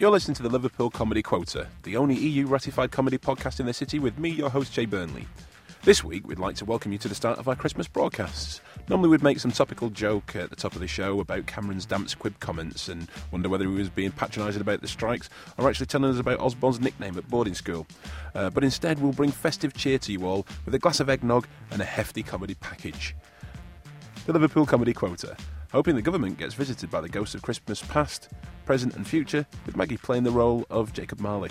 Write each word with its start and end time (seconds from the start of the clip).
You're 0.00 0.12
listening 0.12 0.36
to 0.36 0.44
the 0.44 0.48
Liverpool 0.48 0.90
Comedy 0.90 1.22
Quota, 1.22 1.66
the 1.82 1.96
only 1.96 2.14
EU 2.14 2.46
ratified 2.46 2.92
comedy 2.92 3.18
podcast 3.18 3.58
in 3.58 3.66
the 3.66 3.72
city 3.72 3.98
with 3.98 4.16
me, 4.16 4.28
your 4.28 4.48
host, 4.48 4.72
Jay 4.72 4.86
Burnley. 4.86 5.26
This 5.82 6.04
week, 6.04 6.24
we'd 6.24 6.38
like 6.38 6.54
to 6.56 6.64
welcome 6.64 6.92
you 6.92 6.98
to 6.98 7.08
the 7.08 7.16
start 7.16 7.36
of 7.40 7.48
our 7.48 7.56
Christmas 7.56 7.88
broadcasts. 7.88 8.60
Normally, 8.88 9.08
we'd 9.08 9.24
make 9.24 9.40
some 9.40 9.50
topical 9.50 9.90
joke 9.90 10.36
at 10.36 10.50
the 10.50 10.56
top 10.56 10.74
of 10.74 10.80
the 10.80 10.86
show 10.86 11.18
about 11.18 11.48
Cameron's 11.48 11.84
damp 11.84 12.08
squib 12.08 12.38
comments 12.38 12.86
and 12.86 13.08
wonder 13.32 13.48
whether 13.48 13.64
he 13.64 13.74
was 13.74 13.90
being 13.90 14.12
patronising 14.12 14.60
about 14.60 14.82
the 14.82 14.86
strikes 14.86 15.30
or 15.58 15.68
actually 15.68 15.86
telling 15.86 16.12
us 16.12 16.20
about 16.20 16.38
Osborne's 16.38 16.78
nickname 16.78 17.18
at 17.18 17.28
boarding 17.28 17.54
school. 17.54 17.84
Uh, 18.36 18.50
but 18.50 18.62
instead, 18.62 19.00
we'll 19.00 19.12
bring 19.12 19.32
festive 19.32 19.74
cheer 19.74 19.98
to 19.98 20.12
you 20.12 20.24
all 20.24 20.46
with 20.64 20.76
a 20.76 20.78
glass 20.78 21.00
of 21.00 21.10
eggnog 21.10 21.48
and 21.72 21.82
a 21.82 21.84
hefty 21.84 22.22
comedy 22.22 22.54
package. 22.54 23.16
The 24.26 24.32
Liverpool 24.32 24.64
Comedy 24.64 24.92
Quota, 24.92 25.36
hoping 25.72 25.94
the 25.94 26.02
government 26.02 26.38
gets 26.38 26.54
visited 26.54 26.90
by 26.90 27.00
the 27.00 27.08
ghosts 27.08 27.34
of 27.34 27.42
Christmas 27.42 27.82
past, 27.82 28.28
present, 28.64 28.96
and 28.96 29.06
future, 29.06 29.46
with 29.66 29.76
Maggie 29.76 29.96
playing 29.96 30.24
the 30.24 30.30
role 30.30 30.66
of 30.70 30.92
Jacob 30.92 31.20
Marley. 31.20 31.50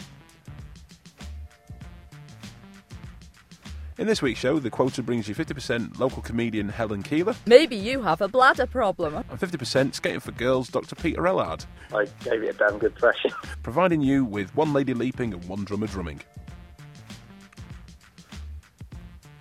In 3.99 4.05
this 4.05 4.21
week's 4.21 4.39
show, 4.39 4.59
the 4.59 4.69
quota 4.69 5.01
brings 5.01 5.27
you 5.27 5.33
50% 5.33 5.97
local 5.97 6.21
comedian 6.21 6.69
Helen 6.69 7.01
Keeler 7.01 7.35
Maybe 7.47 7.75
you 7.75 8.03
have 8.03 8.21
a 8.21 8.27
bladder 8.27 8.67
problem. 8.67 9.15
and 9.15 9.39
50% 9.39 9.95
Scouting 9.95 10.19
for 10.19 10.31
Girls 10.33 10.69
Dr. 10.69 10.93
Peter 10.93 11.21
Ellard, 11.23 11.65
I 11.91 12.05
gave 12.23 12.43
it 12.43 12.53
a 12.55 12.57
damn 12.57 12.77
good 12.77 12.95
thrashing. 12.99 13.31
providing 13.63 14.01
you 14.01 14.23
with 14.23 14.55
one 14.55 14.71
lady 14.71 14.93
leaping 14.93 15.33
and 15.33 15.43
one 15.45 15.63
drummer 15.65 15.87
drumming. 15.87 16.21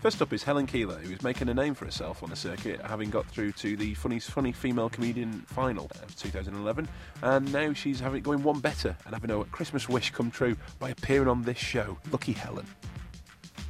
First 0.07 0.23
up 0.23 0.33
is 0.33 0.45
Helen 0.45 0.69
Keeler, 0.69 0.99
who 0.99 1.13
is 1.13 1.23
making 1.25 1.49
a 1.49 1.55
name 1.55 1.75
for 1.75 1.85
herself 1.85 2.23
on 2.23 2.31
the 2.31 2.37
circuit, 2.37 2.81
having 2.81 3.11
got 3.11 3.27
through 3.27 3.51
to 3.55 3.77
the 3.77 3.93
Funny's 3.95 4.31
Funny 4.31 4.53
Female 4.53 4.89
Comedian 4.89 5.41
final 5.49 5.87
of 6.01 6.17
2011, 6.17 6.89
and 7.23 7.53
now 7.53 7.73
she's 7.73 7.99
having 7.99 8.23
going 8.23 8.41
one 8.45 8.61
better 8.61 8.97
and 9.05 9.15
having 9.15 9.33
a 9.33 9.43
Christmas 9.47 9.89
wish 9.89 10.13
come 10.13 10.31
true 10.31 10.57
by 10.79 10.91
appearing 10.91 11.27
on 11.27 11.43
this 11.43 11.59
show. 11.59 11.99
Lucky 12.13 12.31
Helen. 12.31 12.65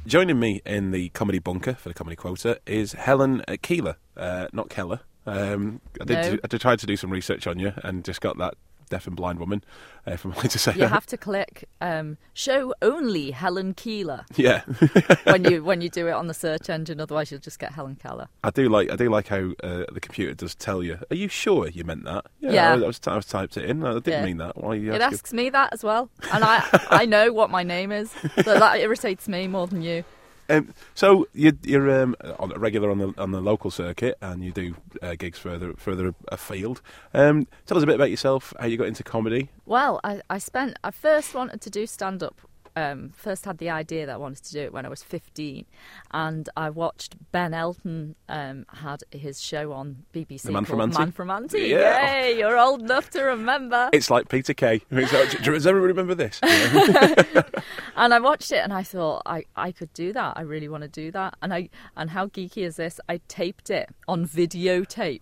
Joining 0.05 0.39
me 0.39 0.61
in 0.63 0.91
the 0.91 1.09
comedy 1.09 1.39
bunker 1.39 1.73
for 1.73 1.89
the 1.89 1.95
comedy 1.95 2.15
quota 2.15 2.59
is 2.67 2.93
Helen 2.93 3.41
uh, 3.47 3.57
Keeler, 3.59 3.95
uh, 4.15 4.47
not 4.53 4.69
Keller. 4.69 4.99
Um, 5.25 5.81
I 5.99 6.05
did. 6.05 6.33
No. 6.33 6.39
I 6.43 6.47
did 6.47 6.61
try 6.61 6.75
to 6.75 6.85
do 6.85 6.95
some 6.95 7.09
research 7.09 7.47
on 7.47 7.57
you 7.57 7.73
and 7.83 8.05
just 8.05 8.21
got 8.21 8.37
that 8.37 8.53
deaf 8.89 9.07
and 9.07 9.15
blind 9.15 9.39
woman. 9.39 9.63
Uh, 10.07 10.11
if 10.11 10.23
I'm 10.25 10.31
allowed 10.33 10.49
to 10.51 10.59
say 10.59 10.73
You 10.73 10.79
that. 10.81 10.89
have 10.89 11.05
to 11.07 11.17
click 11.17 11.67
um, 11.81 12.17
show 12.33 12.73
only 12.81 13.31
Helen 13.31 13.73
Keeler 13.73 14.25
yeah, 14.35 14.61
when 15.23 15.43
you 15.43 15.63
when 15.63 15.81
you 15.81 15.89
do 15.89 16.07
it 16.07 16.11
on 16.11 16.27
the 16.27 16.33
search 16.33 16.69
engine. 16.69 16.99
Otherwise, 17.01 17.29
you'll 17.31 17.39
just 17.41 17.59
get 17.59 17.73
Helen 17.73 17.95
Keller. 17.95 18.27
I 18.43 18.49
do 18.51 18.69
like. 18.69 18.91
I 18.91 18.95
do 18.95 19.09
like 19.09 19.27
how 19.27 19.51
uh, 19.63 19.83
the 19.91 19.99
computer 20.01 20.33
does 20.33 20.55
tell 20.55 20.81
you. 20.83 20.99
Are 21.11 21.15
you 21.15 21.27
sure 21.27 21.67
you 21.67 21.83
meant 21.83 22.05
that? 22.05 22.25
Yeah. 22.39 22.73
I, 22.73 22.75
was, 22.77 22.99
I 23.05 23.15
was 23.15 23.25
typed 23.25 23.57
it 23.57 23.69
in. 23.69 23.83
I 23.85 23.93
didn't 23.93 24.07
Yeah. 24.07 24.25
mean 24.25 24.37
that. 24.37 24.57
Why? 24.57 24.75
You 24.75 24.93
It 24.93 25.01
asks 25.01 25.33
me 25.33 25.49
that 25.49 25.73
as 25.73 25.83
well, 25.83 26.09
and 26.31 26.43
I 26.43 26.63
I 26.89 27.05
know 27.05 27.31
what 27.33 27.49
my 27.49 27.63
name 27.63 27.91
is. 27.91 28.11
So 28.43 28.57
that 28.59 28.79
irritates 28.79 29.27
me 29.27 29.47
more 29.47 29.67
than 29.67 29.81
you. 29.81 30.03
Um, 30.49 30.73
so 30.93 31.27
you're, 31.33 31.53
you're 31.63 32.01
um, 32.01 32.15
on, 32.39 32.51
a 32.53 32.59
regular 32.59 32.89
on 32.91 32.97
the 32.97 33.13
on 33.17 33.31
the 33.31 33.41
local 33.41 33.71
circuit, 33.71 34.17
and 34.21 34.43
you 34.43 34.51
do 34.51 34.75
uh, 35.01 35.15
gigs 35.15 35.39
further 35.39 35.73
further 35.77 36.13
afield. 36.29 36.81
Um, 37.13 37.47
tell 37.65 37.77
us 37.77 37.83
a 37.83 37.87
bit 37.87 37.95
about 37.95 38.11
yourself. 38.11 38.53
How 38.59 38.65
you 38.65 38.77
got 38.77 38.87
into 38.87 39.03
comedy? 39.03 39.49
Well, 39.65 39.99
I, 40.03 40.21
I 40.29 40.37
spent. 40.37 40.77
I 40.83 40.91
first 40.91 41.33
wanted 41.33 41.61
to 41.61 41.69
do 41.69 41.85
stand 41.87 42.23
up. 42.23 42.41
Um, 42.77 43.09
first 43.15 43.45
had 43.45 43.57
the 43.57 43.71
idea 43.71 44.05
that 44.05 44.13
I 44.13 44.17
wanted 44.17 44.43
to 44.43 44.51
do 44.53 44.59
it 44.59 44.71
when 44.71 44.85
I 44.85 44.89
was 44.89 45.01
15, 45.01 45.65
and 46.11 46.47
I 46.55 46.69
watched 46.69 47.15
Ben 47.31 47.51
Elton 47.51 48.15
um, 48.29 48.67
had 48.71 49.03
his 49.09 49.41
show 49.41 49.71
on 49.71 50.03
BBC. 50.13 50.43
The 50.43 50.51
Man 50.51 50.63
from 50.63 50.81
Auntie? 50.81 50.99
Man 50.99 51.11
from 51.11 51.31
Auntie. 51.31 51.69
Yeah. 51.69 52.21
Yay, 52.21 52.37
you're 52.37 52.55
old 52.55 52.81
enough 52.81 53.09
to 53.11 53.23
remember. 53.23 53.89
It's 53.93 54.11
like 54.11 54.29
Peter 54.29 54.53
Kay. 54.53 54.83
Does 54.91 55.65
everybody 55.65 55.93
remember 55.93 56.13
this? 56.13 56.39
And 57.97 58.13
I 58.13 58.19
watched 58.19 58.51
it 58.51 58.59
and 58.59 58.71
I 58.71 58.83
thought 58.83 59.23
I, 59.25 59.45
I 59.55 59.71
could 59.71 59.91
do 59.93 60.13
that. 60.13 60.33
I 60.37 60.41
really 60.41 60.69
want 60.69 60.83
to 60.83 60.87
do 60.87 61.09
that. 61.11 61.35
And 61.41 61.51
I 61.51 61.69
and 61.95 62.11
how 62.11 62.27
geeky 62.27 62.63
is 62.63 62.75
this? 62.75 62.99
I 63.09 63.21
taped 63.27 63.71
it 63.71 63.89
on 64.07 64.27
videotape. 64.27 65.21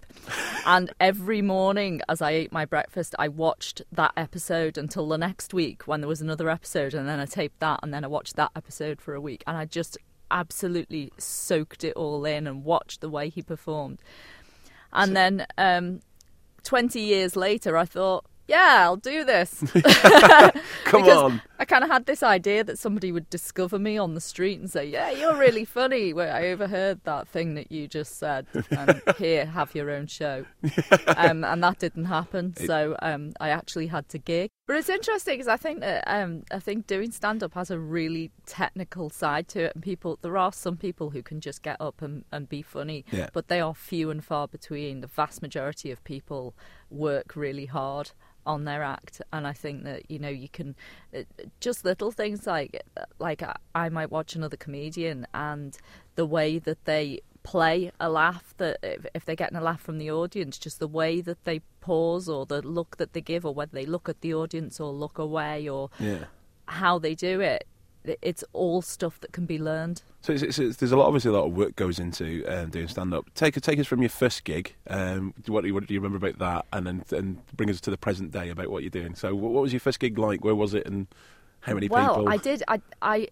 and 0.66 0.92
every 1.00 1.42
morning 1.42 2.02
as 2.10 2.22
I 2.22 2.32
ate 2.32 2.52
my 2.52 2.66
breakfast, 2.66 3.16
I 3.18 3.30
watched 3.30 3.82
that 3.94 4.12
episode 4.18 4.78
until 4.78 5.08
the 5.08 5.18
next 5.18 5.54
week 5.54 5.88
when 5.88 6.02
there 6.02 6.10
was 6.10 6.20
another 6.20 6.50
episode 6.50 6.94
and 6.94 7.08
then 7.08 7.18
I 7.18 7.26
taped 7.26 7.45
that 7.60 7.80
and 7.84 7.94
then 7.94 8.04
I 8.04 8.08
watched 8.08 8.36
that 8.36 8.52
episode 8.56 9.02
for 9.02 9.14
a 9.14 9.22
week 9.22 9.44
and 9.48 9.58
I 9.58 9.66
just 9.66 9.98
absolutely 10.32 11.12
soaked 11.18 11.84
it 11.84 11.94
all 11.96 12.26
in 12.26 12.48
and 12.48 12.64
watched 12.64 13.02
the 13.02 13.10
way 13.10 13.30
he 13.30 13.42
performed. 13.42 14.00
And 14.92 15.16
then 15.16 15.46
um 15.58 16.02
20 16.64 17.00
years 17.00 17.36
later 17.36 17.78
I 17.78 17.86
thought, 17.86 18.26
yeah, 18.48 18.80
I'll 18.82 18.96
do 18.98 19.24
this. 19.24 19.64
Come 20.86 21.04
on. 21.04 21.42
I 21.58 21.66
kind 21.66 21.84
of 21.84 21.90
had 21.90 22.06
this 22.06 22.22
idea 22.22 22.64
that 22.66 22.78
somebody 22.78 23.12
would 23.12 23.30
discover 23.30 23.80
me 23.80 23.98
on 23.98 24.14
the 24.14 24.22
street 24.22 24.60
and 24.60 24.70
say, 24.70 24.86
"Yeah, 24.86 25.10
you're 25.10 25.38
really 25.38 25.64
funny." 25.66 26.14
Where 26.14 26.34
I 26.34 26.48
overheard 26.50 27.00
that 27.06 27.28
thing 27.30 27.56
that 27.56 27.72
you 27.72 27.88
just 27.88 28.18
said, 28.20 28.46
and 28.72 29.02
here, 29.18 29.46
have 29.46 29.74
your 29.74 29.90
own 29.90 30.08
show. 30.08 30.46
Um, 31.16 31.44
and 31.46 31.64
that 31.64 31.80
didn't 31.80 32.06
happen, 32.06 32.56
so 32.56 32.96
um, 33.02 33.32
I 33.40 33.50
actually 33.50 33.88
had 33.88 34.10
to 34.10 34.18
gig. 34.18 34.50
But 34.68 34.76
it's 34.78 34.90
interesting 34.90 35.36
because 35.36 35.48
I 35.48 35.58
think 35.58 35.80
that 35.80 36.04
um, 36.08 36.44
I 36.52 36.60
think 36.60 36.88
doing 36.88 37.12
stand 37.12 37.42
up 37.42 37.54
has 37.54 37.72
a 37.72 37.80
really 37.80 38.32
technical 38.46 39.10
side 39.10 39.48
to 39.50 39.66
it, 39.66 39.76
and 39.76 39.84
people 39.84 40.20
there 40.22 40.38
are 40.38 40.52
some 40.52 40.76
people 40.76 41.12
who 41.12 41.24
can 41.24 41.40
just 41.40 41.64
get 41.64 41.78
up 41.80 42.02
and, 42.02 42.26
and 42.34 42.50
be 42.50 42.62
funny, 42.62 43.06
Yeah. 43.12 43.30
but 43.32 43.48
they 43.48 43.62
are 43.62 43.74
few 43.74 44.10
and 44.12 44.24
far 44.24 44.48
between. 44.48 45.00
The 45.02 45.08
vast 45.08 45.42
majority 45.42 45.90
of 45.90 46.04
people 46.04 46.54
work 46.90 47.36
really 47.36 47.66
hard 47.68 48.12
on 48.46 48.66
their 48.66 48.84
act 48.84 49.22
and 49.34 49.48
i 49.48 49.54
think 49.54 49.84
that 49.84 50.10
you 50.10 50.20
know 50.20 50.30
you 50.30 50.48
can 50.50 50.76
uh, 51.16 51.22
just 51.60 51.84
little 51.86 52.12
things 52.12 52.46
like 52.46 52.82
like 53.20 53.42
I- 53.42 53.56
i 53.74 53.90
might 53.90 54.12
watch 54.12 54.36
another 54.36 54.58
comedian 54.58 55.26
and 55.34 55.78
the 56.16 56.26
way 56.26 56.60
that 56.60 56.86
they 56.86 57.22
play 57.44 57.92
a 58.00 58.10
laugh 58.10 58.54
that 58.58 58.78
if, 58.82 59.06
if 59.14 59.26
they're 59.26 59.36
getting 59.36 59.58
a 59.58 59.62
laugh 59.62 59.82
from 59.82 59.98
the 60.00 60.10
audience 60.12 60.58
just 60.58 60.80
the 60.80 60.88
way 60.88 61.22
that 61.22 61.44
they 61.44 61.60
pause 61.80 62.28
or 62.28 62.46
the 62.46 62.62
look 62.62 62.98
that 62.98 63.14
they 63.14 63.22
give 63.22 63.46
or 63.46 63.54
whether 63.54 63.72
they 63.74 63.86
look 63.86 64.10
at 64.10 64.22
the 64.22 64.34
audience 64.34 64.80
or 64.80 64.92
look 64.92 65.18
away 65.20 65.68
or 65.70 65.90
Yeah. 66.00 66.26
how 66.68 66.98
they 66.98 67.14
do 67.14 67.42
it 67.42 67.68
it's 68.22 68.44
all 68.54 68.82
stuff 68.82 69.20
that 69.22 69.32
can 69.32 69.46
be 69.46 69.58
learned 69.60 70.02
So 70.22 70.34
it's, 70.34 70.44
it's, 70.44 70.60
it's, 70.60 70.78
there's 70.78 70.92
a 70.92 70.98
lot, 70.98 71.08
obviously, 71.08 71.30
a 71.30 71.34
lot 71.34 71.46
of 71.46 71.54
work 71.54 71.76
goes 71.76 72.00
into 72.00 72.44
um, 72.48 72.70
doing 72.70 72.88
stand 72.88 73.14
up. 73.14 73.26
Take 73.36 73.60
take 73.62 73.80
us 73.80 73.88
from 73.88 74.02
your 74.02 74.10
first 74.10 74.44
gig. 74.44 74.76
Um, 74.90 75.34
what, 75.48 75.62
do 75.62 75.68
you- 75.68 75.74
what 75.74 75.88
do 75.88 75.94
you 75.94 76.00
remember 76.00 76.18
about 76.26 76.40
that? 76.40 76.66
And 76.76 76.86
then 76.88 77.04
and 77.12 77.46
bring 77.56 77.70
us 77.70 77.80
to 77.82 77.92
the 77.92 77.98
present 77.98 78.32
day 78.32 78.50
about 78.50 78.70
what 78.70 78.84
you're 78.84 78.90
doing. 78.90 79.16
So, 79.16 79.34
what, 79.36 79.52
what 79.52 79.62
was 79.64 79.74
your 79.74 79.80
first 79.80 80.00
gig 80.00 80.18
like? 80.18 80.44
Where 80.44 80.56
was 80.56 80.74
it? 80.74 80.86
And 80.88 81.08
how 81.62 81.74
many 81.74 81.88
well, 81.88 82.16
people? 82.18 82.30
I 82.30 82.38
did. 82.38 82.64
I, 82.68 82.82
I, 83.02 83.28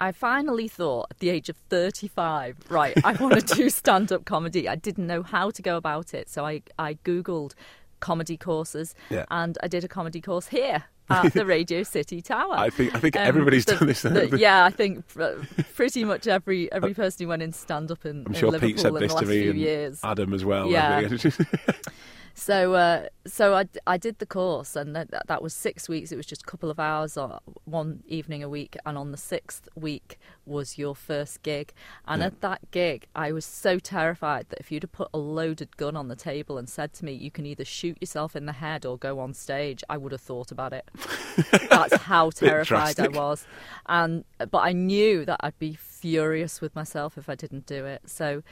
I 0.00 0.10
finally 0.12 0.66
thought 0.68 1.06
at 1.10 1.18
the 1.20 1.30
age 1.30 1.48
of 1.48 1.56
35, 1.70 2.56
right, 2.68 2.94
I 3.04 3.12
want 3.14 3.46
to 3.46 3.54
do 3.54 3.70
stand 3.82 4.10
up 4.12 4.24
comedy. 4.24 4.68
I 4.68 4.74
didn't 4.74 5.06
know 5.06 5.22
how 5.22 5.50
to 5.50 5.62
go 5.62 5.76
about 5.76 6.14
it. 6.14 6.28
So 6.28 6.44
I, 6.44 6.62
I 6.78 6.94
Googled 7.04 7.54
comedy 8.00 8.36
courses 8.36 8.94
Yeah. 9.08 9.24
and 9.30 9.56
I 9.62 9.68
did 9.68 9.84
a 9.84 9.88
comedy 9.88 10.20
course 10.20 10.48
here. 10.48 10.84
At 11.10 11.32
the 11.34 11.44
Radio 11.44 11.82
City 11.82 12.22
Tower. 12.22 12.54
I 12.54 12.70
think 12.70 12.94
I 12.94 12.98
think 12.98 13.16
Um, 13.16 13.22
everybody's 13.22 13.64
the- 13.66 13.76
done 13.76 13.86
this. 13.88 14.02
the- 14.02 14.36
yeah, 14.38 14.64
I 14.64 14.70
think 14.70 15.04
uh, 15.20 15.32
pretty 15.74 16.04
much 16.04 16.26
every 16.26 16.70
every 16.72 16.94
person 16.94 17.24
who 17.24 17.28
went 17.28 17.42
in 17.42 17.52
stand 17.52 17.90
up 17.90 18.06
in, 18.06 18.24
I'm 18.26 18.32
in 18.32 18.38
sure 18.40 18.50
Liverpool 18.50 18.68
Pete 18.70 18.80
said 18.80 18.88
in 18.94 19.00
this 19.00 19.08
the 19.12 19.14
last 19.16 19.22
to 19.24 19.28
me 19.30 19.42
few 19.42 19.52
years. 19.52 20.00
Adam 20.02 20.32
as 20.32 20.44
well. 20.44 20.68
Yeah. 20.70 21.08
So, 22.36 22.74
uh, 22.74 23.06
so 23.26 23.54
I, 23.54 23.66
I 23.86 23.96
did 23.96 24.18
the 24.18 24.26
course, 24.26 24.74
and 24.74 24.94
that, 24.96 25.08
that 25.28 25.40
was 25.42 25.54
six 25.54 25.88
weeks. 25.88 26.10
It 26.10 26.16
was 26.16 26.26
just 26.26 26.42
a 26.42 26.44
couple 26.44 26.68
of 26.68 26.80
hours, 26.80 27.16
or 27.16 27.38
one 27.64 28.02
evening 28.08 28.42
a 28.42 28.48
week. 28.48 28.76
And 28.84 28.98
on 28.98 29.12
the 29.12 29.16
sixth 29.16 29.68
week 29.76 30.18
was 30.44 30.76
your 30.76 30.96
first 30.96 31.42
gig. 31.44 31.72
And 32.08 32.20
Yeah. 32.20 32.26
at 32.26 32.40
that 32.40 32.70
gig, 32.72 33.06
I 33.14 33.30
was 33.30 33.44
so 33.44 33.78
terrified 33.78 34.46
that 34.48 34.58
if 34.58 34.72
you'd 34.72 34.82
have 34.82 34.92
put 34.92 35.08
a 35.14 35.18
loaded 35.18 35.76
gun 35.76 35.96
on 35.96 36.08
the 36.08 36.16
table 36.16 36.58
and 36.58 36.68
said 36.68 36.92
to 36.94 37.04
me, 37.04 37.12
"You 37.12 37.30
can 37.30 37.46
either 37.46 37.64
shoot 37.64 37.98
yourself 38.00 38.34
in 38.34 38.46
the 38.46 38.52
head 38.52 38.84
or 38.84 38.98
go 38.98 39.20
on 39.20 39.32
stage," 39.32 39.84
I 39.88 39.96
would 39.96 40.10
have 40.12 40.20
thought 40.20 40.50
about 40.50 40.72
it. 40.72 40.88
That's 41.70 41.94
how 42.02 42.30
terrified 42.30 42.98
I 42.98 43.08
was. 43.08 43.46
And 43.86 44.24
but 44.38 44.58
I 44.58 44.72
knew 44.72 45.24
that 45.24 45.38
I'd 45.40 45.58
be 45.60 45.74
furious 45.74 46.60
with 46.60 46.74
myself 46.74 47.16
if 47.16 47.28
I 47.28 47.36
didn't 47.36 47.66
do 47.66 47.86
it. 47.86 48.02
So 48.06 48.42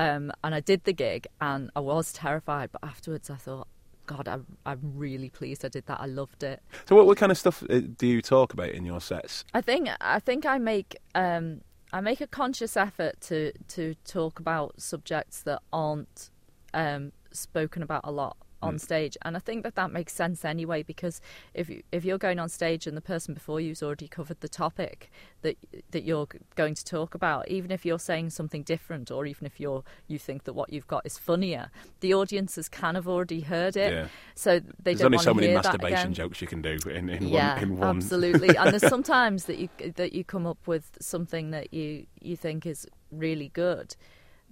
um, 0.00 0.32
and 0.42 0.54
I 0.54 0.60
did 0.60 0.84
the 0.84 0.94
gig, 0.94 1.26
and 1.42 1.70
I 1.76 1.80
was 1.80 2.10
terrified. 2.10 2.70
But 2.72 2.82
afterwards, 2.82 3.28
I 3.28 3.36
thought, 3.36 3.68
God, 4.06 4.28
I'm, 4.28 4.46
I'm 4.64 4.80
really 4.94 5.28
pleased 5.28 5.62
I 5.62 5.68
did 5.68 5.84
that. 5.86 6.00
I 6.00 6.06
loved 6.06 6.42
it. 6.42 6.62
so, 6.88 6.96
what, 6.96 7.06
what 7.06 7.18
kind 7.18 7.30
of 7.30 7.36
stuff 7.36 7.62
uh, 7.68 7.80
do 7.98 8.06
you 8.06 8.22
talk 8.22 8.54
about 8.54 8.70
in 8.70 8.86
your 8.86 9.02
sets? 9.02 9.44
I 9.52 9.60
think 9.60 9.90
I 10.00 10.18
think 10.18 10.46
I 10.46 10.56
make 10.56 10.96
um, 11.14 11.60
I 11.92 12.00
make 12.00 12.22
a 12.22 12.26
conscious 12.26 12.78
effort 12.78 13.20
to 13.22 13.52
to 13.68 13.94
talk 14.06 14.40
about 14.40 14.80
subjects 14.80 15.42
that 15.42 15.60
aren't 15.70 16.30
um, 16.72 17.12
spoken 17.30 17.82
about 17.82 18.00
a 18.04 18.10
lot 18.10 18.38
on 18.62 18.76
mm. 18.76 18.80
stage, 18.80 19.16
and 19.22 19.36
I 19.36 19.40
think 19.40 19.62
that 19.62 19.74
that 19.74 19.90
makes 19.90 20.12
sense 20.12 20.44
anyway 20.44 20.82
because 20.82 21.20
if 21.54 21.68
you, 21.68 21.82
if 21.92 22.04
you're 22.04 22.18
going 22.18 22.38
on 22.38 22.48
stage 22.48 22.86
and 22.86 22.96
the 22.96 23.00
person 23.00 23.34
before 23.34 23.60
you's 23.60 23.82
already 23.82 24.08
covered 24.08 24.40
the 24.40 24.48
topic 24.48 25.10
that 25.42 25.56
that 25.90 26.04
you're 26.04 26.28
going 26.56 26.74
to 26.74 26.84
talk 26.84 27.14
about, 27.14 27.48
even 27.48 27.70
if 27.70 27.84
you're 27.84 27.98
saying 27.98 28.30
something 28.30 28.62
different, 28.62 29.10
or 29.10 29.26
even 29.26 29.46
if 29.46 29.60
you're 29.60 29.84
you 30.06 30.18
think 30.18 30.44
that 30.44 30.52
what 30.52 30.72
you've 30.72 30.86
got 30.86 31.04
is 31.04 31.18
funnier, 31.18 31.70
the 32.00 32.14
audience 32.14 32.56
has 32.56 32.68
kind 32.68 32.96
of 32.96 33.08
already 33.08 33.40
heard 33.40 33.76
it, 33.76 33.92
Yeah. 33.92 34.08
so 34.34 34.60
they 34.60 34.94
There's 34.94 34.98
don't 34.98 35.06
only 35.06 35.16
want 35.16 35.24
so 35.24 35.30
to 35.32 35.34
many 35.36 35.46
hear 35.48 35.62
that 35.62 35.64
masturbation 35.64 36.14
jokes 36.14 36.40
you 36.40 36.46
can 36.46 36.62
do 36.62 36.78
in, 36.88 37.08
in 37.08 37.28
yeah, 37.28 37.54
one. 37.54 37.62
In 37.62 37.76
one. 37.78 37.96
absolutely. 37.96 38.56
and 38.56 38.70
there's 38.70 38.86
sometimes 38.88 39.44
that 39.44 39.58
you 39.58 39.68
that 39.96 40.12
you 40.12 40.24
come 40.24 40.46
up 40.46 40.66
with 40.66 40.90
something 41.00 41.50
that 41.50 41.72
you 41.72 42.06
you 42.20 42.36
think 42.36 42.66
is 42.66 42.86
really 43.10 43.48
good, 43.48 43.96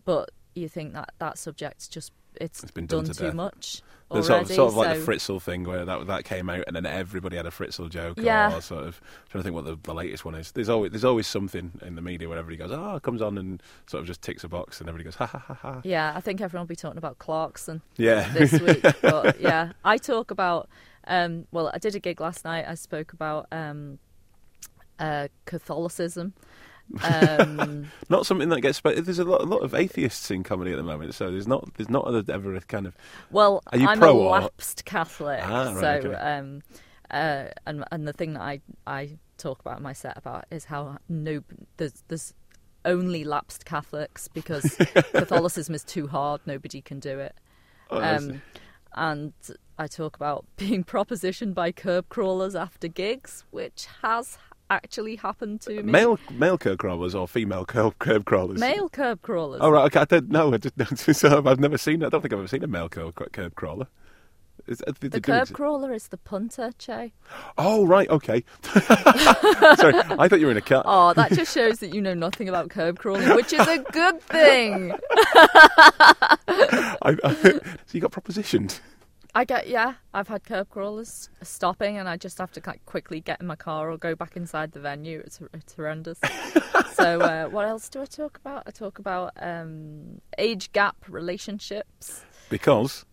but 0.04 0.30
you 0.54 0.68
think 0.68 0.92
that 0.94 1.14
that 1.18 1.38
subject's 1.38 1.88
just 1.88 2.12
it's, 2.36 2.62
It's 2.62 2.72
been 2.72 2.86
done 2.86 3.04
to 3.04 3.14
too 3.14 3.24
death. 3.24 3.34
much 3.34 3.82
already. 4.10 4.26
sort 4.26 4.40
of, 4.42 4.48
sort 4.48 4.68
of 4.68 4.76
like 4.76 4.96
the 4.98 5.04
Fritzl 5.12 5.40
thing 5.42 5.64
where 5.64 5.84
that 5.84 6.06
that 6.06 6.24
came 6.24 6.48
out 6.48 6.64
and 6.66 6.74
then 6.74 6.86
everybody 6.86 7.36
had 7.36 7.46
a 7.46 7.50
Fritzl 7.50 7.90
joke. 7.90 8.18
Yeah. 8.20 8.56
Or 8.56 8.60
sort 8.62 8.84
of 8.84 9.00
trying 9.28 9.40
to 9.40 9.44
think 9.44 9.54
what 9.54 9.64
the, 9.64 9.78
the 9.82 9.92
latest 9.94 10.24
one 10.24 10.34
is. 10.34 10.52
There's 10.52 10.68
always 10.68 10.92
there's 10.92 11.04
always 11.04 11.26
something 11.26 11.72
in 11.84 11.94
the 11.94 12.00
media 12.02 12.28
where 12.28 12.38
everybody 12.38 12.56
goes, 12.68 12.76
oh, 12.78 12.96
it 12.96 13.02
comes 13.02 13.20
on 13.20 13.36
and 13.36 13.62
sort 13.86 14.00
of 14.00 14.06
just 14.06 14.22
ticks 14.22 14.44
a 14.44 14.48
box 14.48 14.80
and 14.80 14.88
everybody 14.88 15.04
goes, 15.04 15.16
ha 15.16 15.26
ha 15.26 15.38
ha 15.38 15.54
ha. 15.54 15.80
Yeah, 15.84 16.12
I 16.14 16.20
think 16.20 16.40
everyone 16.40 16.64
will 16.64 16.68
be 16.68 16.76
talking 16.76 16.98
about 16.98 17.18
Clarkson 17.18 17.82
Yeah. 17.96 18.32
this 18.32 18.52
week. 18.60 18.82
but 19.02 19.40
yeah, 19.40 19.72
I 19.84 19.96
talk 19.98 20.30
about. 20.30 20.68
Um, 21.10 21.46
well, 21.52 21.70
I 21.72 21.78
did 21.78 21.94
a 21.94 22.00
gig 22.00 22.20
last 22.20 22.44
night. 22.44 22.66
I 22.68 22.74
spoke 22.74 23.14
about 23.14 23.46
um, 23.50 23.98
uh, 24.98 25.28
Catholicism. 25.46 26.34
Um, 27.02 27.90
not 28.08 28.26
something 28.26 28.48
that 28.48 28.60
gets. 28.60 28.80
There's 28.80 29.18
a 29.18 29.24
lot, 29.24 29.42
a 29.42 29.44
lot 29.44 29.58
of 29.58 29.74
atheists 29.74 30.30
in 30.30 30.42
comedy 30.42 30.72
at 30.72 30.76
the 30.76 30.82
moment, 30.82 31.14
so 31.14 31.30
there's 31.30 31.46
not 31.48 31.74
there's 31.74 31.90
not 31.90 32.06
a, 32.08 32.24
ever 32.32 32.54
a 32.54 32.60
kind 32.60 32.86
of. 32.86 32.96
well, 33.30 33.62
Are 33.72 33.78
you 33.78 33.86
I'm 33.86 33.98
pro 33.98 34.12
a 34.12 34.28
lapsed 34.28 34.84
Catholic, 34.84 35.40
Ah, 35.42 35.72
right, 35.72 36.02
so 36.02 36.08
okay. 36.10 36.14
um, 36.14 36.62
uh, 37.10 37.44
and 37.66 37.84
and 37.90 38.06
the 38.08 38.12
thing 38.12 38.34
that 38.34 38.42
I 38.42 38.60
I 38.86 39.18
talk 39.36 39.60
about 39.60 39.78
in 39.78 39.82
my 39.82 39.92
set 39.92 40.16
about 40.16 40.46
is 40.50 40.64
how 40.64 40.98
no 41.08 41.42
there's 41.76 42.02
there's 42.08 42.34
only 42.84 43.24
lapsed 43.24 43.64
Catholics 43.64 44.28
because 44.28 44.62
Catholicism 45.12 45.74
is 45.74 45.84
too 45.84 46.06
hard. 46.06 46.40
Nobody 46.46 46.80
can 46.80 47.00
do 47.00 47.18
it. 47.18 47.34
Oh, 47.90 47.98
I. 47.98 48.14
Um, 48.14 48.42
and 48.94 49.32
I 49.78 49.86
talk 49.86 50.16
about 50.16 50.46
being 50.56 50.84
propositioned 50.84 51.54
by 51.54 51.72
curb 51.72 52.08
crawlers 52.08 52.54
after 52.54 52.88
gigs, 52.88 53.44
which 53.50 53.86
has 54.02 54.38
actually 54.70 55.16
happened 55.16 55.60
to 55.62 55.82
me. 55.82 55.82
male 55.82 56.18
male 56.30 56.58
curb 56.58 56.78
crawlers 56.78 57.14
or 57.14 57.26
female 57.28 57.64
curb, 57.64 57.98
curb 57.98 58.24
crawlers. 58.24 58.58
Male 58.60 58.88
curb 58.88 59.22
crawlers. 59.22 59.60
Oh 59.62 59.70
right, 59.70 59.84
okay. 59.86 60.00
I 60.00 60.04
don't 60.04 60.28
know. 60.30 60.52
I 60.52 60.58
just 60.58 60.74
so 61.20 61.42
I've 61.46 61.60
never 61.60 61.78
seen. 61.78 62.04
I 62.04 62.08
don't 62.08 62.20
think 62.20 62.32
I've 62.32 62.38
ever 62.40 62.48
seen 62.48 62.64
a 62.64 62.66
male 62.68 62.88
curb, 62.88 63.14
curb 63.32 63.54
crawler. 63.54 63.86
Is, 64.66 64.82
uh, 64.86 64.92
The 65.00 65.20
curb 65.20 65.50
crawler 65.52 65.94
is 65.94 66.08
the 66.08 66.18
punter, 66.18 66.72
Che. 66.78 67.14
Oh 67.56 67.86
right, 67.86 68.08
okay. 68.10 68.44
Sorry, 68.62 69.94
I 69.94 70.28
thought 70.28 70.40
you 70.40 70.46
were 70.46 70.52
in 70.52 70.58
a 70.58 70.62
car. 70.62 70.82
Oh, 70.84 71.14
that 71.14 71.32
just 71.32 71.54
shows 71.54 71.78
that 71.78 71.94
you 71.94 72.02
know 72.02 72.12
nothing 72.12 72.50
about 72.50 72.68
curb 72.68 72.98
crawling, 72.98 73.34
which 73.34 73.54
is 73.54 73.66
a 73.66 73.78
good 73.78 74.20
thing. 74.20 74.92
I, 76.46 77.16
I, 77.24 77.34
so 77.42 77.60
you 77.92 78.00
got 78.00 78.12
propositioned. 78.12 78.80
I 79.34 79.44
get, 79.44 79.68
yeah, 79.68 79.94
I've 80.14 80.28
had 80.28 80.44
curb 80.44 80.70
crawlers 80.70 81.28
stopping, 81.42 81.96
and 81.98 82.08
I 82.08 82.16
just 82.16 82.38
have 82.38 82.50
to 82.52 82.62
like, 82.66 82.84
quickly 82.86 83.20
get 83.20 83.40
in 83.40 83.46
my 83.46 83.56
car 83.56 83.90
or 83.90 83.98
go 83.98 84.14
back 84.14 84.36
inside 84.36 84.72
the 84.72 84.80
venue. 84.80 85.22
It's, 85.24 85.40
it's 85.52 85.74
horrendous. 85.74 86.18
so, 86.92 87.20
uh, 87.20 87.46
what 87.48 87.66
else 87.66 87.88
do 87.88 88.00
I 88.02 88.06
talk 88.06 88.38
about? 88.38 88.62
I 88.66 88.70
talk 88.70 88.98
about 88.98 89.32
um, 89.40 90.20
age 90.38 90.72
gap 90.72 90.96
relationships. 91.08 92.24
Because 92.48 93.04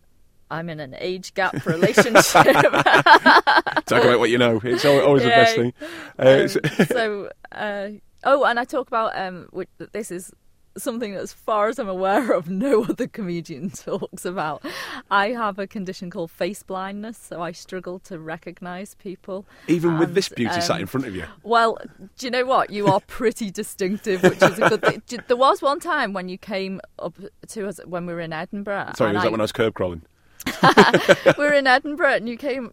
I'm 0.50 0.68
in 0.70 0.80
an 0.80 0.96
age 0.98 1.34
gap 1.34 1.66
relationship. 1.66 2.24
talk 2.32 4.04
about 4.04 4.18
what 4.18 4.30
you 4.30 4.38
know. 4.38 4.60
It's 4.64 4.84
al- 4.84 5.04
always 5.04 5.22
the 5.22 5.28
best 5.28 5.56
thing. 5.56 5.72
Uh, 6.18 6.48
Um, 6.78 6.86
so, 6.86 7.30
uh, 7.52 7.88
oh, 8.24 8.44
and 8.44 8.58
I 8.58 8.64
talk 8.64 8.88
about 8.88 9.16
um, 9.18 9.48
which, 9.50 9.68
this 9.92 10.10
is 10.10 10.32
something 10.76 11.12
that, 11.14 11.20
as 11.22 11.32
far 11.32 11.68
as 11.68 11.78
I'm 11.78 11.88
aware 11.88 12.32
of, 12.32 12.48
no 12.66 12.84
other 12.84 13.06
comedian 13.06 13.70
talks 13.86 14.24
about. 14.24 14.64
I 15.10 15.30
have 15.30 15.58
a 15.58 15.66
condition 15.66 16.10
called 16.10 16.30
face 16.30 16.62
blindness, 16.62 17.18
so 17.18 17.42
I 17.42 17.52
struggle 17.52 17.98
to 18.00 18.18
recognise 18.18 18.94
people. 18.94 19.46
even 19.68 19.98
with 19.98 20.14
this 20.14 20.28
beauty 20.28 20.60
sat 20.60 20.76
um, 20.76 20.80
in 20.82 20.86
front 20.86 21.06
of 21.06 21.14
you. 21.14 21.24
Well, 21.42 21.78
do 22.18 22.26
you 22.26 22.30
know 22.30 22.44
what? 22.44 22.70
You 22.70 22.86
are 22.88 23.00
pretty 23.00 23.50
distinctive, 23.50 24.22
which 24.22 24.42
is 24.42 24.58
a 24.58 24.68
good 24.68 24.82
thing. 24.82 25.02
There 25.28 25.36
was 25.36 25.62
one 25.62 25.80
time 25.80 26.12
when 26.12 26.28
you 26.28 26.38
came 26.38 26.80
up 26.98 27.16
to 27.48 27.66
us 27.68 27.80
when 27.84 28.06
we 28.06 28.12
were 28.14 28.20
in 28.20 28.32
Edinburgh. 28.32 28.92
Sorry, 28.96 29.12
was 29.12 29.20
I- 29.20 29.24
that 29.24 29.30
when 29.32 29.40
I 29.40 29.44
was 29.44 29.52
curb 29.52 29.74
crawling? 29.74 30.02
We 30.46 31.32
were 31.38 31.52
in 31.52 31.66
Edinburgh 31.66 32.14
and 32.14 32.28
you 32.28 32.36
came 32.36 32.72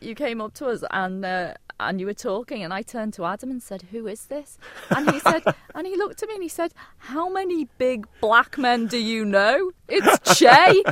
you 0.00 0.14
came 0.14 0.40
up 0.40 0.54
to 0.54 0.66
us 0.66 0.84
and 0.90 1.24
uh, 1.24 1.54
and 1.78 2.00
you 2.00 2.06
were 2.06 2.14
talking 2.14 2.62
and 2.62 2.72
I 2.72 2.82
turned 2.82 3.14
to 3.14 3.24
Adam 3.24 3.50
and 3.50 3.62
said 3.62 3.82
who 3.90 4.06
is 4.06 4.26
this 4.26 4.58
and 4.90 5.10
he 5.10 5.18
said 5.20 5.42
and 5.74 5.86
he 5.86 5.96
looked 5.96 6.22
at 6.22 6.28
me 6.28 6.34
and 6.34 6.42
he 6.42 6.48
said 6.48 6.72
how 6.98 7.28
many 7.28 7.68
big 7.78 8.06
black 8.20 8.58
men 8.58 8.86
do 8.86 8.98
you 8.98 9.24
know 9.24 9.72
it's 9.88 10.38
Che 10.38 10.48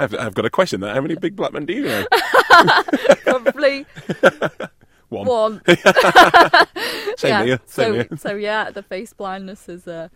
I've, 0.00 0.14
I've 0.14 0.34
got 0.34 0.44
a 0.44 0.50
question 0.50 0.80
there. 0.80 0.94
How 0.94 1.00
many 1.00 1.16
big 1.16 1.34
black 1.34 1.52
men 1.52 1.66
do 1.66 1.72
you 1.72 1.82
know? 1.82 2.06
probably 3.24 3.84
One. 5.08 5.26
one 5.26 5.62
Same 7.16 7.30
yeah 7.30 7.44
here. 7.44 7.60
Same 7.66 7.86
so 7.86 7.92
here. 7.92 8.08
so 8.16 8.34
yeah 8.36 8.70
the 8.70 8.82
face 8.82 9.12
blindness 9.12 9.68
is 9.68 9.86
uh, 9.86 10.08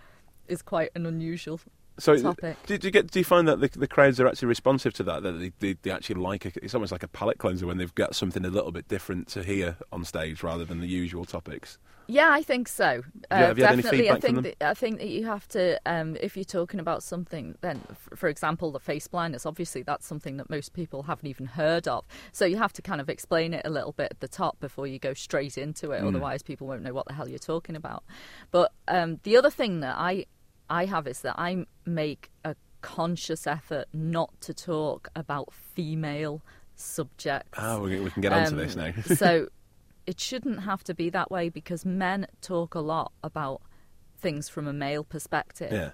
is 0.49 0.63
quite 0.63 0.91
an 0.95 1.07
unusual 1.07 1.61
So, 1.99 2.17
topic. 2.17 2.57
do, 2.67 2.79
do 2.79 2.87
you 2.87 2.91
get? 2.91 3.11
Do 3.11 3.19
you 3.19 3.25
find 3.25 3.47
that 3.49 3.61
the, 3.61 3.69
the 3.69 3.87
crowds 3.87 4.19
are 4.19 4.27
actually 4.27 4.49
responsive 4.49 4.95
to 4.95 5.03
that? 5.05 5.23
That 5.23 5.33
they, 5.33 5.53
they, 5.59 5.77
they 5.83 5.91
actually 5.91 6.21
like 6.21 6.47
it? 6.47 6.57
It's 6.63 6.75
almost 6.75 6.93
like 6.93 7.03
a 7.03 7.09
palate 7.09 7.39
cleanser 7.39 7.67
when 7.67 7.79
they've 7.79 7.95
got 7.95 8.15
something 8.15 8.45
a 8.45 8.51
little 8.51 8.73
bit 8.73 8.89
different 8.89 9.29
to 9.29 9.43
hear 9.43 9.77
on 9.93 10.05
stage 10.05 10.43
rather 10.43 10.65
than 10.65 10.81
the 10.81 10.89
usual 10.89 11.25
topics. 11.25 11.79
Yeah, 12.09 12.31
I 12.31 12.43
think 12.43 12.69
so. 12.69 13.03
Uh, 13.31 13.37
have 13.37 13.59
you 13.59 13.65
had 13.65 13.75
any 13.75 13.83
definitely, 13.83 14.11
I 14.11 14.19
think 14.19 14.43
that, 14.43 14.63
I 14.63 14.75
think 14.75 14.99
that 14.99 15.09
you 15.09 15.25
have 15.25 15.47
to, 15.49 15.81
um, 15.87 16.17
if 16.21 16.37
you're 16.37 16.45
talking 16.45 16.81
about 16.81 17.03
something, 17.03 17.57
then, 17.61 17.81
f- 17.91 18.19
for 18.19 18.29
example, 18.29 18.73
the 18.73 18.81
face 18.81 19.07
blindness. 19.07 19.47
Obviously, 19.47 19.83
that's 19.83 20.07
something 20.07 20.37
that 20.39 20.51
most 20.51 20.75
people 20.75 21.05
haven't 21.05 21.29
even 21.29 21.47
heard 21.47 21.87
of. 21.87 22.05
So 22.33 22.45
you 22.45 22.57
have 22.57 22.73
to 22.75 22.83
kind 22.83 23.01
of 23.01 23.09
explain 23.09 23.55
it 23.55 23.63
a 23.65 23.71
little 23.71 23.93
bit 23.93 24.09
at 24.11 24.21
the 24.21 24.29
top 24.29 24.59
before 24.61 24.87
you 24.87 24.99
go 24.99 25.15
straight 25.15 25.57
into 25.57 25.93
it. 25.93 26.03
Otherwise, 26.03 26.43
people 26.43 26.67
won't 26.67 26.83
know 26.83 26.93
what 26.93 27.07
the 27.07 27.13
hell 27.13 27.29
you're 27.29 27.39
talking 27.39 27.77
about. 27.77 28.03
But 28.51 28.73
um, 28.89 29.21
the 29.23 29.37
other 29.37 29.51
thing 29.51 29.81
that 29.81 29.95
I 29.97 30.27
I 30.69 30.87
have 30.87 31.07
is 31.07 31.21
that 31.23 31.39
I 31.39 31.67
make 31.85 32.31
a 32.45 32.55
conscious 32.81 33.47
effort 33.47 33.87
not 33.93 34.41
to 34.43 34.55
talk 34.55 35.09
about 35.15 35.53
female 35.53 36.43
subjects. 36.75 37.59
Oh, 37.59 37.81
we, 37.83 38.01
we 38.01 38.11
can 38.11 38.23
get 38.23 38.33
onto 38.33 38.53
Um, 38.53 38.57
this 38.57 38.77
now. 38.77 38.93
so 39.15 39.49
it 40.07 40.19
shouldn't 40.21 40.63
have 40.63 40.83
to 40.85 40.95
be 40.95 41.11
that 41.11 41.31
way 41.31 41.49
because 41.49 41.85
men 41.85 42.27
talk 42.41 42.75
a 42.75 42.81
lot 42.81 43.13
about 43.23 43.63
things 44.19 44.49
from 44.49 44.67
a 44.67 44.73
male 44.73 45.05
perspective, 45.05 45.73
yeah. 45.73 45.91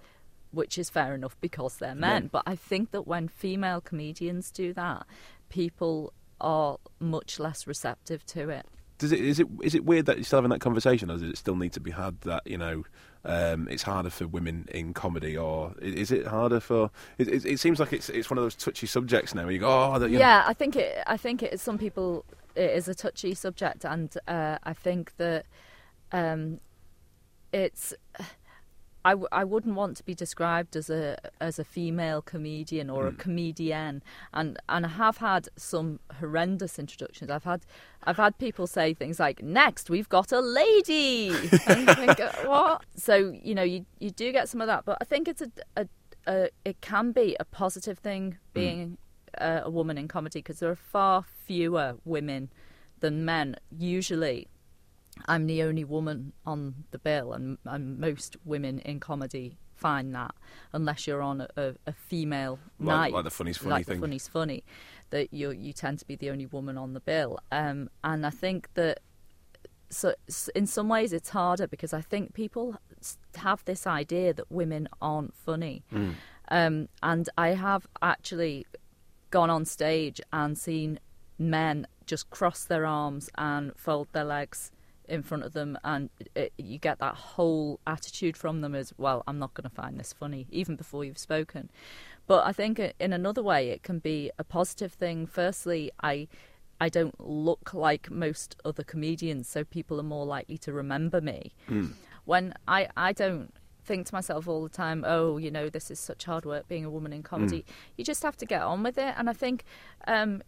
which 0.50 0.78
is 0.78 0.90
fair 0.90 1.14
enough 1.14 1.36
because 1.40 1.76
they're 1.78 1.94
men. 1.94 2.24
Men. 2.24 2.28
But 2.32 2.42
I 2.46 2.56
think 2.56 2.90
that 2.92 3.06
when 3.06 3.28
female 3.28 3.80
comedians 3.80 4.50
do 4.50 4.72
that, 4.74 5.06
people 5.48 6.12
are 6.40 6.78
much 7.00 7.38
less 7.38 7.66
receptive 7.66 8.24
to 8.26 8.48
it. 8.48 8.66
Does 8.98 9.12
it 9.12 9.20
is 9.20 9.38
it 9.40 9.46
is 9.62 9.74
it 9.74 9.84
weird 9.84 10.06
that 10.06 10.16
you're 10.16 10.24
still 10.24 10.38
having 10.38 10.50
that 10.50 10.60
conversation, 10.60 11.10
or 11.10 11.14
does 11.14 11.22
it 11.22 11.38
still 11.38 11.56
need 11.56 11.72
to 11.74 11.80
be 11.80 11.92
had? 11.92 12.20
That 12.22 12.44
you 12.46 12.58
know, 12.58 12.84
um, 13.24 13.68
it's 13.70 13.84
harder 13.84 14.10
for 14.10 14.26
women 14.26 14.66
in 14.72 14.92
comedy, 14.92 15.36
or 15.36 15.72
is 15.80 16.10
it 16.10 16.26
harder 16.26 16.58
for? 16.60 16.90
It, 17.16 17.28
it, 17.28 17.44
it 17.46 17.60
seems 17.60 17.78
like 17.78 17.92
it's 17.92 18.08
it's 18.08 18.28
one 18.28 18.38
of 18.38 18.44
those 18.44 18.56
touchy 18.56 18.86
subjects 18.86 19.34
now. 19.34 19.44
Where 19.44 19.52
you 19.52 19.60
go, 19.60 19.68
oh, 19.68 19.94
you 20.04 20.14
know- 20.14 20.18
Yeah, 20.18 20.44
I 20.46 20.52
think 20.52 20.74
it. 20.76 21.02
I 21.06 21.16
think 21.16 21.42
it. 21.42 21.60
Some 21.60 21.78
people 21.78 22.24
it 22.56 22.70
is 22.72 22.88
a 22.88 22.94
touchy 22.94 23.34
subject, 23.34 23.84
and 23.84 24.12
uh, 24.26 24.58
I 24.64 24.72
think 24.72 25.16
that 25.18 25.46
um, 26.12 26.58
it's. 27.52 27.94
I, 29.04 29.10
w- 29.10 29.28
I 29.30 29.44
wouldn't 29.44 29.74
want 29.74 29.96
to 29.98 30.04
be 30.04 30.14
described 30.14 30.76
as 30.76 30.90
a 30.90 31.16
as 31.40 31.58
a 31.58 31.64
female 31.64 32.20
comedian 32.20 32.90
or 32.90 33.06
a 33.06 33.10
hmm. 33.10 33.16
comedian, 33.16 34.02
and 34.34 34.58
and 34.68 34.86
I 34.86 34.88
have 34.88 35.18
had 35.18 35.48
some 35.56 36.00
horrendous 36.20 36.78
introductions. 36.78 37.30
I've 37.30 37.44
had 37.44 37.64
I've 38.04 38.16
had 38.16 38.38
people 38.38 38.66
say 38.66 38.94
things 38.94 39.20
like, 39.20 39.42
"Next, 39.42 39.88
we've 39.88 40.08
got 40.08 40.32
a 40.32 40.40
lady," 40.40 41.28
and 41.66 41.88
think, 41.90 42.20
uh, 42.20 42.32
what? 42.44 42.84
So 42.96 43.38
you 43.42 43.54
know, 43.54 43.62
you 43.62 43.86
you 44.00 44.10
do 44.10 44.32
get 44.32 44.48
some 44.48 44.60
of 44.60 44.66
that, 44.66 44.84
but 44.84 44.98
I 45.00 45.04
think 45.04 45.28
it's 45.28 45.42
a, 45.42 45.50
a, 45.76 45.88
a 46.26 46.48
it 46.64 46.80
can 46.80 47.12
be 47.12 47.36
a 47.38 47.44
positive 47.44 47.98
thing 47.98 48.32
hmm. 48.32 48.60
being 48.60 48.98
uh, 49.38 49.60
a 49.64 49.70
woman 49.70 49.96
in 49.96 50.08
comedy 50.08 50.40
because 50.40 50.58
there 50.58 50.70
are 50.70 50.76
far 50.76 51.24
fewer 51.46 51.96
women 52.04 52.50
than 53.00 53.24
men. 53.24 53.56
Usually, 53.70 54.48
I'm 55.26 55.46
the 55.46 55.62
only 55.62 55.84
woman 55.84 56.32
on 56.46 56.84
the 56.90 56.98
bill, 56.98 57.32
and, 57.32 57.58
and 57.64 57.98
most 57.98 58.36
women 58.44 58.78
in 58.80 59.00
comedy 59.00 59.58
find 59.74 60.14
that 60.14 60.34
unless 60.72 61.06
you're 61.06 61.22
on 61.22 61.46
a, 61.56 61.74
a, 61.86 61.92
female 61.92 62.58
Like- 62.80 62.86
night, 62.86 63.12
like 63.12 63.24
the 63.24 63.30
funny's 63.30 63.58
funny 63.58 63.70
like 63.70 63.86
thing. 63.86 64.00
the 64.00 64.06
funny's 64.06 64.28
funny, 64.28 64.64
that 65.10 65.32
you 65.32 65.50
you 65.50 65.72
tend 65.72 66.00
to 66.00 66.04
be 66.04 66.16
the 66.16 66.30
only 66.30 66.46
woman 66.46 66.76
on 66.76 66.94
the 66.94 67.00
bill. 67.00 67.38
Um, 67.52 67.88
and 68.02 68.26
I 68.26 68.30
think 68.30 68.68
that 68.74 69.00
so 69.90 70.14
in 70.54 70.66
some 70.66 70.88
ways 70.88 71.12
it's 71.12 71.30
harder 71.30 71.66
because 71.66 71.92
I 71.92 72.00
think 72.00 72.34
people 72.34 72.76
have 73.36 73.64
this 73.64 73.86
idea 73.86 74.34
that 74.34 74.50
women 74.50 74.88
aren't 75.00 75.34
funny. 75.34 75.84
Mm. 75.92 76.14
Um, 76.50 76.88
and 77.02 77.28
I 77.38 77.50
have 77.50 77.86
actually 78.02 78.66
gone 79.30 79.50
on 79.50 79.64
stage 79.64 80.20
and 80.32 80.58
seen 80.58 80.98
men 81.38 81.86
just 82.06 82.30
cross 82.30 82.64
their 82.64 82.86
arms 82.86 83.30
and 83.36 83.72
fold 83.76 84.08
their 84.12 84.24
legs 84.24 84.72
in 85.08 85.22
front 85.22 85.44
of 85.44 85.52
them, 85.52 85.78
and 85.84 86.10
it, 86.34 86.52
you 86.58 86.78
get 86.78 86.98
that 86.98 87.14
whole 87.14 87.80
attitude 87.86 88.36
from 88.36 88.60
them 88.60 88.74
as 88.74 88.92
well. 88.96 89.22
I'm 89.26 89.38
not 89.38 89.54
going 89.54 89.68
to 89.68 89.74
find 89.74 89.98
this 89.98 90.12
funny, 90.12 90.46
even 90.50 90.76
before 90.76 91.04
you've 91.04 91.18
spoken. 91.18 91.70
But 92.26 92.46
I 92.46 92.52
think 92.52 92.78
in 92.78 93.12
another 93.12 93.42
way, 93.42 93.70
it 93.70 93.82
can 93.82 93.98
be 93.98 94.30
a 94.38 94.44
positive 94.44 94.92
thing. 94.92 95.26
Firstly, 95.26 95.90
I 96.02 96.28
I 96.80 96.88
don't 96.88 97.18
look 97.18 97.74
like 97.74 98.10
most 98.10 98.56
other 98.64 98.84
comedians, 98.84 99.48
so 99.48 99.64
people 99.64 99.98
are 99.98 100.04
more 100.04 100.24
likely 100.24 100.58
to 100.58 100.72
remember 100.72 101.20
me. 101.20 101.52
Mm. 101.68 101.92
When 102.24 102.54
I, 102.68 102.88
I 102.96 103.12
don't 103.12 103.52
think 103.82 104.06
to 104.06 104.14
myself 104.14 104.46
all 104.46 104.62
the 104.62 104.68
time, 104.68 105.04
oh, 105.06 105.38
you 105.38 105.50
know, 105.50 105.68
this 105.68 105.90
is 105.90 105.98
such 105.98 106.24
hard 106.24 106.44
work 106.44 106.68
being 106.68 106.84
a 106.84 106.90
woman 106.90 107.12
in 107.12 107.22
comedy. 107.22 107.60
Mm. 107.60 107.72
You 107.96 108.04
just 108.04 108.22
have 108.22 108.36
to 108.36 108.46
get 108.46 108.62
on 108.62 108.82
with 108.82 108.98
it. 108.98 109.14
And 109.16 109.28
I 109.28 109.32
think 109.32 109.64
um, 110.06 110.42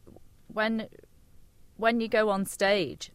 when 0.53 0.89
when 1.77 2.01
you 2.01 2.09
go 2.09 2.29
on 2.29 2.45
stage, 2.45 3.11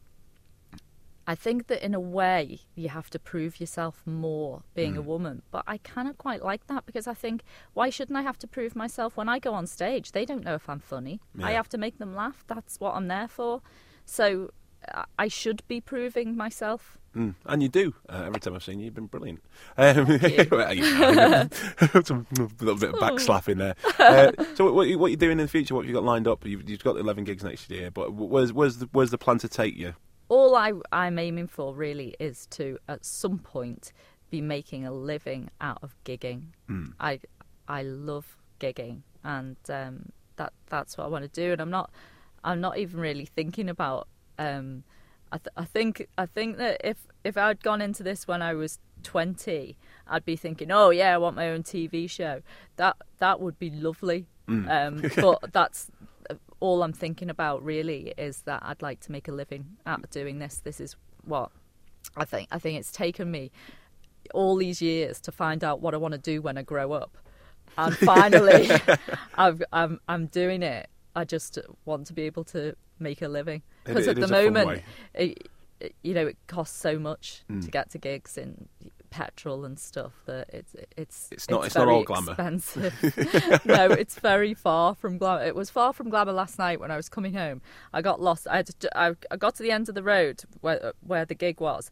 I 1.28 1.36
think 1.36 1.68
that 1.68 1.84
in 1.84 1.94
a 1.94 2.00
way 2.00 2.60
you 2.76 2.90
have 2.90 3.10
to 3.12 3.20
prove 3.20 3.60
yourself 3.60 4.04
more 4.06 4.64
being 4.76 4.94
mm. 4.94 5.00
a 5.00 5.02
woman, 5.02 5.42
but 5.52 5.64
I 5.66 5.78
kind 5.80 6.08
of 6.08 6.18
quite 6.18 6.44
like 6.44 6.68
that 6.68 6.86
because 6.86 7.08
I 7.08 7.14
think 7.14 7.44
why 7.74 7.90
shouldn't 7.90 8.18
I 8.18 8.22
have 8.22 8.38
to 8.40 8.48
prove 8.48 8.76
myself 8.76 9.18
when 9.18 9.28
I 9.28 9.40
go 9.40 9.54
on 9.54 9.66
stage? 9.66 10.12
They 10.12 10.26
don't 10.26 10.44
know 10.44 10.56
if 10.56 10.70
I'm 10.70 10.80
funny. 10.80 11.20
Yeah. 11.38 11.48
I 11.48 11.52
have 11.52 11.70
to 11.70 11.78
make 11.78 11.98
them 11.98 12.16
laugh. 12.16 12.44
That's 12.48 12.80
what 12.80 12.96
I'm 12.96 13.08
there 13.08 13.28
for. 13.28 13.62
So 14.06 14.52
I 15.18 15.28
should 15.28 15.64
be 15.68 15.82
proving 15.82 16.36
myself. 16.38 16.98
Mm. 17.16 17.36
And 17.46 17.64
you 17.64 17.70
do. 17.70 17.96
Uh, 18.10 18.24
every 18.26 18.40
time 18.40 18.56
I've 18.56 18.64
seen 18.64 18.80
you, 18.80 18.86
you've 18.86 18.94
been 18.94 19.08
brilliant. 19.08 19.42
Um, 19.78 19.86
a 20.10 20.20
little 22.62 22.76
bit 22.76 22.90
of 22.90 22.96
backslapping 22.96 23.58
there. 23.58 23.76
Uh, 23.98 24.32
so, 24.56 24.72
what, 24.72 24.88
what 24.98 25.06
are 25.06 25.10
you 25.10 25.18
doing 25.18 25.34
in 25.34 25.46
the 25.46 25.48
future? 25.48 25.74
What 25.76 25.82
have 25.82 25.90
you 25.90 25.96
got 25.96 26.04
lined 26.04 26.28
up? 26.28 26.46
You've, 26.46 26.70
you've 26.70 26.84
got 26.84 26.98
11 26.98 27.24
gigs 27.24 27.44
next 27.44 27.70
year, 27.70 27.90
but 27.90 28.14
where's, 28.14 28.54
where's, 28.54 28.78
the, 28.78 28.90
where's 28.92 29.12
the 29.12 29.18
plan 29.18 29.38
to 29.40 29.50
take 29.50 29.76
you? 29.76 29.96
All 30.36 30.58
I, 30.58 30.74
I'm 30.92 31.18
aiming 31.18 31.48
for 31.48 31.74
really 31.74 32.14
is 32.20 32.46
to, 32.48 32.78
at 32.90 33.06
some 33.06 33.40
point, 33.40 33.94
be 34.30 34.42
making 34.42 34.86
a 34.86 34.92
living 34.92 35.50
out 35.62 35.80
of 35.82 35.96
gigging. 36.04 36.48
Mm. 36.70 36.92
I 37.00 37.22
I 37.70 37.84
love 37.84 38.38
gigging, 38.60 39.04
and 39.24 39.56
um, 39.70 40.12
that 40.36 40.52
that's 40.68 40.98
what 40.98 41.06
I 41.06 41.08
want 41.08 41.24
to 41.24 41.30
do. 41.30 41.54
And 41.54 41.62
I'm 41.62 41.70
not 41.70 41.90
I'm 42.44 42.60
not 42.60 42.78
even 42.78 43.00
really 43.00 43.26
thinking 43.26 43.70
about. 43.70 44.10
Um, 44.38 44.84
I, 45.32 45.38
th- 45.38 45.54
I 45.56 45.64
think 45.64 46.06
I 46.18 46.26
think 46.26 46.58
that 46.58 46.82
if 46.84 47.08
if 47.24 47.38
I'd 47.38 47.64
gone 47.64 47.82
into 47.82 48.04
this 48.04 48.28
when 48.28 48.42
I 48.42 48.56
was 48.56 48.80
20, 49.04 49.78
I'd 50.08 50.26
be 50.26 50.36
thinking, 50.36 50.70
oh 50.70 50.90
yeah, 50.90 51.14
I 51.16 51.18
want 51.18 51.38
my 51.38 51.50
own 51.50 51.64
TV 51.64 52.10
show. 52.10 52.42
That 52.76 52.98
that 53.20 53.40
would 53.40 53.58
be 53.58 53.70
lovely. 53.70 54.28
Mm. 54.50 54.70
Um, 54.70 55.12
but 55.42 55.54
that's 55.54 55.90
all 56.66 56.82
I'm 56.82 56.94
thinking 56.94 57.30
about 57.30 57.64
really 57.64 58.14
is 58.18 58.42
that 58.42 58.64
I'd 58.66 58.82
like 58.82 59.00
to 59.02 59.12
make 59.12 59.28
a 59.28 59.32
living 59.32 59.78
out 59.86 60.04
of 60.04 60.10
doing 60.10 60.40
this. 60.40 60.62
This 60.64 60.80
is 60.80 60.96
what 61.24 61.52
I 62.18 62.26
think. 62.26 62.50
I 62.52 62.60
think 62.60 62.80
it's 62.80 62.92
taken 62.92 63.30
me 63.30 63.52
all 64.34 64.56
these 64.56 64.82
years 64.82 65.22
to 65.22 65.32
find 65.32 65.64
out 65.64 65.80
what 65.82 65.94
I 65.94 65.98
want 65.98 66.14
to 66.14 66.18
do 66.18 66.42
when 66.42 66.58
I 66.58 66.64
grow 66.64 66.94
up, 66.94 67.18
and 67.78 67.96
finally, 68.14 68.70
i 69.38 69.54
am 69.72 70.00
I'm 70.08 70.26
doing 70.28 70.64
it. 70.64 70.90
I 71.16 71.24
just 71.24 71.60
want 71.86 72.08
to 72.08 72.14
be 72.14 72.24
able 72.24 72.44
to 72.46 72.76
make 73.00 73.22
a 73.22 73.28
living 73.28 73.62
because 73.84 74.08
at 74.08 74.16
the 74.16 74.28
moment, 74.28 74.82
it, 75.14 75.50
you 76.02 76.14
know, 76.14 76.28
it 76.28 76.38
costs 76.48 76.78
so 76.78 76.98
much 76.98 77.44
mm. 77.50 77.64
to 77.64 77.72
get 77.72 77.92
to 77.92 77.98
gigs 77.98 78.38
in 78.38 78.68
petrol 79.10 79.66
and 79.66 79.80
stuff 79.80 80.14
that 80.26 80.50
it's 80.52 80.76
it's 80.98 81.30
it's 81.32 81.50
not 81.50 81.60
it's, 81.60 81.68
it's 81.68 81.76
not 81.76 81.88
all 81.88 82.04
glamour. 82.04 82.32
Expensive. 82.32 82.94
no, 83.66 83.92
it's 83.92 84.20
very 84.20 84.54
far 84.54 84.96
from 84.96 85.18
glamour. 85.18 85.44
It 85.44 85.56
was 85.56 85.70
far 85.70 85.94
from 85.94 86.10
glamour 86.10 86.34
last 86.34 86.60
night 86.60 86.80
when 86.80 86.92
I 86.92 86.98
was 86.98 87.10
coming 87.10 87.34
home. 87.34 87.62
I 87.94 88.02
got 88.02 88.22
lost. 88.22 88.48
I, 88.50 88.64
to, 88.64 88.98
I, 88.98 89.16
I 89.32 89.38
got 89.38 89.56
to 89.56 89.64
the 89.64 89.72
end 89.72 89.90
of 89.90 89.96
the 89.96 90.04
road 90.04 90.44
where 90.62 90.94
where 91.06 91.26
the 91.26 91.36
gig 91.36 91.60
was, 91.60 91.92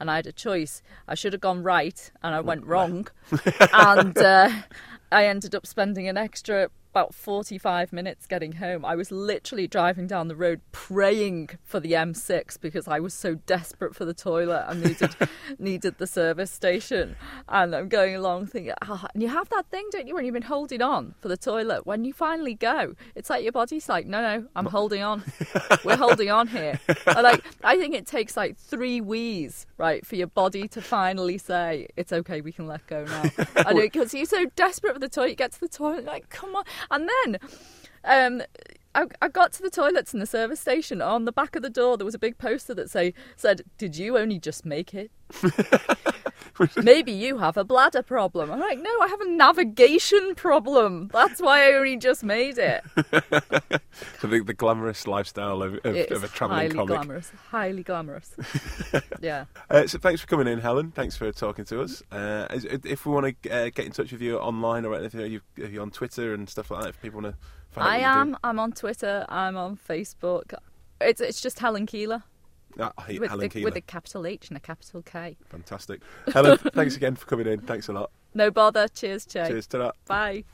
and 0.00 0.10
I 0.10 0.16
had 0.16 0.26
a 0.26 0.32
choice. 0.32 0.82
I 1.08 1.14
should 1.14 1.32
have 1.32 1.40
gone 1.40 1.62
right, 1.62 2.10
and 2.22 2.34
I 2.34 2.40
went 2.40 2.66
wrong, 2.66 3.08
and 3.72 4.16
uh, 4.18 4.50
I 5.12 5.26
ended 5.26 5.54
up 5.54 5.66
spending 5.66 6.08
an 6.08 6.16
extra 6.16 6.68
about 6.94 7.12
45 7.12 7.92
minutes 7.92 8.24
getting 8.24 8.52
home. 8.52 8.84
I 8.84 8.94
was 8.94 9.10
literally 9.10 9.66
driving 9.66 10.06
down 10.06 10.28
the 10.28 10.36
road 10.36 10.60
praying 10.70 11.50
for 11.64 11.80
the 11.80 11.90
M6 11.90 12.60
because 12.60 12.86
I 12.86 13.00
was 13.00 13.12
so 13.12 13.34
desperate 13.46 13.96
for 13.96 14.04
the 14.04 14.14
toilet 14.14 14.64
and 14.68 14.80
needed 14.80 15.16
needed 15.58 15.98
the 15.98 16.06
service 16.06 16.52
station. 16.52 17.16
And 17.48 17.74
I'm 17.74 17.88
going 17.88 18.14
along 18.14 18.46
thinking, 18.46 18.74
oh, 18.82 19.06
and 19.12 19.20
you 19.20 19.28
have 19.28 19.48
that 19.48 19.66
thing, 19.72 19.88
don't 19.90 20.06
you, 20.06 20.14
when 20.14 20.24
you've 20.24 20.34
been 20.34 20.42
holding 20.42 20.82
on 20.82 21.16
for 21.20 21.26
the 21.26 21.36
toilet? 21.36 21.84
When 21.84 22.04
you 22.04 22.12
finally 22.12 22.54
go, 22.54 22.94
it's 23.16 23.28
like 23.28 23.42
your 23.42 23.50
body's 23.50 23.88
like, 23.88 24.06
no, 24.06 24.20
no, 24.22 24.46
I'm 24.54 24.66
holding 24.66 25.02
on. 25.02 25.24
We're 25.84 25.96
holding 25.96 26.30
on 26.30 26.46
here. 26.46 26.78
And 27.08 27.24
like, 27.24 27.44
I 27.64 27.76
think 27.76 27.96
it 27.96 28.06
takes 28.06 28.36
like 28.36 28.56
three 28.56 29.00
wheeze, 29.00 29.66
right, 29.78 30.06
for 30.06 30.14
your 30.14 30.28
body 30.28 30.68
to 30.68 30.80
finally 30.80 31.38
say, 31.38 31.88
it's 31.96 32.12
okay, 32.12 32.40
we 32.40 32.52
can 32.52 32.68
let 32.68 32.86
go 32.86 33.04
now. 33.04 33.24
And 33.66 33.80
because 33.80 34.12
you're 34.12 34.26
so 34.26 34.44
desperate 34.56 34.92
for 34.92 34.98
the 34.98 35.08
toilet, 35.08 35.30
you 35.30 35.36
get 35.36 35.52
to 35.52 35.60
the 35.60 35.68
toilet, 35.68 36.04
like, 36.04 36.28
come 36.28 36.54
on. 36.54 36.64
And 36.90 37.08
then 37.08 37.38
um, 38.04 38.42
I, 38.94 39.06
I, 39.20 39.28
got 39.28 39.52
to 39.54 39.62
the 39.62 39.70
toilets 39.70 40.14
in 40.14 40.20
the 40.20 40.26
service 40.26 40.60
station. 40.60 41.02
On 41.02 41.24
the 41.24 41.32
back 41.32 41.56
of 41.56 41.62
the 41.62 41.70
door, 41.70 41.96
there 41.96 42.04
was 42.04 42.14
a 42.14 42.18
big 42.18 42.38
poster 42.38 42.74
that 42.74 42.90
say 42.90 43.14
said, 43.36 43.62
"Did 43.78 43.96
you 43.96 44.18
only 44.18 44.38
just 44.38 44.64
make 44.64 44.94
it?" 44.94 45.10
Maybe 46.76 47.12
you 47.12 47.38
have 47.38 47.56
a 47.56 47.64
bladder 47.64 48.02
problem. 48.02 48.50
I'm 48.50 48.60
like, 48.60 48.78
no, 48.78 48.90
I 49.00 49.08
have 49.08 49.20
a 49.20 49.28
navigation 49.28 50.34
problem. 50.34 51.10
That's 51.12 51.40
why 51.40 51.68
I 51.68 51.74
only 51.74 51.96
just 51.96 52.22
made 52.22 52.58
it. 52.58 52.84
so 54.20 54.28
the, 54.28 54.42
the 54.44 54.54
glamorous 54.54 55.06
lifestyle 55.06 55.62
of, 55.62 55.74
of, 55.84 55.96
of 55.96 56.24
a 56.24 56.28
travelling 56.28 56.60
highly 56.60 56.74
comic. 56.74 56.86
glamorous, 56.88 57.32
highly 57.50 57.82
glamorous. 57.82 58.34
yeah. 59.20 59.46
Uh, 59.68 59.86
so 59.86 59.98
thanks 59.98 60.20
for 60.20 60.26
coming 60.26 60.46
in, 60.46 60.60
Helen. 60.60 60.92
Thanks 60.92 61.16
for 61.16 61.32
talking 61.32 61.64
to 61.66 61.82
us. 61.82 62.02
Uh, 62.12 62.46
if 62.50 63.04
we 63.04 63.12
want 63.12 63.42
to 63.42 63.50
uh, 63.50 63.70
get 63.70 63.86
in 63.86 63.92
touch 63.92 64.12
with 64.12 64.20
you 64.20 64.38
online 64.38 64.84
or 64.84 64.94
anything, 64.94 65.20
are 65.20 65.26
you, 65.26 65.40
are 65.58 65.66
you 65.66 65.82
on 65.82 65.90
Twitter 65.90 66.34
and 66.34 66.48
stuff 66.48 66.70
like 66.70 66.82
that? 66.82 66.88
If 66.90 67.02
people 67.02 67.20
want 67.20 67.34
to 67.34 67.40
find 67.72 67.88
I 67.88 67.98
am. 67.98 68.36
I'm 68.44 68.58
on 68.58 68.72
Twitter. 68.72 69.26
I'm 69.28 69.56
on 69.56 69.76
Facebook. 69.76 70.54
It's 71.00 71.20
it's 71.20 71.40
just 71.40 71.58
Helen 71.58 71.86
Keeler. 71.86 72.22
Ah, 72.78 72.92
with, 73.06 73.28
Helen 73.28 73.48
the, 73.48 73.64
with 73.64 73.76
a 73.76 73.80
capital 73.80 74.26
H 74.26 74.48
and 74.48 74.56
a 74.56 74.60
capital 74.60 75.02
K. 75.02 75.36
Fantastic. 75.48 76.00
Helen, 76.32 76.58
thanks 76.58 76.96
again 76.96 77.14
for 77.14 77.26
coming 77.26 77.46
in. 77.46 77.60
Thanks 77.60 77.88
a 77.88 77.92
lot. 77.92 78.10
No 78.34 78.50
bother. 78.50 78.88
Cheers, 78.88 79.26
Che. 79.26 79.46
Cheers 79.46 79.66
to 79.68 79.78
that. 79.78 79.94
Bye. 80.06 80.44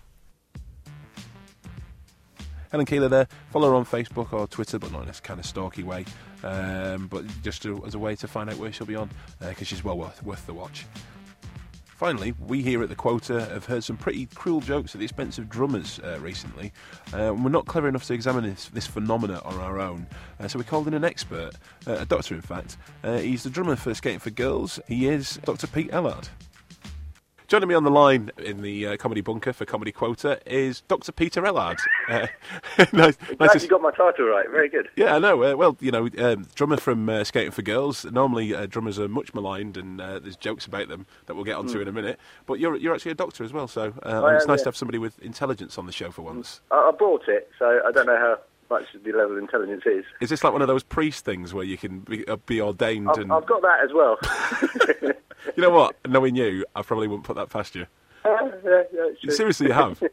Helen 2.71 2.87
Keeler 2.87 3.09
there. 3.09 3.27
Follow 3.51 3.71
her 3.71 3.75
on 3.75 3.85
Facebook 3.85 4.33
or 4.33 4.47
Twitter, 4.47 4.79
but 4.79 4.93
not 4.93 5.03
in 5.03 5.09
this 5.09 5.21
kind 5.21 5.41
of 5.41 5.47
stalky 5.47 5.83
way. 5.83 6.05
Um, 6.45 7.09
but 7.09 7.25
just 7.43 7.63
to, 7.63 7.85
as 7.85 7.95
a 7.95 7.99
way 7.99 8.15
to 8.17 8.29
find 8.29 8.49
out 8.49 8.57
where 8.57 8.73
she'll 8.73 8.87
be 8.87 8.97
on, 8.97 9.11
because 9.41 9.63
uh, 9.63 9.65
she's 9.65 9.85
well 9.85 9.99
worth, 9.99 10.23
worth 10.23 10.47
the 10.47 10.55
watch. 10.55 10.87
Finally, 12.01 12.33
we 12.47 12.63
here 12.63 12.83
at 12.83 12.89
the 12.89 12.95
Quota 12.95 13.45
have 13.51 13.67
heard 13.67 13.85
some 13.85 13.95
pretty 13.95 14.25
cruel 14.35 14.63
jokes 14.63 14.95
at 14.95 15.01
the 15.01 15.05
expense 15.05 15.37
of 15.37 15.51
drummers 15.51 16.01
uh, 16.03 16.19
recently. 16.21 16.73
Uh, 17.13 17.35
we're 17.35 17.51
not 17.51 17.67
clever 17.67 17.89
enough 17.89 18.05
to 18.05 18.15
examine 18.15 18.43
this, 18.43 18.71
this 18.71 18.87
phenomena 18.87 19.39
on 19.45 19.55
our 19.57 19.79
own, 19.79 20.07
uh, 20.41 20.49
so 20.49 20.59
we 20.59 20.65
called 20.65 20.89
in 20.89 20.95
an 20.95 21.05
expert, 21.05 21.51
uh, 21.87 21.97
a 21.97 22.07
doctor 22.07 22.35
in 22.35 22.41
fact. 22.41 22.79
Uh, 23.05 23.19
he's 23.19 23.43
the 23.43 23.51
drummer 23.51 23.77
for 23.77 23.93
Scouting 23.93 24.19
for 24.19 24.31
Girls. 24.31 24.81
He 24.89 25.09
is 25.09 25.39
Dr. 25.45 25.67
Pete 25.67 25.91
Ellard. 25.91 26.31
Joining 27.51 27.69
me 27.69 27.75
on 27.75 27.83
the 27.83 27.91
line 27.91 28.31
in 28.39 28.63
the 28.63 28.87
uh, 28.87 28.97
comedy 28.97 29.23
bunker 29.23 29.53
for 29.53 29.65
Comedy 29.65 29.91
Quota 29.91 30.41
is 30.47 30.83
Dr. 30.83 31.11
Peter 31.11 31.43
Ellard. 31.43 31.81
Uh, 32.09 32.27
nice, 32.93 33.17
nice 33.39 33.53
to... 33.53 33.61
you 33.61 33.69
got 33.69 33.81
my 33.81 33.93
title 33.93 34.27
right. 34.27 34.51
Very 34.51 34.69
good. 34.69 34.89
Yeah, 34.97 35.15
I 35.15 35.21
know. 35.21 35.45
Uh, 35.45 35.55
well, 35.55 35.77
you 35.79 35.93
know, 35.93 36.09
um, 36.19 36.45
drummer 36.57 36.77
from 36.77 37.09
uh, 37.09 37.23
Scouting 37.23 37.53
for 37.53 37.63
Girls. 37.63 38.05
Normally, 38.05 38.53
uh, 38.53 38.67
drummers 38.67 38.99
are 38.99 39.07
much 39.07 39.33
maligned, 39.33 39.77
and 39.77 40.01
uh, 40.01 40.19
there's 40.19 40.35
jokes 40.35 40.67
about 40.67 40.89
them 40.89 41.07
that 41.27 41.37
we'll 41.37 41.45
get 41.45 41.55
onto 41.55 41.79
mm. 41.79 41.83
in 41.83 41.89
a 41.89 41.93
minute. 41.93 42.19
But 42.47 42.59
you're 42.59 42.75
you're 42.75 42.93
actually 42.93 43.13
a 43.13 43.15
doctor 43.15 43.45
as 43.45 43.53
well, 43.53 43.69
so 43.69 43.95
it's 44.05 44.47
nice 44.47 44.59
yeah. 44.59 44.65
to 44.65 44.65
have 44.65 44.77
somebody 44.77 44.99
with 44.99 45.21
intelligence 45.21 45.79
on 45.79 45.87
the 45.87 45.93
show 45.93 46.11
for 46.11 46.23
once. 46.23 46.63
I, 46.73 46.89
I 46.89 46.91
bought 46.91 47.29
it, 47.29 47.49
so 47.61 47.81
I 47.87 47.93
don't 47.93 48.07
know 48.07 48.19
how 48.19 48.39
much 48.71 48.85
the 48.93 49.13
level 49.13 49.33
of 49.33 49.39
intelligence 49.39 49.83
is. 49.85 50.05
Is 50.21 50.31
this 50.31 50.45
like 50.45 50.53
one 50.53 50.63
of 50.63 50.69
those 50.69 50.83
priest 50.83 51.25
things 51.25 51.53
where 51.53 51.65
you 51.65 51.77
can 51.77 52.01
be, 52.01 52.27
uh, 52.27 52.37
be 52.37 52.61
ordained? 52.61 53.09
I've, 53.11 53.19
and... 53.19 53.33
I've 53.33 53.47
got 53.47 53.63
that 53.63 53.81
as 53.85 53.91
well. 53.93 54.17
you 55.57 55.63
know 55.63 55.71
what? 55.71 55.97
Knowing 56.07 56.37
you, 56.37 56.65
I 56.75 56.83
probably 56.83 57.09
wouldn't 57.09 57.27
put 57.27 57.37
that 57.37 57.51
past 57.51 57.75
you. 57.75 57.87
Uh, 58.25 58.51
yeah, 58.65 58.83
yeah, 58.93 59.31
Seriously, 59.33 59.67
you 59.69 59.73
have? 59.73 60.03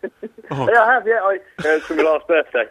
Oh. 0.49 0.65
Yeah, 0.71 0.81
I 0.81 0.93
have. 0.93 1.05
Yeah, 1.05 1.19
I, 1.21 1.39
uh, 1.67 1.79
for 1.81 1.93
my 1.95 2.03
last 2.03 2.25
birthday. 2.25 2.63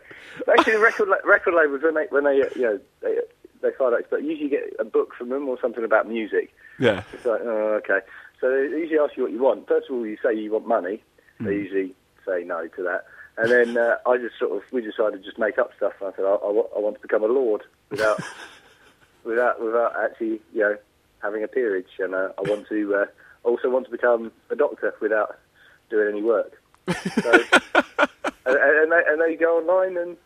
Actually, 0.50 0.76
record 0.76 1.11
record 1.26 1.52
labels 1.55 1.83
when 1.83 1.93
they 1.93 2.07
when 2.09 2.25
they 2.25 2.40
uh, 2.40 2.49
you 2.57 2.62
know 2.62 2.81
they 3.02 3.19
they 3.61 3.69
find 3.76 3.95
out, 3.95 4.02
but 4.09 4.25
usually 4.25 4.49
get 4.49 4.73
a 4.78 4.85
book 4.85 5.12
from 5.14 5.28
them 5.28 5.47
or 5.47 5.59
something 5.61 5.85
about 5.85 6.09
music. 6.09 6.55
Yeah. 6.78 7.02
It's 7.12 7.26
like, 7.26 7.43
oh, 7.45 7.78
okay. 7.85 7.99
So 8.40 8.50
they 8.50 8.78
usually 8.78 8.99
ask 8.99 9.14
you 9.16 9.25
what 9.25 9.33
you 9.33 9.43
want. 9.43 9.69
First 9.69 9.90
of 9.90 9.97
all, 9.97 10.07
you 10.07 10.16
say 10.23 10.35
you 10.35 10.52
want 10.52 10.66
money. 10.66 11.02
They 11.38 11.45
hmm. 11.45 11.50
usually 11.50 11.95
say 12.26 12.45
no 12.45 12.66
to 12.66 12.83
that. 12.85 13.05
And 13.38 13.50
then 13.50 13.76
uh, 13.76 13.97
I 14.07 14.16
just 14.16 14.38
sort 14.38 14.52
of 14.57 14.62
we 14.73 14.81
decided 14.81 15.19
to 15.19 15.25
just 15.25 15.38
make 15.38 15.59
up 15.59 15.71
stuff. 15.76 15.93
I 16.00 16.11
said 16.16 16.25
I, 16.25 16.35
I, 16.35 16.49
I 16.49 16.78
want 16.81 16.97
to 16.97 17.02
become 17.02 17.23
a 17.23 17.26
lord 17.26 17.62
without 17.90 18.21
without 19.25 19.62
without 19.62 19.93
actually 20.02 20.40
you 20.55 20.61
know 20.61 20.76
having 21.23 21.43
a 21.45 21.49
peerage, 21.49 21.88
and 21.99 22.14
uh, 22.14 22.31
I 22.38 22.43
want 22.43 22.69
to 22.69 22.95
uh, 22.95 23.07
also 23.45 23.69
want 23.71 23.85
to 23.87 23.90
become 23.90 24.33
a 24.50 24.57
doctor 24.57 24.95
without 25.00 25.38
doing 25.90 26.09
any 26.09 26.23
work. 26.23 26.52
So, 26.88 27.33
and, 28.47 28.57
and, 28.57 28.93
they, 28.93 29.02
and 29.09 29.21
they 29.21 29.35
go 29.37 29.59
online 29.59 29.97
and 29.97 30.16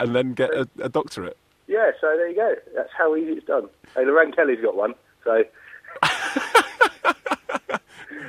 And 0.00 0.14
then 0.16 0.32
get 0.32 0.50
a, 0.54 0.68
a 0.80 0.88
doctorate. 0.88 1.36
yeah, 1.66 1.90
so 2.00 2.06
there 2.16 2.28
you 2.28 2.36
go. 2.36 2.54
That's 2.74 2.90
how 2.96 3.14
easy 3.14 3.32
it's 3.32 3.46
done. 3.46 3.68
Hey, 3.94 4.04
Lorraine 4.04 4.32
Kelly's 4.32 4.60
got 4.62 4.74
one, 4.76 4.94
so 5.24 5.44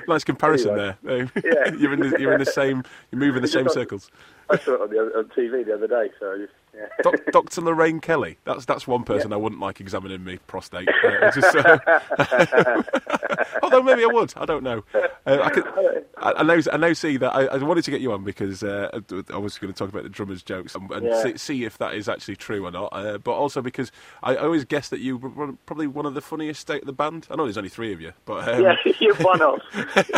Nice 0.10 0.24
comparison 0.24 0.72
Anyway. 0.72 0.96
there. 1.04 1.32
Yeah. 1.44 1.74
you're 1.80 1.94
in 1.94 2.00
the 2.00 2.18
you're 2.20 2.34
in 2.34 2.39
the 2.39 2.46
same 2.46 2.84
you're 3.12 3.20
moving 3.20 3.42
the 3.44 3.48
same 3.48 3.70
circles. 3.70 4.10
I 4.50 4.58
saw 4.58 4.74
it 4.74 4.82
on, 4.82 4.89
the, 4.89 4.98
on 5.18 5.25
TV 5.25 5.63
the 5.66 5.75
other 5.75 5.88
day. 5.88 6.10
So 6.20 6.34
I 6.34 6.38
just, 6.39 6.54
yeah. 6.76 6.86
Doc, 7.04 7.16
Dr. 7.32 7.62
Lorraine 7.62 8.00
Kelly. 8.00 8.38
That's 8.46 8.66
that's 8.66 8.88
one 8.88 9.04
person 9.04 9.34
I 9.34 9.38
wouldn't 9.38 9.62
like 9.62 9.80
examining 9.80 10.24
me 10.24 10.38
prostate. 10.48 10.88
Uh, 10.90 11.32
just, 11.32 11.56
uh, 11.56 12.84
although 13.64 13.82
maybe 13.84 14.04
I 14.04 14.08
would. 14.08 14.34
I 14.36 14.46
don't 14.46 14.64
know. 14.64 14.84
Uh, 14.94 15.40
I, 15.44 15.50
could, 15.50 15.66
I, 16.18 16.32
I 16.38 16.44
know. 16.44 16.62
I 16.72 16.78
now 16.78 16.94
see 16.94 17.18
that 17.18 17.34
I, 17.36 17.46
I 17.46 17.58
wanted 17.58 17.84
to 17.86 17.92
get 17.92 18.02
you 18.02 18.12
on 18.12 18.24
because 18.24 18.64
uh, 18.64 18.90
I 19.34 19.38
was 19.38 19.58
going 19.58 19.72
to 19.74 19.78
talk 19.78 19.90
about 19.90 20.04
the 20.04 20.10
drummer's 20.10 20.44
jokes 20.44 20.76
and, 20.76 20.90
and 20.92 21.06
Yeah. 21.06 21.24
see, 21.24 21.38
see 21.38 21.66
if 21.66 21.78
that 21.78 21.94
is 21.94 22.10
actually 22.10 22.36
true 22.36 22.66
or 22.66 22.72
not. 22.72 22.90
Uh, 22.92 23.18
but 23.18 23.32
also 23.34 23.62
because 23.62 23.92
I, 24.24 24.36
always 24.36 24.66
guess 24.66 24.90
that 24.90 25.00
you 25.00 25.18
were 25.18 25.54
probably 25.66 25.88
one 25.88 26.06
of 26.06 26.14
the 26.14 26.22
funniest 26.22 26.62
state 26.62 26.82
of 26.82 26.88
the 26.88 26.94
band. 26.94 27.28
I 27.30 27.36
know 27.36 27.44
there's 27.46 27.58
only 27.58 27.70
three 27.70 27.94
of 27.94 28.02
you, 28.02 28.14
but 28.26 28.48
um, 28.48 28.62
yeah, 28.64 28.76
you're 29.00 29.16
one 29.16 29.42
off. 29.42 29.62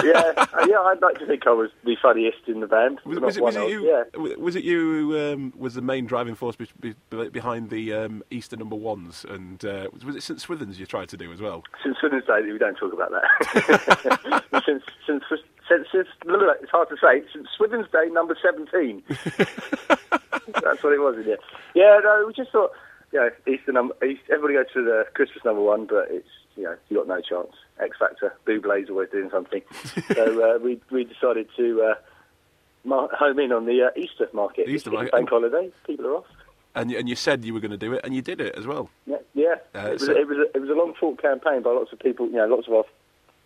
yeah, 0.03 0.34
uh, 0.38 0.65
yeah. 0.67 0.79
I'd 0.81 1.01
like 1.01 1.20
to 1.20 1.25
think 1.25 1.46
I 1.48 1.51
was 1.51 1.70
the 1.84 1.96
funniest 2.01 2.39
in 2.48 2.60
the 2.60 2.67
band. 2.67 3.00
Was, 3.05 3.20
was 3.20 3.38
it, 3.38 3.43
was 3.43 3.55
it 3.55 3.70
you? 3.70 3.88
Yeah. 3.88 4.36
Was 4.38 4.55
it 4.55 4.63
you 4.63 4.79
who 4.79 5.34
um, 5.34 5.53
was 5.58 5.74
the 5.75 5.81
main 5.81 6.05
driving 6.05 6.36
force 6.41 6.55
be, 6.55 6.67
be, 6.79 7.29
behind 7.29 7.69
the 7.69 7.93
um, 7.93 8.24
Easter 8.31 8.57
number 8.57 8.75
ones? 8.75 9.25
And 9.29 9.63
uh, 9.63 9.89
was, 9.93 10.15
it 10.15 10.24
St 10.24 10.39
Swithins 10.39 10.79
you 10.79 10.88
tried 10.88 11.07
to 11.10 11.17
do 11.17 11.31
as 11.31 11.39
well? 11.39 11.63
Since 11.83 11.98
Women's 12.01 12.25
Day, 12.25 12.41
we 12.51 12.57
don't 12.57 12.75
talk 12.75 12.91
about 12.91 13.12
that. 13.12 14.63
since, 14.65 14.83
since, 15.05 15.24
since, 15.69 15.88
since, 15.91 16.07
it's 16.25 16.71
hard 16.71 16.89
to 16.89 16.98
say. 16.98 17.24
Since 17.31 17.48
Swithin's 17.55 17.86
Day, 17.91 18.10
number 18.12 18.36
17. 18.41 19.03
That's 19.07 20.83
what 20.83 20.93
it 20.93 21.00
was, 21.00 21.15
isn't 21.19 21.31
it? 21.31 21.39
Yeah, 21.75 22.00
no, 22.03 22.25
we 22.25 22.33
just 22.33 22.51
thought, 22.51 22.71
you 23.13 23.19
know, 23.19 23.29
Easter 23.48 23.71
number, 23.71 23.93
East, 24.03 24.21
everybody 24.31 24.55
goes 24.55 24.74
to 24.74 24.83
the 24.83 25.05
Christmas 25.13 25.45
number 25.45 25.62
one, 25.62 25.86
but 25.86 26.07
it's, 26.10 26.27
you 26.55 26.63
know, 26.63 26.75
you 26.89 26.98
got 26.98 27.07
no 27.07 27.21
chance. 27.21 27.53
X 27.79 27.98
Factor, 28.00 28.33
Bublé's 28.48 28.89
always 28.89 29.10
doing 29.12 29.29
something. 29.31 29.62
so 30.13 30.55
uh, 30.55 30.57
we 30.57 30.79
we 30.91 31.03
decided 31.03 31.48
to 31.55 31.81
uh, 31.81 31.95
mar- 32.83 33.09
home 33.17 33.39
in 33.39 33.51
on 33.51 33.65
the 33.65 33.83
uh, 33.83 33.89
Easter 33.95 34.27
market. 34.33 34.67
Easter 34.67 34.89
It's 34.89 34.93
market. 34.93 35.11
Bank 35.11 35.29
holiday, 35.29 35.71
people 35.85 36.07
are 36.07 36.15
off. 36.17 36.25
And 36.73 36.89
you, 36.89 36.97
and 36.97 37.09
you 37.09 37.15
said 37.15 37.43
you 37.43 37.53
were 37.53 37.59
going 37.59 37.71
to 37.71 37.77
do 37.77 37.93
it, 37.93 38.01
and 38.03 38.15
you 38.15 38.21
did 38.21 38.39
it 38.39 38.55
as 38.55 38.65
well. 38.65 38.89
Yeah, 39.05 39.17
yeah. 39.33 39.55
Uh, 39.75 39.88
it 39.88 39.93
was 39.93 40.05
so- 40.05 40.15
it 40.15 40.27
was 40.27 40.38
a, 40.38 40.55
it 40.55 40.61
was 40.61 40.69
a 40.69 40.73
long 40.73 40.93
fought 41.00 41.21
campaign 41.21 41.61
by 41.61 41.71
lots 41.71 41.91
of 41.91 42.00
people. 42.00 42.27
You 42.27 42.38
know, 42.38 42.47
lots 42.47 42.67
of 42.67 42.73
our 42.73 42.83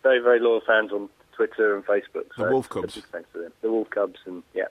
very 0.03 0.19
very 0.19 0.39
loyal 0.39 0.61
fans 0.65 0.91
on 0.91 1.09
Twitter 1.35 1.75
and 1.75 1.83
Facebook. 1.85 2.25
The 2.37 2.51
Wolf 2.51 2.69
Cubs. 2.69 2.95
big 2.95 3.05
Thanks 3.11 3.29
to 3.33 3.39
them. 3.39 3.51
The 3.61 3.71
Wolf 3.71 3.89
Cubs 3.89 4.19
and 4.25 4.43
yeah. 4.53 4.65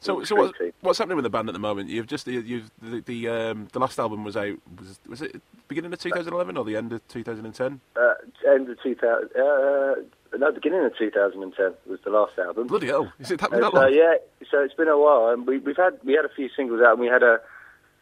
So, 0.00 0.20
so 0.20 0.24
street 0.24 0.38
what, 0.38 0.58
team. 0.58 0.72
what's 0.80 0.98
happening 0.98 1.16
with 1.16 1.24
the 1.24 1.30
band 1.30 1.48
at 1.48 1.52
the 1.52 1.58
moment? 1.58 1.88
You've 1.90 2.06
just 2.06 2.26
you- 2.26 2.40
you've 2.40 2.70
the 2.80 3.00
the, 3.00 3.28
um, 3.28 3.68
the 3.72 3.80
last 3.80 3.98
album 3.98 4.24
was 4.24 4.36
out 4.36 4.56
was 4.78 5.00
was 5.08 5.22
it 5.22 5.40
beginning 5.66 5.92
of 5.92 5.98
2011 5.98 6.56
or 6.56 6.64
the 6.64 6.76
end 6.76 6.92
of 6.92 7.06
2010? 7.08 7.80
Uh, 7.96 8.14
end 8.48 8.68
of 8.68 8.80
2000. 8.82 9.30
Uh, 9.36 9.94
no, 10.36 10.52
beginning 10.52 10.84
of 10.84 10.96
2010 10.96 11.72
was 11.86 11.98
the 12.04 12.10
last 12.10 12.38
album. 12.38 12.66
Bloody 12.68 12.86
hell! 12.88 13.12
Is 13.18 13.30
it 13.30 13.40
that, 13.40 13.50
And 13.52 13.62
that 13.62 13.72
so 13.72 13.78
long? 13.80 13.92
yeah, 13.92 14.14
so 14.50 14.60
it's 14.62 14.74
been 14.74 14.88
a 14.88 14.98
while, 14.98 15.28
and 15.30 15.46
we, 15.46 15.58
we've 15.58 15.76
had 15.76 15.98
we 16.04 16.12
had 16.12 16.24
a 16.24 16.28
few 16.34 16.48
singles 16.54 16.80
out, 16.82 16.92
and 16.92 17.00
we 17.00 17.06
had 17.08 17.22
a 17.22 17.40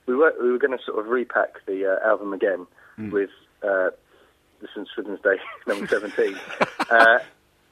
we 0.06 0.14
were 0.14 0.34
we 0.42 0.50
were 0.50 0.58
going 0.58 0.76
to 0.76 0.84
sort 0.84 0.98
of 0.98 1.06
repack 1.10 1.64
the 1.66 1.86
uh, 1.86 2.06
album 2.06 2.32
again 2.32 2.66
Hmm. 2.96 3.10
with 3.10 3.30
uh, 3.62 3.90
the 4.60 4.68
St 4.74 4.88
Swithin's 4.94 5.20
Day 5.20 5.36
number 5.66 5.86
seventeen, 5.88 6.34
uh, 6.90 7.18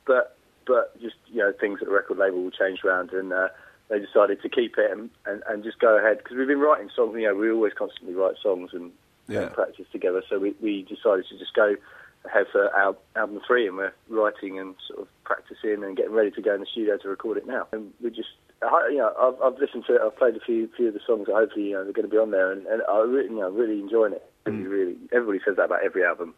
but 0.06 0.36
but 0.66 0.98
just 1.02 1.16
you 1.26 1.38
know 1.40 1.52
things 1.60 1.80
at 1.82 1.88
the 1.88 1.94
record 1.94 2.16
label 2.18 2.42
will 2.42 2.50
change 2.50 2.84
around, 2.84 3.10
and 3.10 3.32
uh, 3.32 3.48
they 3.88 3.98
decided 3.98 4.40
to 4.42 4.48
keep 4.48 4.78
it 4.78 4.90
and, 4.90 5.10
and, 5.26 5.42
and 5.48 5.62
just 5.64 5.78
go 5.78 5.98
ahead 5.98 6.18
because 6.18 6.36
we've 6.36 6.48
been 6.48 6.60
writing 6.60 6.90
songs. 6.94 7.14
You 7.16 7.28
know, 7.28 7.34
we 7.34 7.50
always 7.50 7.72
constantly 7.74 8.14
write 8.14 8.36
songs 8.42 8.70
and, 8.72 8.90
Yeah. 9.28 9.42
and 9.42 9.52
practice 9.52 9.86
together, 9.92 10.22
so 10.28 10.38
we, 10.38 10.54
we 10.60 10.82
decided 10.82 11.26
to 11.28 11.38
just 11.38 11.54
go 11.54 11.76
ahead 12.24 12.46
for 12.50 12.74
al- 12.74 12.96
album 13.16 13.40
three, 13.46 13.66
and 13.68 13.76
we're 13.76 13.92
writing 14.08 14.58
and 14.58 14.74
sort 14.88 15.00
of 15.00 15.08
practicing 15.24 15.84
and 15.84 15.96
getting 15.96 16.12
ready 16.12 16.30
to 16.30 16.40
go 16.40 16.54
in 16.54 16.60
the 16.60 16.66
studio 16.66 16.96
to 16.96 17.08
record 17.08 17.36
it 17.36 17.46
now. 17.46 17.66
And 17.72 17.92
we 18.02 18.08
just, 18.10 18.30
I- 18.62 18.88
you 18.90 18.98
know, 18.98 19.12
I've, 19.20 19.40
I've 19.52 19.58
listened 19.60 19.84
to 19.88 19.96
it. 19.96 20.00
I've 20.04 20.16
played 20.16 20.36
a 20.36 20.40
few 20.40 20.68
few 20.76 20.88
of 20.88 20.94
the 20.94 21.00
songs 21.06 21.26
that 21.26 21.34
hopefully 21.34 21.66
you 21.68 21.72
know 21.74 21.84
they're 21.84 21.92
going 21.92 22.08
to 22.08 22.10
be 22.10 22.16
on 22.18 22.30
there, 22.30 22.50
and, 22.52 22.66
and 22.66 22.80
I 22.90 22.98
really, 23.00 23.28
you 23.28 23.40
know, 23.40 23.50
really 23.50 23.78
enjoying 23.80 24.14
it. 24.14 24.24
Mm. 24.46 24.64
Really, 24.64 24.68
really, 24.68 24.96
everybody 25.12 25.40
says 25.44 25.56
that 25.56 25.64
about 25.66 25.84
every 25.84 26.04
album. 26.04 26.34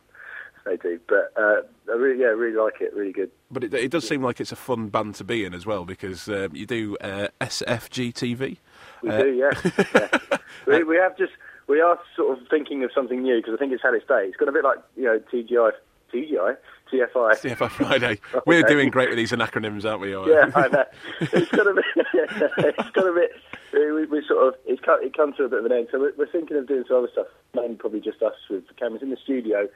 They 0.67 0.77
do, 0.77 0.99
but 1.09 1.33
uh, 1.37 1.61
I 1.89 1.95
really, 1.95 2.21
yeah, 2.21 2.27
really 2.27 2.57
like 2.57 2.81
it. 2.81 2.93
Really 2.93 3.13
good. 3.13 3.31
But 3.53 3.63
it, 3.63 3.73
it 3.73 3.91
does 3.93 4.07
seem 4.07 4.21
like 4.23 4.41
it's 4.41 4.51
a 4.51 4.57
fun 4.57 4.89
band 4.89 5.15
to 5.17 5.25
be 5.25 5.45
in 5.45 5.55
as 5.55 5.65
well 5.65 5.85
because 5.85 6.29
um, 6.29 6.49
you 6.55 6.67
do 6.67 6.97
uh, 7.01 7.29
SFG 7.41 8.13
TV. 8.13 8.57
We 9.03 9.11
Uh, 9.11 9.23
do, 9.23 9.33
yeah. 9.33 9.71
yeah. 9.95 10.39
We, 10.67 10.83
we 10.83 10.97
have 10.97 11.17
just, 11.17 11.33
we 11.69 11.81
are 11.81 12.01
sort 12.17 12.37
of 12.37 12.49
thinking 12.49 12.83
of 12.83 12.91
something 12.93 13.23
new 13.23 13.37
because 13.37 13.55
I 13.55 13.59
think 13.59 13.73
it's 13.73 13.83
had 13.83 13.95
its 13.95 14.07
day. 14.09 14.25
It's 14.27 14.37
got 14.37 14.49
a 14.49 14.53
bit 14.53 14.65
like, 14.65 14.79
you 14.97 15.05
know, 15.05 15.21
TGI, 15.33 15.71
TGI, 16.13 16.57
TFI. 16.93 17.31
TFI 17.41 17.71
Friday. 17.71 18.21
We're 18.47 18.65
doing 18.65 18.91
great 18.91 19.09
with 19.09 19.19
these 19.19 19.31
acronyms, 19.31 19.89
aren't 19.89 20.01
we? 20.01 20.15
Or- 20.17 20.29
Yeah, 20.29 20.51
I 20.55 20.67
know. 20.69 20.85
It's 21.21 21.51
got 21.53 21.69
a 21.69 21.75
bit. 21.75 21.85
it's 22.15 22.91
got 22.91 23.07
a 23.09 23.13
bit. 23.13 23.31
We, 23.73 24.07
we 24.07 24.27
sort 24.27 24.49
of 24.49 24.55
it's 24.67 24.81
come, 24.83 24.99
it 25.03 25.17
comes 25.17 25.37
to 25.37 25.45
a 25.45 25.49
bit 25.49 25.61
of 25.61 25.67
an 25.67 25.73
end. 25.73 25.89
So 25.93 26.01
we're, 26.01 26.13
we're 26.17 26.31
thinking 26.31 26.57
of 26.57 26.67
doing 26.67 26.85
some 26.89 26.97
other 26.99 27.09
stuff. 27.13 27.27
Mainly 27.55 27.77
probably 27.77 28.01
just 28.01 28.23
us 28.23 28.35
with 28.51 28.67
the 28.69 28.75
cameras 28.75 29.03
in 29.03 29.11
the 29.11 29.17
studio, 29.23 29.69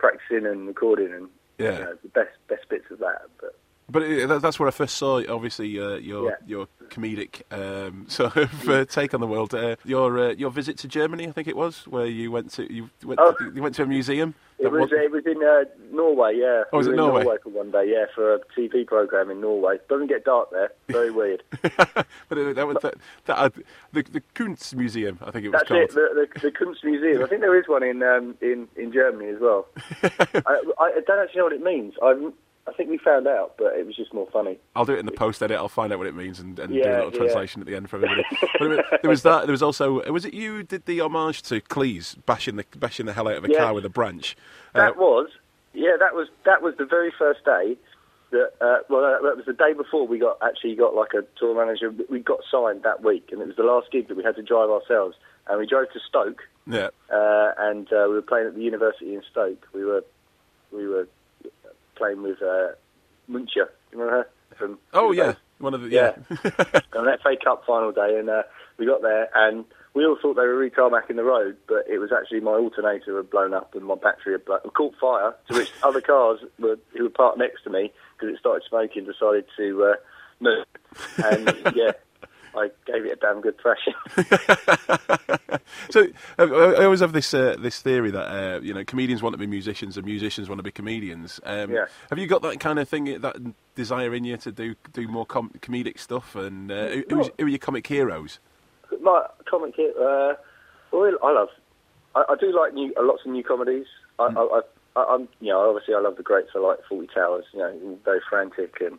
practicing 0.00 0.46
and 0.46 0.66
recording, 0.66 1.12
and 1.12 1.28
Yeah. 1.58 1.78
you 1.78 1.84
know, 1.84 1.94
the 2.02 2.08
best 2.08 2.36
best 2.48 2.68
bits 2.68 2.90
of 2.90 2.98
that. 3.00 3.28
But 3.40 3.59
But 3.90 4.02
it, 4.02 4.28
that- 4.28 4.42
that's 4.42 4.58
where 4.58 4.68
I 4.68 4.72
first 4.72 4.96
saw, 4.96 5.22
obviously, 5.28 5.78
uh, 5.80 5.94
your 5.96 6.30
Yeah. 6.30 6.36
your 6.46 6.66
comedic 6.88 7.42
um, 7.52 8.06
sort 8.08 8.36
of 8.36 8.68
uh, 8.68 8.84
take 8.84 9.14
on 9.14 9.20
the 9.20 9.26
world. 9.26 9.54
Uh, 9.54 9.76
your 9.84 10.18
uh, 10.18 10.28
your 10.30 10.50
visit 10.50 10.78
to 10.78 10.88
Germany, 10.88 11.28
I 11.28 11.32
think 11.32 11.48
it 11.48 11.56
was, 11.56 11.86
where 11.86 12.06
you 12.06 12.30
went 12.30 12.50
to 12.52 12.72
you 12.72 12.90
went, 13.04 13.20
Oh. 13.20 13.34
you 13.54 13.62
went 13.62 13.74
to 13.76 13.82
a 13.82 13.86
museum. 13.86 14.34
it 14.58 14.70
was 14.70 14.90
wa- 14.90 14.96
it 14.98 15.10
was 15.10 15.24
in 15.26 15.42
uh, 15.42 15.64
Norway, 15.94 16.36
yeah. 16.36 16.64
Oh, 16.72 16.78
was 16.78 16.86
we 16.86 16.92
it 16.92 16.94
in 16.94 17.04
Norway? 17.04 17.24
for 17.42 17.48
one 17.50 17.70
day, 17.70 17.90
yeah, 17.90 18.06
for 18.14 18.34
a 18.34 18.40
TV 18.56 18.86
program 18.86 19.30
in 19.30 19.40
Norway. 19.40 19.78
Doesn't 19.88 20.08
get 20.08 20.24
dark 20.24 20.50
there. 20.50 20.70
Very 20.88 21.10
weird. 21.20 21.42
but 21.62 22.06
that 22.30 22.66
was 22.66 22.76
that, 22.82 22.94
that 23.26 23.38
uh, 23.38 23.50
the 23.92 24.02
the 24.02 24.22
Kunst 24.34 24.74
Museum, 24.74 25.18
I 25.22 25.30
think 25.30 25.44
it 25.46 25.48
was 25.50 25.60
That's 25.60 25.68
called. 25.68 25.80
it. 25.82 25.90
The, 25.94 26.28
the, 26.34 26.40
the 26.40 26.50
Kunst 26.52 26.84
Museum. 26.84 27.22
I 27.22 27.26
think 27.26 27.40
there 27.40 27.58
is 27.58 27.66
one 27.68 27.82
in 27.82 28.02
um, 28.02 28.36
in 28.40 28.68
in 28.76 28.92
Germany 28.92 29.30
as 29.30 29.40
well. 29.40 29.66
I, 30.02 30.60
I 30.78 31.00
don't 31.06 31.18
actually 31.18 31.38
know 31.38 31.44
what 31.44 31.52
it 31.52 31.62
means. 31.62 31.94
I 32.02 32.30
I 32.70 32.72
think 32.76 32.88
we 32.88 32.98
found 32.98 33.26
out, 33.26 33.54
but 33.58 33.74
it 33.74 33.84
was 33.86 33.96
just 33.96 34.14
more 34.14 34.28
funny. 34.32 34.58
I'll 34.76 34.84
do 34.84 34.92
it 34.94 35.00
in 35.00 35.06
the 35.06 35.12
post 35.12 35.42
edit. 35.42 35.56
I'll 35.58 35.68
find 35.68 35.92
out 35.92 35.98
what 35.98 36.06
it 36.06 36.14
means 36.14 36.38
and, 36.38 36.58
and 36.58 36.72
do 36.72 36.78
a 36.80 36.84
little 36.84 37.10
yeah. 37.12 37.18
translation 37.18 37.60
at 37.60 37.66
the 37.66 37.74
end 37.74 37.90
for 37.90 37.96
everybody. 37.96 38.22
but 38.60 39.00
there 39.02 39.10
was 39.10 39.22
that. 39.24 39.46
There 39.46 39.52
was 39.52 39.62
also 39.62 40.02
was 40.12 40.24
it 40.24 40.34
you 40.34 40.62
did 40.62 40.86
the 40.86 41.00
homage 41.00 41.42
to 41.42 41.60
Cleese 41.60 42.16
bashing 42.26 42.56
the 42.56 42.64
bashing 42.76 43.06
the 43.06 43.12
hell 43.12 43.28
out 43.28 43.36
of 43.36 43.44
a 43.44 43.50
Yeah. 43.50 43.58
car 43.58 43.74
with 43.74 43.84
a 43.84 43.90
branch? 43.90 44.36
That 44.74 44.92
Uh, 44.92 45.00
was, 45.00 45.28
yeah, 45.74 45.96
that 45.98 46.14
was 46.14 46.28
that 46.44 46.62
was 46.62 46.76
the 46.76 46.86
very 46.86 47.10
first 47.18 47.44
day. 47.44 47.76
That 48.30 48.52
uh, 48.60 48.78
well, 48.88 49.04
uh, 49.04 49.20
that 49.22 49.36
was 49.36 49.46
the 49.46 49.52
day 49.52 49.72
before 49.72 50.06
we 50.06 50.18
got 50.20 50.38
actually 50.40 50.76
got 50.76 50.94
like 50.94 51.14
a 51.14 51.22
tour 51.38 51.54
manager. 51.54 51.92
We 52.08 52.20
got 52.20 52.40
signed 52.50 52.84
that 52.84 53.02
week, 53.02 53.30
and 53.32 53.40
it 53.42 53.46
was 53.48 53.56
the 53.56 53.64
last 53.64 53.90
gig 53.90 54.06
that 54.08 54.16
we 54.16 54.22
had 54.22 54.36
to 54.36 54.42
drive 54.42 54.70
ourselves. 54.70 55.16
And 55.48 55.58
we 55.58 55.66
drove 55.66 55.90
to 55.92 55.98
Stoke, 56.08 56.42
yeah. 56.66 56.90
uh, 57.12 57.52
and 57.58 57.92
uh, 57.92 58.06
we 58.08 58.14
were 58.14 58.22
playing 58.22 58.46
at 58.46 58.54
the 58.54 58.62
university 58.62 59.14
in 59.14 59.22
Stoke. 59.28 59.66
We 59.72 59.84
were 59.84 60.04
we 60.70 60.86
were 60.86 61.08
playing 62.00 62.22
with 62.22 62.42
uh, 62.42 62.72
Muncher. 63.30 63.68
You 63.92 63.98
remember 63.98 64.16
her 64.16 64.28
from? 64.56 64.78
Oh 64.92 65.12
yeah, 65.12 65.34
one 65.58 65.74
of 65.74 65.82
the 65.82 65.90
yeah. 65.90 66.12
on 66.96 67.04
that 67.04 67.20
FA 67.22 67.36
Cup 67.42 67.64
final 67.66 67.92
day, 67.92 68.18
and 68.18 68.28
uh, 68.28 68.42
we 68.78 68.86
got 68.86 69.02
there, 69.02 69.28
and 69.34 69.64
we 69.94 70.04
all 70.06 70.16
thought 70.20 70.34
they 70.34 70.46
were 70.46 70.68
retarmacking 70.68 71.16
the 71.16 71.24
road, 71.24 71.56
but 71.68 71.84
it 71.88 71.98
was 71.98 72.10
actually 72.12 72.40
my 72.40 72.52
alternator 72.52 73.16
had 73.16 73.30
blown 73.30 73.52
up 73.54 73.74
and 73.74 73.84
my 73.84 73.96
battery 73.96 74.32
had 74.32 74.44
blown, 74.44 74.60
caught 74.74 74.94
fire. 75.00 75.34
To 75.48 75.54
which 75.58 75.70
other 75.82 76.00
cars 76.00 76.40
were, 76.58 76.78
who 76.96 77.04
were 77.04 77.10
parked 77.10 77.38
next 77.38 77.64
to 77.64 77.70
me 77.70 77.92
because 78.14 78.34
it 78.34 78.38
started 78.38 78.62
smoking 78.68 79.04
decided 79.04 79.44
to 79.56 79.84
uh, 79.84 79.94
move, 80.40 80.64
and 81.24 81.72
yeah. 81.74 81.92
I 82.52 82.68
gave 82.84 83.04
it 83.04 83.12
a 83.12 83.16
damn 83.16 83.40
good 83.40 83.54
thrashing. 83.60 83.94
So 85.90 86.06
I, 86.38 86.42
I 86.44 86.84
always 86.84 87.00
have 87.00 87.12
this 87.12 87.32
uh, 87.34 87.56
this 87.58 87.80
theory 87.80 88.10
that 88.10 88.28
uh, 88.30 88.60
you 88.60 88.74
know 88.74 88.84
comedians 88.84 89.22
want 89.22 89.34
to 89.34 89.38
be 89.38 89.46
musicians 89.46 89.96
and 89.96 90.06
musicians 90.06 90.48
want 90.48 90.58
to 90.58 90.62
be 90.62 90.70
comedians. 90.70 91.40
Um, 91.44 91.70
Yeah. 91.70 91.86
Have 92.10 92.18
you 92.18 92.26
got 92.26 92.42
that 92.42 92.60
kind 92.60 92.78
of 92.78 92.88
thing, 92.88 93.20
that 93.20 93.36
desire 93.74 94.14
in 94.14 94.24
you 94.24 94.36
to 94.38 94.52
do 94.52 94.74
do 94.92 95.08
more 95.08 95.26
com- 95.26 95.52
comedic 95.60 95.98
stuff? 95.98 96.34
And 96.36 96.70
uh, 96.70 96.88
who, 96.88 97.04
who 97.38 97.44
are 97.44 97.48
your 97.48 97.58
comic 97.58 97.86
heroes? 97.86 98.38
my 99.02 99.26
comic 99.48 99.74
hit. 99.76 99.96
Uh, 99.96 100.34
well, 100.92 101.10
I 101.22 101.32
love. 101.32 101.48
I, 102.14 102.24
I 102.30 102.36
do 102.40 102.54
like 102.56 102.74
new, 102.74 102.92
uh, 102.98 103.04
lots 103.04 103.22
of 103.24 103.32
new 103.32 103.44
comedies. 103.44 103.86
I, 104.18 104.24
I, 104.24 104.28
I, 104.42 104.60
I, 104.96 105.14
I'm, 105.14 105.28
you 105.40 105.48
know, 105.48 105.68
obviously 105.68 105.94
I 105.94 106.00
love 106.00 106.16
the 106.16 106.22
greats. 106.22 106.50
I 106.54 106.58
like 106.58 106.78
Fawlty 106.90 107.12
Towers. 107.14 107.44
You 107.52 107.60
know, 107.60 107.98
very 108.04 108.20
frantic 108.28 108.80
and 108.80 108.98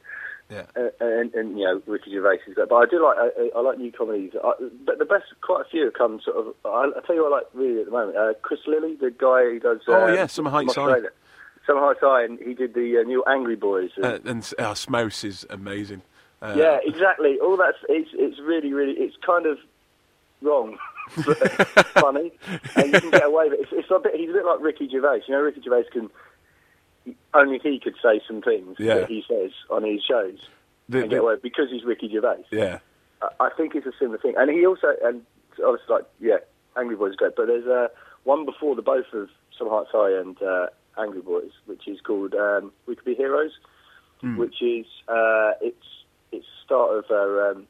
Yeah. 0.52 0.64
and, 0.76 0.92
and, 1.00 1.34
and 1.34 1.58
you 1.58 1.64
know 1.66 1.82
Ricky 1.88 2.12
Gervais 2.12 2.40
is 2.48 2.54
great. 2.56 2.68
But 2.70 2.76
I 2.76 2.86
do 2.86 3.04
like 3.04 3.18
I, 3.18 3.58
I 3.58 3.62
like 3.62 3.78
new 3.78 3.92
comedies. 3.92 4.34
I, 4.44 4.52
but 4.86 5.00
the 5.00 5.06
best, 5.06 5.26
quite 5.42 5.62
a 5.66 5.70
few 5.70 5.86
have 5.86 5.94
come 5.94 6.20
sort 6.24 6.36
of. 6.38 6.54
I, 6.66 6.92
I 6.98 7.00
tell 7.08 7.16
you 7.16 7.24
what 7.24 7.32
I 7.34 7.38
like 7.38 7.48
really 7.54 7.80
at 7.80 7.86
the 7.86 7.92
moment. 7.92 8.18
Uh, 8.18 8.34
Chris 8.42 8.60
Lilley, 8.68 8.96
the 8.96 9.12
guy 9.12 9.44
who 9.44 9.60
does. 9.60 9.80
Oh, 9.88 10.08
um, 10.08 10.14
yeah, 10.14 10.28
Summer 10.28 10.50
Heights 10.50 10.76
High. 10.76 11.00
Summer 11.66 11.80
Heights 11.80 12.00
High, 12.02 12.24
and 12.26 12.40
he 12.40 12.54
did 12.54 12.74
the 12.74 12.98
uh, 13.00 13.04
new 13.04 13.24
Angry 13.26 13.56
Boys. 13.56 13.92
And, 13.96 14.06
Uh, 14.06 14.20
and 14.26 14.54
uh, 14.60 14.74
Smouse 14.74 15.24
is 15.24 15.46
amazing. 15.50 16.02
Uh, 16.42 16.56
yeah, 16.58 16.80
exactly. 16.84 17.38
All 17.40 17.56
that's 17.56 17.78
it's 17.88 18.10
it's 18.14 18.40
really 18.40 18.74
really 18.74 18.94
it's 18.94 19.16
kind 19.26 19.46
of 19.46 19.58
wrong, 20.42 20.78
but 21.26 21.38
funny, 21.94 22.32
and 22.76 22.92
you 22.92 23.00
can 23.00 23.12
get 23.12 23.26
away 23.26 23.50
with 23.50 23.60
it. 23.60 23.62
It's, 23.62 23.72
it's 23.74 23.92
a 23.92 24.00
bit. 24.00 24.16
He's 24.16 24.32
a 24.32 24.34
bit 24.34 24.46
like 24.46 24.60
Ricky 24.60 24.90
Gervais. 24.90 25.22
You 25.28 25.36
know, 25.36 25.42
Ricky 25.42 25.62
Gervais 25.62 25.84
can 25.94 26.10
only 27.34 27.60
he 27.60 27.80
could 27.80 27.96
say 28.02 28.22
some 28.28 28.42
things 28.42 28.76
Yeah. 28.80 28.96
that 29.00 29.10
he 29.10 29.24
says 29.28 29.52
on 29.70 29.84
his 29.84 30.04
shows 30.04 30.40
the- 30.90 31.04
and 31.04 31.12
the- 31.12 31.20
away 31.22 31.36
because 31.42 31.70
he's 31.70 31.84
Ricky 31.84 32.10
Gervais. 32.10 32.44
yeah. 32.52 32.80
I- 33.22 33.46
I 33.46 33.50
think 33.52 33.76
it's 33.76 33.86
a 33.86 33.94
similar 34.00 34.18
thing. 34.18 34.36
And 34.38 34.50
he 34.50 34.66
also, 34.66 34.96
and 35.04 35.26
obviously, 35.64 35.94
like, 35.96 36.06
yeah, 36.20 36.38
Angry 36.76 36.96
Boys 36.96 37.12
is 37.12 37.16
great, 37.18 37.36
but 37.36 37.48
there's 37.48 37.68
uh, 37.68 37.88
one 38.24 38.46
before 38.46 38.76
the 38.76 38.82
both 38.82 39.12
of 39.14 39.30
Summer 39.58 39.72
Heights 39.72 39.90
High 39.92 40.12
and 40.20 40.42
uh, 40.42 40.68
Angry 40.98 41.22
Boys, 41.22 41.52
which 41.66 41.88
is 41.88 42.00
called 42.02 42.34
um, 42.36 42.72
We 42.86 42.96
Could 42.96 43.06
Be 43.06 43.16
Heroes, 43.16 43.52
which 44.38 44.62
is, 44.62 44.86
uh, 45.08 45.54
it's 45.62 45.86
it's 46.32 46.46
the 46.46 46.64
start 46.66 46.92
of 46.98 47.06
uh, 47.12 47.52
um, 47.52 47.68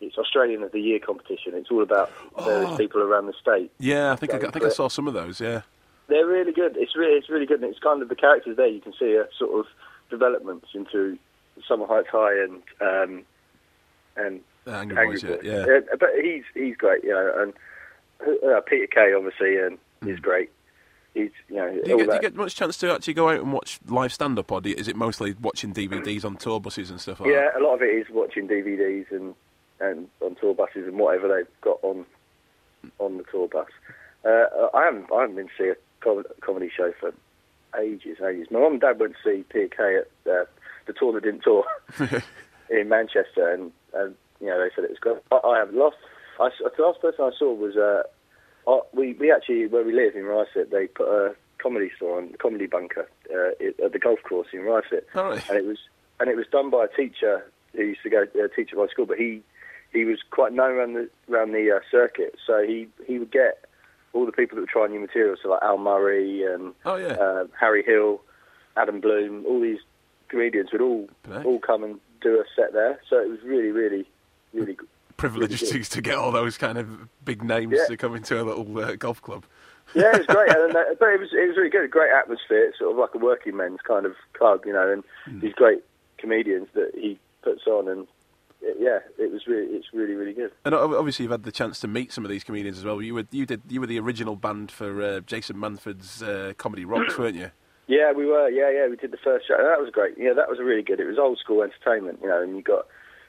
it's 0.00 0.16
Australian 0.18 0.62
of 0.62 0.72
the 0.72 0.80
Year 0.80 0.98
competition. 0.98 1.52
It's 1.54 1.70
all 1.70 1.82
about 1.82 2.10
various 2.44 2.70
Oh. 2.72 2.76
people 2.76 3.02
around 3.02 3.26
the 3.26 3.34
state. 3.34 3.70
Yeah, 3.78 4.12
I 4.12 4.16
think 4.16 4.32
I, 4.34 4.38
I 4.38 4.50
think 4.50 4.64
I 4.64 4.68
saw 4.70 4.88
some 4.88 5.06
of 5.08 5.14
those. 5.14 5.40
Yeah, 5.40 5.62
They're 6.12 6.26
really 6.26 6.52
good. 6.52 6.76
It's 6.76 6.94
really 6.94 7.14
it's 7.14 7.30
really 7.30 7.46
good, 7.46 7.62
and 7.62 7.70
it's 7.70 7.82
kind 7.82 8.02
of 8.02 8.08
the 8.08 8.14
characters 8.14 8.56
there. 8.56 8.66
You 8.66 8.80
can 8.80 8.92
see 8.98 9.14
a 9.14 9.26
sort 9.38 9.58
of 9.58 9.66
developments 10.10 10.68
into 10.74 11.18
Summer 11.66 11.86
Heights 11.86 12.08
High 12.12 12.42
and 12.42 12.62
um, 12.80 13.24
and 14.16 14.40
Angry, 14.66 14.98
Angry 14.98 15.06
Boys. 15.06 15.22
Yeah, 15.22 15.30
Boys. 15.30 15.44
yeah. 15.44 15.78
Uh, 15.92 15.96
but 15.98 16.10
he's 16.22 16.44
he's 16.54 16.76
great, 16.76 17.02
you 17.02 17.10
know, 17.10 17.32
and 17.42 17.54
uh, 18.44 18.60
Peter 18.60 18.86
Kay 18.86 19.14
obviously 19.14 19.56
and 19.58 19.78
is 20.06 20.20
great. 20.20 20.50
He's 21.14 21.30
you 21.48 21.56
know. 21.56 21.70
Do 21.70 21.90
you, 21.90 21.96
get, 21.96 22.08
do 22.08 22.14
you 22.14 22.20
get 22.20 22.34
much 22.36 22.56
chance 22.56 22.76
to 22.78 22.92
actually 22.92 23.14
go 23.14 23.28
out 23.28 23.40
and 23.40 23.52
watch 23.52 23.80
live 23.86 24.12
stand 24.12 24.38
up, 24.38 24.50
or 24.52 24.60
you, 24.64 24.74
is 24.76 24.88
it 24.88 24.96
mostly 24.96 25.34
watching 25.40 25.72
DVDs 25.74 26.24
on 26.24 26.36
tour 26.36 26.60
buses 26.60 26.90
and 26.90 27.00
stuff 27.00 27.20
like 27.20 27.30
yeah, 27.30 27.48
a 27.56 27.60
lot 27.60 27.74
of 27.74 27.82
it 27.82 27.86
is 27.86 28.06
watching 28.10 28.48
DVDs 28.48 29.10
and 29.10 29.34
and 29.80 30.08
on 30.20 30.34
tour 30.36 30.54
buses 30.54 30.86
and 30.86 30.98
whatever 30.98 31.28
they've 31.28 31.60
got 31.60 31.78
on 31.82 32.04
on 32.98 33.18
the 33.18 33.24
tour 33.24 33.48
bus. 33.48 33.66
Uh, 34.24 34.68
I 34.74 34.84
haven't 34.84 35.06
I 35.14 35.22
haven't 35.22 35.36
been 35.36 35.48
to 35.48 35.52
see 35.58 35.68
a 35.68 35.76
com- 36.02 36.24
comedy 36.40 36.70
show 36.76 36.92
for 37.00 37.12
ages, 37.80 38.18
ages. 38.26 38.48
My 38.50 38.60
mum 38.60 38.72
and 38.72 38.80
dad 38.80 38.98
went 39.00 39.14
to 39.14 39.18
see 39.24 39.44
Peter 39.44 39.68
Kay 39.68 39.96
at 39.98 40.30
uh, 40.32 40.44
the 40.86 40.92
tour 40.92 41.12
that 41.14 41.22
didn't 41.24 41.42
tour 41.42 41.64
in 42.70 42.88
Manchester, 42.88 43.48
and, 43.50 43.72
and 43.94 44.14
you 44.40 44.48
know 44.48 44.58
they 44.62 44.70
said 44.74 44.84
it 44.84 44.90
was 44.90 44.98
great. 44.98 45.16
I, 45.30 45.36
I 45.46 45.58
have 45.58 45.72
lost. 45.74 45.96
I, 46.40 46.48
the 46.76 46.82
last 46.82 47.00
person 47.00 47.24
I 47.24 47.30
saw 47.38 47.52
was 47.52 47.76
uh, 47.76 48.02
uh, 48.70 48.80
we 48.92 49.14
we 49.14 49.30
actually 49.32 49.66
where 49.66 49.84
we 49.84 49.92
live 49.92 50.14
in 50.14 50.22
Ryset. 50.24 50.70
They 50.70 50.86
put 50.86 51.08
a 51.08 51.34
comedy 51.58 51.90
store 51.96 52.18
on, 52.18 52.32
the 52.32 52.38
comedy 52.38 52.66
bunker 52.66 53.08
uh, 53.30 53.54
it- 53.60 53.78
at 53.84 53.92
the 53.92 53.98
golf 53.98 54.18
course 54.28 54.48
in 54.52 54.60
Ryset, 54.60 55.02
All 55.14 55.30
right. 55.30 55.48
and 55.48 55.58
it 55.58 55.64
was 55.64 55.78
and 56.20 56.28
it 56.28 56.36
was 56.36 56.46
done 56.50 56.70
by 56.70 56.84
a 56.84 56.96
teacher 56.96 57.44
who 57.74 57.82
used 57.82 58.02
to 58.02 58.10
go 58.10 58.22
uh, 58.22 58.48
teach 58.54 58.70
at 58.72 58.78
my 58.78 58.86
school, 58.88 59.06
but 59.06 59.18
he 59.18 59.42
he 59.92 60.04
was 60.04 60.18
quite 60.30 60.52
known 60.52 60.72
around 60.72 60.94
the 60.94 61.08
around 61.30 61.52
the 61.52 61.70
uh, 61.70 61.80
circuit, 61.90 62.34
so 62.46 62.62
he 62.66 62.88
he 63.06 63.18
would 63.18 63.30
get 63.30 63.61
all 64.12 64.26
the 64.26 64.32
people 64.32 64.56
that 64.56 64.62
were 64.62 64.66
trying 64.66 64.92
new 64.92 65.00
material, 65.00 65.36
so 65.42 65.48
like 65.50 65.62
Al 65.62 65.78
Murray 65.78 66.44
and 66.44 66.74
Oh, 66.84 66.96
yeah. 66.96 67.12
uh, 67.14 67.46
Harry 67.58 67.82
Hill, 67.82 68.20
Adam 68.76 69.00
Bloom, 69.00 69.44
all 69.46 69.60
these 69.60 69.80
comedians 70.28 70.70
would 70.72 70.80
all 70.80 71.08
all 71.44 71.58
come 71.58 71.84
and 71.84 72.00
do 72.20 72.34
a 72.40 72.44
set 72.56 72.72
there. 72.72 73.00
So 73.08 73.18
it 73.20 73.28
was 73.28 73.40
really, 73.44 73.70
really, 73.70 74.06
really 74.54 74.74
good. 74.74 74.88
Privileged 75.16 75.62
really 75.62 75.84
to, 75.84 75.90
to 75.90 76.02
get 76.02 76.14
all 76.16 76.32
those 76.32 76.56
kind 76.58 76.78
of 76.78 77.08
big 77.24 77.42
names 77.42 77.74
Yeah. 77.78 77.86
to 77.86 77.96
come 77.96 78.14
into 78.16 78.40
a 78.40 78.44
little 78.44 78.78
uh, 78.78 78.96
golf 78.96 79.20
club. 79.22 79.44
Yeah, 79.94 80.14
it 80.14 80.18
was 80.18 80.26
great, 80.26 80.50
and, 80.50 80.74
uh, 80.74 80.84
but 80.98 81.08
it 81.10 81.20
was 81.20 81.28
it 81.32 81.48
was 81.48 81.56
really 81.56 81.68
good. 81.70 81.90
Great 81.90 82.10
atmosphere, 82.12 82.64
It's 82.64 82.78
sort 82.78 82.92
of 82.92 82.96
like 82.98 83.14
a 83.14 83.18
working 83.18 83.56
men's 83.56 83.80
kind 83.86 84.06
of 84.06 84.14
club, 84.32 84.62
you 84.66 84.72
know, 84.72 84.90
and 84.90 85.04
Hmm. 85.24 85.40
these 85.40 85.52
great 85.54 85.82
comedians 86.18 86.68
that 86.74 86.92
he 86.94 87.18
puts 87.42 87.66
on, 87.66 87.88
and 87.88 88.06
yeah, 88.78 88.98
it 89.18 89.30
was 89.32 89.46
really 89.46 89.66
it's 89.74 89.86
really 89.92 90.14
really 90.14 90.32
good. 90.32 90.52
And 90.64 90.74
obviously, 90.74 91.24
you've 91.24 91.32
had 91.32 91.42
the 91.44 91.52
chance 91.52 91.80
to 91.80 91.88
meet 91.88 92.12
some 92.12 92.24
of 92.24 92.30
these 92.30 92.44
comedians 92.44 92.78
as 92.78 92.84
well. 92.84 93.00
You 93.02 93.14
were 93.14 93.26
you 93.30 93.46
did 93.46 93.62
you 93.68 93.80
were 93.80 93.86
the 93.86 93.98
original 94.00 94.36
band 94.36 94.70
for 94.70 95.02
uh, 95.02 95.20
Jason 95.20 95.58
Manford's 95.58 96.22
uh, 96.22 96.52
Comedy 96.56 96.84
Rocks, 96.84 97.18
weren't 97.18 97.36
you? 97.36 97.50
Yeah, 97.88 98.12
we 98.12 98.26
were. 98.26 98.48
Yeah, 98.48 98.70
yeah, 98.70 98.88
we 98.88 98.96
did 98.96 99.10
the 99.10 99.18
first 99.18 99.46
show. 99.48 99.54
and 99.56 99.66
That 99.66 99.80
was 99.80 99.90
great. 99.90 100.14
Yeah, 100.16 100.32
that 100.34 100.48
was 100.48 100.58
really 100.60 100.82
good. 100.82 101.00
It 101.00 101.06
was 101.06 101.18
old 101.18 101.38
school 101.38 101.62
entertainment, 101.62 102.20
you 102.22 102.28
know, 102.28 102.40
and 102.40 102.56
you 102.56 102.62
got 102.62 102.86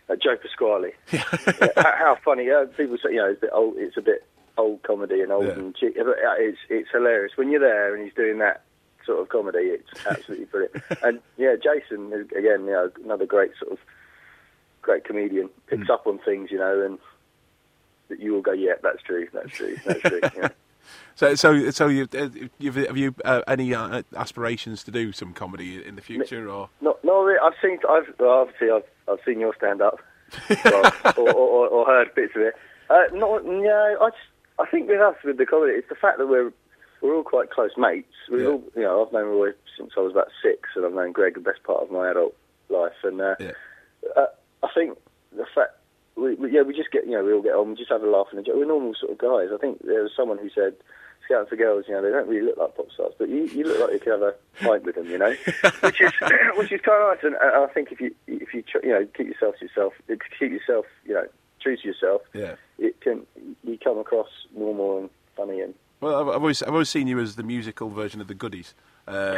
uh, 0.10 0.15
Joe 0.15 0.38
Pasquale. 0.38 0.91
Yeah, 1.12 1.24
how, 1.76 1.93
how 1.98 2.17
funny! 2.24 2.50
Uh, 2.50 2.65
people 2.78 2.98
say, 3.04 3.12
you 3.12 3.17
know, 3.17 3.30
it's 3.30 3.39
a 3.39 3.46
bit 3.48 3.50
old. 3.54 3.76
It's 3.78 3.98
a 3.98 4.02
bit 4.02 4.26
old 4.58 4.84
comedy 4.84 5.22
and 5.22 5.32
old 5.32 5.46
Yeah. 5.48 5.54
and 5.54 5.76
cheap. 5.76 5.96
But 5.98 6.08
uh, 6.08 6.36
it's 6.38 6.60
it's 6.69 6.89
hilarious 6.91 7.34
when 7.36 7.50
you're 7.52 7.60
there 7.60 7.96
and 7.96 8.04
he's 8.04 8.13
doing 8.13 8.38
that 8.38 8.62
sort 9.06 9.19
of 9.19 9.30
comedy. 9.30 9.60
It's 9.60 10.06
absolutely 10.06 10.46
brilliant. 10.46 10.76
And 11.04 11.19
yeah, 11.38 11.56
Jason 11.62 12.13
again, 12.13 12.65
you 12.65 12.72
know, 12.72 12.91
another 13.04 13.26
great 13.26 13.52
sort 13.60 13.72
of 13.74 13.80
great 14.84 15.04
comedian. 15.06 15.50
Picks 15.67 15.89
up 15.89 16.06
on 16.06 16.19
things, 16.19 16.52
you 16.52 16.60
know, 16.60 16.82
and 16.86 17.00
that 18.10 18.19
you 18.19 18.32
will 18.34 18.41
go, 18.41 18.52
yeah, 18.52 18.74
that's 18.84 19.02
true, 19.02 19.28
that's 19.34 19.50
true, 19.50 19.76
that's 19.86 20.02
true. 20.02 20.19
Yeah. 20.38 20.50
So 21.15 21.34
so 21.36 21.69
so 21.69 21.88
you 21.88 22.10
uh, 22.17 22.28
you've, 22.60 22.76
have 22.76 22.98
you 22.98 23.15
uh, 23.24 23.41
any 23.48 23.74
uh, 23.74 24.02
aspirations 24.17 24.84
to 24.84 24.91
do 24.91 25.13
some 25.13 25.32
comedy 25.32 25.82
in 25.84 25.96
the 25.96 26.02
future 26.02 26.50
or? 26.50 26.69
Not, 26.82 27.02
not 27.06 27.19
really. 27.19 27.39
I've 27.39 27.54
seen. 27.62 27.78
I've 27.89 28.13
well, 28.19 28.32
obviously 28.41 28.69
I've 28.69 28.84
I've 29.08 29.19
seen 29.26 29.39
your 29.39 29.56
stand 29.56 29.82
up, 29.82 30.00
well, 30.65 30.91
or, 31.15 31.34
or, 31.34 31.67
or 31.69 31.86
heard 31.86 32.13
bits 32.15 32.34
of 32.36 32.41
it. 32.41 32.56
Uh, 32.89 33.04
not. 33.13 33.46
No, 33.46 33.98
I 34.02 34.10
just, 34.10 34.22
I 34.60 34.65
think 34.69 34.89
with 34.89 35.00
us 35.00 35.15
with 35.24 35.38
the 35.38 35.46
comedy, 35.46 35.74
it's 35.74 35.88
the 35.88 35.96
fact 35.96 36.17
that 36.17 36.28
we're 36.28 36.52
we're 37.02 37.15
all 37.15 37.24
quite 37.24 37.50
close 37.50 37.72
mates. 37.78 38.12
We've 38.30 38.41
Yeah. 38.41 38.48
all, 38.48 38.63
you 38.76 38.82
know, 38.82 39.06
I've 39.06 39.13
known 39.13 39.28
Roy 39.30 39.50
since 39.78 39.91
I 39.96 40.02
was 40.02 40.12
about 40.12 40.32
six, 40.41 40.69
and 40.76 40.86
I've 40.86 40.93
known 40.93 41.13
Greg 41.13 41.36
the 41.36 41.39
best 41.39 41.63
part 41.63 41.82
of 41.82 41.91
my 41.91 42.12
adult 42.12 42.36
life. 42.67 42.91
And 43.04 43.22
uh, 43.22 43.36
Yeah. 43.39 43.52
uh, 44.17 44.26
I 44.63 44.69
think 44.73 44.97
the 45.36 45.45
fact. 45.54 45.71
We, 46.15 46.36
we, 46.36 46.52
yeah, 46.54 46.62
we 46.62 46.76
just 46.76 46.91
get, 46.91 47.06
you 47.08 47.13
know, 47.13 47.23
we 47.23 47.34
all 47.34 47.41
get 47.41 47.56
on, 47.56 47.69
we 47.69 47.76
just 47.76 47.89
have 47.89 48.04
a 48.04 48.08
laugh 48.08 48.28
and 48.30 48.39
a 48.39 48.43
joke. 48.43 48.54
We're 48.56 48.65
normal 48.67 48.93
sort 48.93 49.12
of 49.13 49.17
guys. 49.17 49.49
I 49.52 49.58
think 49.58 49.82
there 49.84 50.04
was 50.04 50.12
someone 50.15 50.38
who 50.38 50.47
said, 50.54 50.76
Scouts 51.26 51.49
for 51.49 51.56
girls, 51.56 51.86
you 51.88 51.95
know, 51.95 52.04
they 52.04 52.12
don't 52.12 52.28
really 52.28 52.45
look 52.45 52.58
like 52.58 52.76
pop 52.78 52.91
stars, 52.91 53.13
but 53.17 53.30
you, 53.30 53.45
you 53.45 53.63
look 53.63 53.80
like 53.80 53.93
you 53.93 53.99
could 53.99 54.12
have 54.12 54.21
a 54.21 54.36
fight 54.63 54.84
with 54.84 54.93
them, 54.93 55.08
you 55.08 55.17
know, 55.17 55.32
which 55.82 56.02
is 56.02 56.12
which 56.58 56.71
is 56.71 56.82
kind 56.82 57.02
of 57.02 57.15
nice. 57.15 57.23
And 57.23 57.36
uh, 57.38 57.65
I 57.67 57.73
think 57.73 57.91
if 57.91 57.99
you 57.99 58.13
if 58.28 58.54
you 58.54 58.62
tr- 58.62 58.84
you 58.86 58.89
know 58.91 59.08
keep 59.17 59.26
yourself 59.28 59.56
to 59.58 59.65
yourself, 59.65 59.93
keep 60.38 60.52
yourself, 60.52 60.86
you 61.04 61.15
know, 61.15 61.26
true 61.62 61.78
to 61.78 61.88
yourself, 61.88 62.21
Yeah. 62.36 62.56
it 62.78 63.02
can 63.02 63.26
you 63.63 63.80
come 63.84 63.97
across 63.97 64.28
normal 64.56 64.99
and 64.99 65.10
funny 65.36 65.62
and 65.62 65.73
Well, 66.04 66.16
I've, 66.22 66.28
I've 66.28 66.36
always 66.42 66.62
I've 66.63 66.74
always 66.74 66.89
seen 66.89 67.08
you 67.08 67.20
as 67.20 67.36
the 67.36 67.44
musical 67.44 67.89
version 67.89 68.20
of 68.22 68.28
the 68.28 68.34
Goodies. 68.34 68.74
Um, 69.06 69.38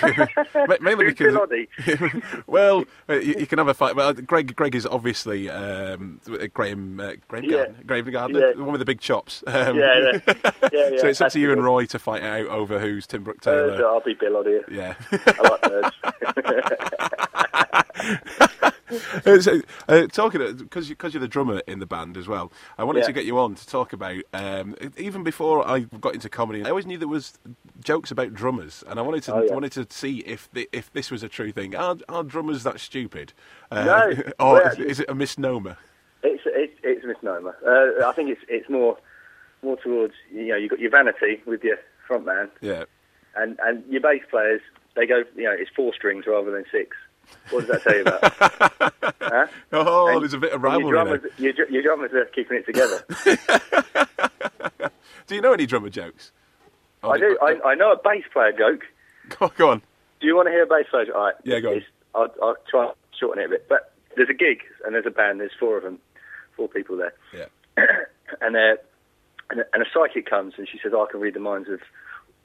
mainly 0.80 1.06
because 1.06 1.36
well, 2.46 2.84
uh, 3.08 3.14
you, 3.14 3.34
you 3.40 3.46
can 3.46 3.58
have 3.58 3.68
a 3.68 3.74
fight. 3.74 3.94
Well, 3.96 4.12
Greg 4.14 4.54
Greg 4.56 4.74
is 4.74 4.86
obviously 4.86 5.50
um, 5.50 6.20
Graham 6.54 6.98
uh, 7.00 7.12
Graham 7.28 7.44
Yeah. 7.44 7.56
Gardner, 7.66 7.82
Graham 7.84 8.10
Gardner, 8.10 8.40
Yeah. 8.40 8.52
the 8.56 8.62
one 8.64 8.72
with 8.72 8.78
the 8.80 8.84
big 8.86 9.00
chops. 9.00 9.42
Um, 9.46 9.76
yeah, 9.78 9.98
yeah, 9.98 10.20
yeah, 10.72 10.88
yeah. 10.90 10.98
so 11.00 11.06
it's 11.08 11.20
up 11.20 11.32
to 11.32 11.40
you 11.40 11.52
and 11.52 11.62
Roy 11.62 11.84
to 11.86 11.98
fight 11.98 12.22
out 12.22 12.46
over 12.46 12.78
who's 12.78 13.06
Tim 13.06 13.24
Brooke 13.24 13.40
good. 13.40 13.72
Uh, 13.72 13.76
Taylor. 13.76 13.88
I'll 13.88 14.00
be 14.00 14.14
Bill 14.14 14.42
Oddie. 14.42 14.62
yeah. 14.70 14.94
I 15.12 15.42
like 15.42 15.62
nerds. 18.52 18.72
Uh, 19.26 19.40
so, 19.40 19.60
uh, 19.88 20.06
talking 20.06 20.56
because 20.56 20.88
you, 20.88 20.96
cause 20.96 21.12
you're 21.12 21.20
the 21.20 21.28
drummer 21.28 21.60
in 21.66 21.78
the 21.78 21.86
band 21.86 22.16
as 22.16 22.26
well. 22.28 22.50
I 22.78 22.84
wanted 22.84 23.00
Yeah. 23.00 23.06
to 23.06 23.12
get 23.12 23.24
you 23.24 23.38
on 23.38 23.54
to 23.54 23.66
talk 23.66 23.92
about 23.92 24.22
um, 24.32 24.74
even 24.96 25.22
before 25.22 25.66
I 25.68 25.80
got 25.80 26.14
into 26.14 26.28
comedy. 26.28 26.64
I 26.64 26.70
always 26.70 26.86
knew 26.86 26.96
there 26.98 27.08
was 27.08 27.38
jokes 27.82 28.10
about 28.10 28.32
drummers, 28.34 28.82
and 28.88 28.98
I 28.98 29.02
wanted 29.02 29.22
to 29.24 29.34
Oh, 29.34 29.42
yeah. 29.42 29.52
wanted 29.52 29.72
to 29.72 29.86
see 29.90 30.18
if 30.20 30.48
the, 30.52 30.68
if 30.72 30.92
this 30.92 31.10
was 31.10 31.22
a 31.22 31.28
true 31.28 31.52
thing. 31.52 31.74
Are, 31.74 31.96
are 32.08 32.22
drummers 32.24 32.62
that 32.62 32.80
stupid? 32.80 33.32
Uh, 33.70 33.84
No. 33.84 34.22
or 34.40 34.68
is, 34.72 34.78
is 34.78 35.00
it 35.00 35.10
a 35.10 35.14
misnomer? 35.14 35.76
It's 36.22 36.42
it's 36.46 36.74
it's 36.82 37.04
a 37.04 37.08
misnomer. 37.08 37.56
Uh, 37.66 38.06
I 38.08 38.12
think 38.12 38.30
it's 38.30 38.42
it's 38.48 38.68
more 38.70 38.96
more 39.62 39.76
towards 39.76 40.14
you 40.32 40.46
know 40.48 40.56
you've 40.56 40.70
got 40.70 40.80
your 40.80 40.90
vanity 40.90 41.42
with 41.46 41.62
your 41.62 41.76
front 42.06 42.24
man 42.24 42.48
Yeah. 42.60 42.84
and 43.36 43.58
and 43.64 43.84
your 43.90 44.00
bass 44.00 44.22
players 44.30 44.60
they 44.96 45.06
go 45.06 45.24
you 45.36 45.44
know 45.44 45.52
it's 45.52 45.70
four 45.76 45.92
strings 45.94 46.26
rather 46.26 46.50
than 46.50 46.64
six. 46.72 46.96
What 47.50 47.66
does 47.66 47.68
that 47.68 47.82
tell 47.82 47.94
you 47.94 48.02
about? 48.02 49.14
huh? 49.20 49.46
Oh, 49.72 50.08
And- 50.08 50.22
there's 50.22 50.34
a 50.34 50.38
bit 50.38 50.52
of 50.52 50.64
and 50.64 50.80
your 50.80 50.92
rivalry 50.92 51.18
drummers, 51.18 51.32
your, 51.38 51.70
your 51.70 51.82
drummers 51.82 52.12
are 52.12 52.24
keeping 52.26 52.58
it 52.58 52.66
together. 52.66 53.04
Do 55.26 55.34
you 55.34 55.40
know 55.40 55.52
any 55.52 55.66
drummer 55.66 55.90
jokes? 55.90 56.32
Oh, 57.02 57.10
I 57.10 57.18
do. 57.18 57.38
I, 57.40 57.60
I 57.64 57.74
know 57.74 57.92
a 57.92 57.96
bass 57.96 58.24
player 58.32 58.52
joke. 58.52 58.82
Go, 59.38 59.52
go 59.56 59.70
on. 59.70 59.82
Do 60.20 60.26
you 60.26 60.34
want 60.34 60.46
to 60.46 60.52
hear 60.52 60.64
a 60.64 60.66
bass 60.66 60.86
player? 60.90 61.04
joke? 61.06 61.14
All 61.14 61.24
right. 61.26 61.34
Yeah, 61.44 61.60
go 61.60 61.74
on. 61.74 61.84
I'll, 62.14 62.34
I'll 62.42 62.56
try 62.68 62.86
and 62.86 62.94
shorten 63.18 63.42
it 63.42 63.46
a 63.46 63.48
bit. 63.50 63.68
But 63.68 63.92
there's 64.16 64.30
a 64.30 64.34
gig 64.34 64.62
and 64.84 64.94
there's 64.94 65.06
a 65.06 65.10
band. 65.10 65.40
There's 65.40 65.52
four 65.58 65.76
of 65.76 65.84
them, 65.84 65.98
four 66.56 66.68
people 66.68 66.96
there. 66.96 67.12
Yeah. 67.32 67.46
and 68.40 68.56
and, 69.50 69.60
a, 69.60 69.64
and 69.72 69.82
a 69.82 69.86
psychic 69.92 70.28
comes 70.28 70.54
and 70.58 70.68
she 70.68 70.78
says, 70.82 70.92
oh, 70.94 71.06
"I 71.06 71.10
can 71.10 71.20
read 71.20 71.34
the 71.34 71.40
minds 71.40 71.68
of, 71.68 71.80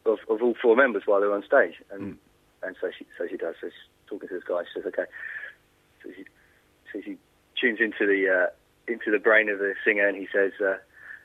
of, 0.06 0.20
of 0.30 0.42
all 0.42 0.56
four 0.62 0.76
members 0.76 1.04
while 1.06 1.20
they're 1.20 1.34
on 1.34 1.44
stage." 1.44 1.76
And 1.92 2.02
hmm. 2.02 2.68
and 2.68 2.76
so 2.80 2.92
she 2.98 3.06
so 3.18 3.28
she 3.30 3.38
does. 3.38 3.56
So 3.60 3.68
she's 3.68 3.90
talking 4.08 4.30
to 4.30 4.36
this 4.36 4.44
guy. 4.44 4.64
She 4.64 4.80
says, 4.80 4.88
"Okay." 4.88 5.06
So 6.04 6.10
she 6.16 6.26
so 6.92 7.02
she 7.04 7.18
tunes 7.60 7.80
into 7.80 8.06
the 8.06 8.30
uh, 8.30 8.92
into 8.92 9.12
the 9.12 9.20
brain 9.20 9.50
of 9.50 9.60
the 9.60 9.74
singer, 9.86 10.08
and 10.08 10.18
he 10.18 10.28
says, 10.34 10.52
uh, 10.62 10.76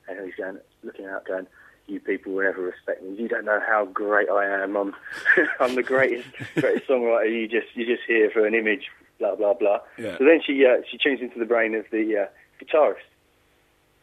and 0.08 0.24
he's 0.24 0.34
going 0.34 0.58
looking 0.82 1.06
out, 1.06 1.26
going. 1.26 1.46
You 1.86 2.00
people 2.00 2.34
will 2.34 2.42
never 2.42 2.60
respect 2.60 3.02
me. 3.02 3.16
You 3.16 3.28
don't 3.28 3.46
know 3.46 3.62
how 3.66 3.86
great 3.86 4.28
I 4.28 4.44
am. 4.62 4.76
I'm, 4.76 4.94
I'm 5.58 5.74
the 5.74 5.82
greatest, 5.82 6.28
greatest 6.54 6.86
songwriter. 6.86 7.32
You 7.32 7.48
just, 7.48 7.68
you're 7.72 7.86
just 7.86 8.06
here 8.06 8.28
for 8.30 8.46
an 8.46 8.54
image 8.54 8.90
blah 9.18 9.34
blah 9.34 9.54
blah. 9.54 9.78
Yeah. 9.98 10.16
So 10.18 10.24
then 10.24 10.40
she 10.44 10.64
uh, 10.64 10.82
she 10.90 10.98
tunes 10.98 11.20
into 11.20 11.38
the 11.38 11.44
brain 11.44 11.74
of 11.74 11.84
the 11.90 12.26
uh, 12.26 12.64
guitarist, 12.64 13.08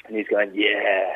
and 0.08 0.18
he's 0.18 0.28
going, 0.28 0.52
yeah, 0.54 1.14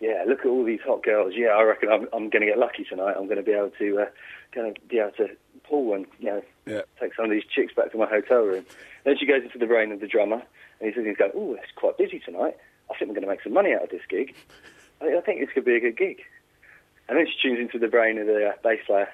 yeah, 0.00 0.24
look 0.26 0.40
at 0.40 0.46
all 0.46 0.64
these 0.64 0.80
hot 0.86 1.02
girls. 1.02 1.34
Yeah, 1.36 1.48
I 1.48 1.62
reckon 1.62 1.88
I'm 1.90 2.08
I'm 2.12 2.30
going 2.30 2.42
to 2.42 2.46
get 2.46 2.58
lucky 2.58 2.84
tonight. 2.84 3.14
I'm 3.16 3.26
going 3.26 3.38
to 3.38 3.42
be 3.42 3.52
able 3.52 3.70
to 3.78 4.00
uh, 4.00 4.06
going 4.54 4.74
to 4.74 4.80
be 4.82 4.98
able 4.98 5.12
to 5.12 5.28
pull 5.68 5.94
and 5.94 6.06
you 6.18 6.26
know 6.26 6.42
Yeah. 6.66 6.82
take 7.00 7.14
some 7.14 7.24
of 7.26 7.30
these 7.30 7.44
chicks 7.44 7.72
back 7.74 7.92
to 7.92 7.98
my 7.98 8.06
hotel 8.06 8.42
room. 8.42 8.64
Then 9.04 9.16
she 9.18 9.26
goes 9.26 9.42
into 9.42 9.58
the 9.58 9.66
brain 9.66 9.92
of 9.92 10.00
the 10.00 10.06
drummer, 10.06 10.42
and 10.80 10.88
he 10.88 10.94
says 10.94 11.04
he's 11.04 11.16
going, 11.16 11.32
oh, 11.34 11.54
it's 11.54 11.72
quite 11.76 11.98
busy 11.98 12.18
tonight. 12.24 12.56
I 12.90 12.96
think 12.98 13.08
we're 13.08 13.14
going 13.14 13.22
to 13.22 13.28
make 13.28 13.42
some 13.42 13.52
money 13.54 13.72
out 13.74 13.82
of 13.84 13.90
this 13.90 14.02
gig. 14.08 14.34
I, 15.00 15.16
I 15.16 15.20
think 15.22 15.40
this 15.40 15.48
could 15.54 15.64
be 15.64 15.76
a 15.76 15.80
good 15.80 15.96
gig. 15.96 16.20
And 17.08 17.18
then 17.18 17.26
she 17.26 17.48
tunes 17.48 17.58
into 17.60 17.78
the 17.78 17.88
brain 17.88 18.18
of 18.18 18.26
the 18.26 18.48
uh, 18.48 18.52
bass 18.62 18.80
player, 18.86 19.08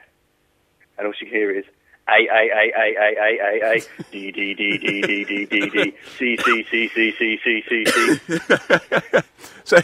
and 0.99 1.07
all 1.07 1.13
she 1.13 1.25
can 1.27 1.35
hear 1.35 1.51
is 1.51 1.65
A 2.09 2.13
A 2.13 2.51
A 2.53 2.73
A 2.77 2.95
A 2.99 3.17
A 3.19 3.63
A 3.65 3.77
A 3.77 3.81
D 4.11 4.31
D 4.33 4.55
D 4.55 4.79
D 4.79 5.03
D 5.03 5.25
D 5.25 5.47
D 5.47 5.71
D 5.71 5.95
C 6.19 6.37
C 6.37 6.67
C 6.71 6.89
C 6.95 7.15
C 7.19 7.41
C 7.45 7.63
C 7.69 7.85
C. 7.87 9.21
So, 9.65 9.77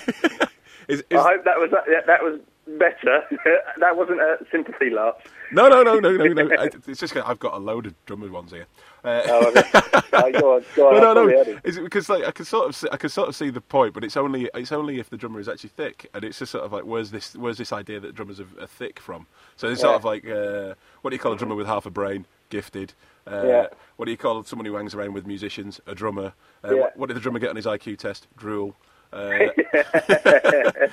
is, 0.89 1.01
is, 1.11 1.19
I 1.19 1.33
hope 1.33 1.45
that 1.45 1.59
was 1.59 1.71
that, 1.71 2.07
that 2.07 2.23
was 2.23 2.41
better. 2.67 3.23
that 3.79 3.97
wasn't 3.97 4.21
a 4.21 4.39
sympathy 4.51 4.91
laugh. 4.91 5.15
no, 5.53 5.69
no, 5.69 5.83
no, 5.83 5.99
no, 6.01 6.13
no, 6.17 6.33
no. 6.33 6.57
It's 6.87 7.01
just 7.01 7.17
I've 7.17 7.39
got 7.39 7.55
a 7.55 7.59
load 7.59 7.87
of 7.87 7.95
drummer 8.07 8.31
ones 8.31 8.51
here. 8.53 8.67
Uh, 9.05 9.23
Oh, 9.27 9.49
okay. 9.49 9.63
oh, 10.13 10.33
go 10.41 10.55
on, 10.57 10.65
go 10.75 10.89
on. 10.89 11.01
No, 11.01 11.13
no. 11.15 11.29
it. 11.29 11.61
Is 11.65 11.77
it 11.77 11.85
because 11.85 12.09
like 12.09 12.25
I 12.25 12.31
can 12.31 12.45
sort 12.45 12.69
of 12.69 12.75
see, 12.77 12.89
I 12.91 12.97
can 12.97 13.11
sort 13.11 13.29
of 13.29 13.37
see 13.37 13.51
the 13.51 13.61
point, 13.61 13.93
but 13.95 14.03
it's 14.05 14.17
only 14.17 14.49
it's 14.55 14.73
only 14.73 14.99
if 14.99 15.11
the 15.11 15.17
drummer 15.17 15.41
is 15.41 15.49
actually 15.49 15.71
thick, 15.71 16.09
and 16.15 16.25
it's 16.25 16.39
just 16.39 16.53
sort 16.53 16.65
of 16.65 16.73
like 16.73 16.85
where's 16.85 17.11
this 17.11 17.35
where's 17.37 17.59
this 17.59 17.73
idea 17.73 18.01
that 18.01 18.15
drummers 18.15 18.41
are, 18.41 18.47
are 18.61 18.67
thick 18.67 18.99
from? 18.99 19.27
So 19.57 19.69
it's 19.69 19.81
sort 19.83 19.97
of 19.97 20.05
like 20.05 20.27
uh, 20.27 20.75
what 21.03 21.11
do 21.11 21.17
you 21.17 21.21
call 21.21 21.33
a 21.33 21.37
drummer 21.37 21.55
with 21.55 21.67
half 21.67 21.87
a 21.87 21.91
brain, 21.91 22.27
gifted? 22.49 22.95
Uh, 23.27 23.43
Yeah. 23.47 23.67
What 23.97 24.07
do 24.07 24.11
you 24.11 24.17
call 24.19 24.43
someone 24.45 24.67
who 24.67 24.75
hangs 24.75 24.95
around 24.95 25.13
with 25.15 25.27
musicians? 25.27 25.81
A 25.87 25.95
drummer. 25.95 26.33
Uh, 26.65 26.75
Yeah. 26.75 26.81
what, 26.81 26.97
what 26.97 27.07
did 27.09 27.17
the 27.17 27.21
drummer 27.21 27.39
get 27.39 27.51
on 27.51 27.57
his 27.57 27.67
IQ 27.67 27.99
test? 27.99 28.27
Drool. 28.37 28.75
Uh, 29.15 29.39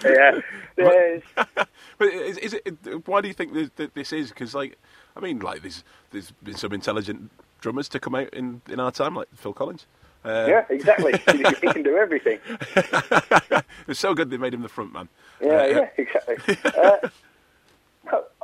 yeah. 0.06 0.40
Yes. 0.78 1.22
but 1.98 2.08
is, 2.08 2.38
is 2.38 2.54
it? 2.54 3.08
Why 3.08 3.22
do 3.22 3.28
you 3.28 3.34
think 3.34 3.54
this, 3.54 3.70
that 3.78 3.94
this 3.96 4.14
is? 4.14 4.30
Because 4.30 4.54
like, 4.54 4.78
I 5.16 5.20
mean, 5.20 5.40
like 5.40 5.62
there's 5.64 5.84
there's 6.12 6.32
been 6.44 6.56
some 6.56 6.72
intelligent 6.74 7.32
drummers 7.62 7.90
to 7.90 8.00
come 8.00 8.16
out 8.16 8.30
in, 8.34 8.62
in 8.70 8.80
our 8.80 8.92
time, 8.92 9.16
like 9.16 9.28
Phil 9.36 9.54
Collins. 9.54 9.86
Uh, 10.24 10.46
Yeah, 10.48 10.66
exactly. 10.70 11.14
he 11.14 11.68
can 11.74 11.82
do 11.84 11.98
everything. 11.98 12.40
it 12.76 13.66
was 13.88 13.98
so 14.00 14.14
good 14.14 14.30
they 14.30 14.38
made 14.38 14.54
him 14.54 14.62
the 14.62 14.70
front 14.70 14.94
man. 14.94 15.10
Yeah, 15.42 15.50
Uh, 15.50 15.66
yeah, 15.66 15.90
exactly. 15.98 16.58
Uh, 16.66 16.98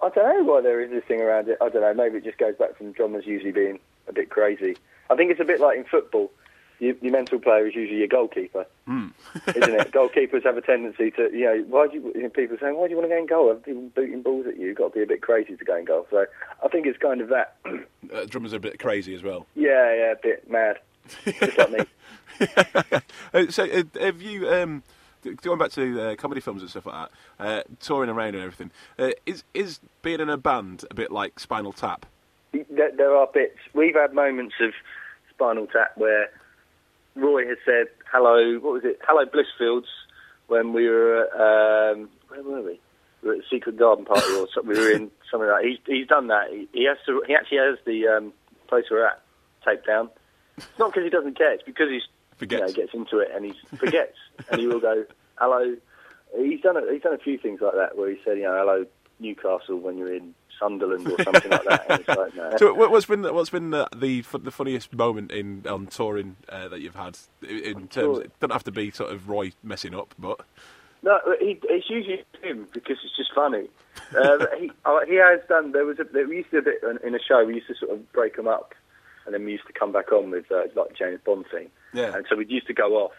I 0.02 0.10
don't 0.10 0.16
know 0.16 0.44
why 0.54 0.62
there 0.62 0.82
is 0.82 0.90
this 0.92 1.04
thing 1.06 1.22
around 1.22 1.50
it. 1.50 1.58
I 1.62 1.70
don't 1.70 1.82
know. 1.82 1.94
Maybe 1.94 2.18
it 2.18 2.24
just 2.24 2.38
goes 2.38 2.56
back 2.56 2.78
from 2.78 2.92
drummers 2.94 3.26
usually 3.26 3.52
being 3.52 3.80
a 4.08 4.14
bit 4.14 4.30
crazy. 4.30 4.78
I 5.10 5.16
think 5.16 5.32
it's 5.32 5.40
a 5.40 5.46
bit 5.46 5.60
like 5.60 5.78
in 5.78 5.84
football. 5.86 6.32
Your, 6.80 6.94
your 7.02 7.12
mental 7.12 7.40
player 7.40 7.66
is 7.68 7.74
usually 7.76 7.98
your 8.00 8.08
goalkeeper, 8.08 8.66
Hmm. 8.86 9.08
Isn't 9.48 9.74
it? 9.74 9.92
Goalkeepers 9.92 10.44
have 10.44 10.58
a 10.58 10.62
tendency 10.62 11.12
to, 11.12 11.30
you 11.34 11.46
know, 11.46 11.66
why 11.68 11.88
do 11.88 11.96
you, 11.96 12.12
you 12.16 12.24
know, 12.24 12.30
people 12.30 12.56
are 12.56 12.60
saying, 12.60 12.76
why 12.76 12.88
do 12.88 12.92
you 12.92 12.98
want 12.98 13.10
to 13.10 13.16
go 13.16 13.20
in 13.20 13.26
goal? 13.26 13.50
Have 13.50 13.64
people 13.64 13.84
booting 13.96 14.22
balls 14.22 14.46
at 14.48 14.58
you? 14.58 14.68
You've 14.68 14.78
got 14.78 14.94
to 14.94 15.00
be 15.00 15.04
a 15.04 15.08
bit 15.08 15.22
crazy 15.22 15.56
to 15.56 15.66
go 15.66 15.76
in 15.76 15.86
goal. 15.86 16.08
So 16.10 16.26
I 16.64 16.68
think 16.68 16.86
it's 16.86 16.98
kind 16.98 17.22
of 17.22 17.30
that. 17.30 17.56
Uh, 18.14 18.24
drummers 18.24 18.54
are 18.54 18.58
a 18.58 18.60
bit 18.62 18.80
crazy 18.80 19.14
as 19.14 19.22
well. 19.22 19.46
yeah, 19.54 19.94
yeah, 19.94 20.12
a 20.14 20.16
bit 20.16 20.50
mad. 20.50 20.78
Just 21.26 21.58
like 21.58 21.72
me. 21.72 21.80
Uh, 23.34 23.48
so, 23.50 23.66
uh, 23.66 23.84
have 24.00 24.22
you 24.22 24.48
um, 24.50 24.82
going 25.42 25.60
back 25.60 25.72
to 25.72 26.02
uh, 26.02 26.16
comedy 26.16 26.40
films 26.40 26.62
and 26.62 26.70
stuff 26.70 26.86
like 26.86 27.10
that, 27.38 27.46
uh, 27.46 27.64
touring 27.82 28.10
around 28.10 28.36
and 28.36 28.44
everything? 28.44 28.72
Uh, 28.98 29.10
is 29.26 29.44
is 29.54 29.80
being 30.02 30.22
in 30.22 30.30
a 30.30 30.38
band 30.38 30.86
a 30.90 30.94
bit 30.94 31.12
like 31.12 31.40
Spinal 31.40 31.74
Tap? 31.74 32.06
there, 32.70 32.92
there 32.96 33.16
are 33.16 33.28
bits. 33.34 33.58
We've 33.74 33.96
had 33.96 34.14
moments 34.14 34.56
of 34.62 34.72
Spinal 35.34 35.68
Tap 35.68 35.98
where 35.98 36.30
Roy 37.18 37.48
has 37.48 37.58
said 37.66 37.88
hello. 38.12 38.60
What 38.60 38.74
was 38.74 38.84
it? 38.86 39.00
Hello 39.08 39.26
Blissfields 39.26 39.88
when 40.48 40.72
we 40.74 40.88
were 40.88 41.24
at, 41.24 41.94
um, 41.98 42.10
where 42.30 42.44
were 42.44 42.62
we? 42.62 42.80
We 43.22 43.30
were 43.30 43.36
at 43.36 43.40
the 43.42 43.46
Secret 43.50 43.78
Garden 43.78 44.06
Party 44.06 44.32
or 44.34 44.48
something. 44.54 44.74
We 44.74 44.80
were 44.80 44.92
in 44.92 45.12
something 45.32 45.50
like 45.50 45.64
that. 45.64 45.68
He's, 45.68 45.80
he's 45.86 46.08
done 46.08 46.28
that. 46.28 46.52
He, 46.52 46.68
he 46.74 46.86
has 46.86 46.98
to. 47.08 47.24
He 47.28 47.36
actually 47.36 47.58
has 47.58 47.78
the 47.86 48.08
um, 48.08 48.34
place 48.68 48.86
we're 48.92 49.06
at 49.06 49.22
taped 49.66 49.88
down. 49.88 50.10
It's 50.58 50.68
not 50.80 50.92
because 50.92 51.04
he 51.04 51.10
doesn't 51.10 51.38
care. 51.38 51.54
It's 51.54 51.64
because 51.64 51.90
he's 51.90 52.04
you 52.40 52.58
know, 52.58 52.68
Forgets. 52.68 52.74
gets 52.74 52.94
into 52.94 53.20
it 53.20 53.30
and 53.34 53.46
he 53.46 53.54
forgets, 53.78 54.18
and 54.52 54.62
he 54.62 54.68
will 54.68 54.80
go 54.80 55.06
hello. 55.36 55.76
He's 56.38 56.62
done 56.62 56.78
a, 56.78 56.82
he's 56.92 57.02
done 57.02 57.14
a 57.14 57.18
few 57.18 57.38
things 57.38 57.62
like 57.62 57.74
that 57.74 57.98
where 57.98 58.10
he 58.10 58.18
said 58.24 58.38
you 58.38 58.44
know 58.44 58.58
hello 58.58 58.86
Newcastle 59.20 59.78
when 59.80 59.98
you're 59.98 60.14
in 60.14 60.34
Sunderland 60.60 61.08
or 61.08 61.22
something 61.24 61.52
like 61.52 61.64
that. 61.66 62.08
Like, 62.08 62.36
no, 62.36 62.58
So, 62.58 62.74
what- 62.74 62.92
what's 62.92 63.06
been 63.06 63.22
what's 63.24 63.50
been 63.50 63.70
the 63.72 63.88
the, 63.96 64.22
the 64.40 64.52
funniest 64.52 64.94
moment 64.94 65.32
in 65.32 65.64
on 65.70 65.88
touring 65.88 66.36
uh, 66.50 66.68
that 66.70 66.82
you've 66.82 66.96
had 66.96 67.18
in, 67.44 67.50
in 67.60 67.88
terms? 67.88 68.20
It 68.20 68.40
doesn't 68.40 68.54
have 68.54 68.64
to 68.66 68.72
be 68.72 68.92
sort 68.92 69.12
of 69.12 69.30
Roy 69.30 69.52
messing 69.64 69.94
up, 69.96 70.14
but 70.18 70.40
No, 71.04 71.20
he, 71.40 71.60
it's 71.64 71.90
usually 71.90 72.24
him 72.42 72.68
because 72.74 72.98
it's 73.04 73.16
just 73.16 73.32
funny. 73.36 73.68
Uh, 74.18 74.46
he, 74.60 74.72
uh, 74.86 75.00
he 75.08 75.16
has 75.16 75.40
done. 75.48 75.72
There 75.74 75.86
was 75.86 76.00
a. 76.00 76.06
There, 76.06 76.28
we 76.28 76.38
used 76.38 76.50
to 76.52 76.62
do 76.62 76.70
a 76.70 76.90
bit 76.92 77.04
in, 77.06 77.14
a 77.16 77.20
show. 77.20 77.46
We 77.46 77.56
used 77.56 77.68
to 77.68 77.76
sort 77.76 77.92
of 77.92 78.12
break 78.14 78.36
them 78.36 78.48
up, 78.48 78.74
and 79.26 79.34
then 79.36 79.46
we 79.46 79.52
used 79.52 79.68
to 79.68 79.74
come 79.74 79.92
back 79.92 80.12
on 80.12 80.32
with 80.32 80.52
uh, 80.52 80.64
like 80.76 80.96
James 80.98 81.20
Bond 81.24 81.46
theme. 81.52 81.70
Yeah. 81.94 82.16
And 82.16 82.26
so 82.30 82.36
we 82.36 82.46
used 82.48 82.68
to 82.68 82.74
go 82.74 82.96
off, 82.98 83.14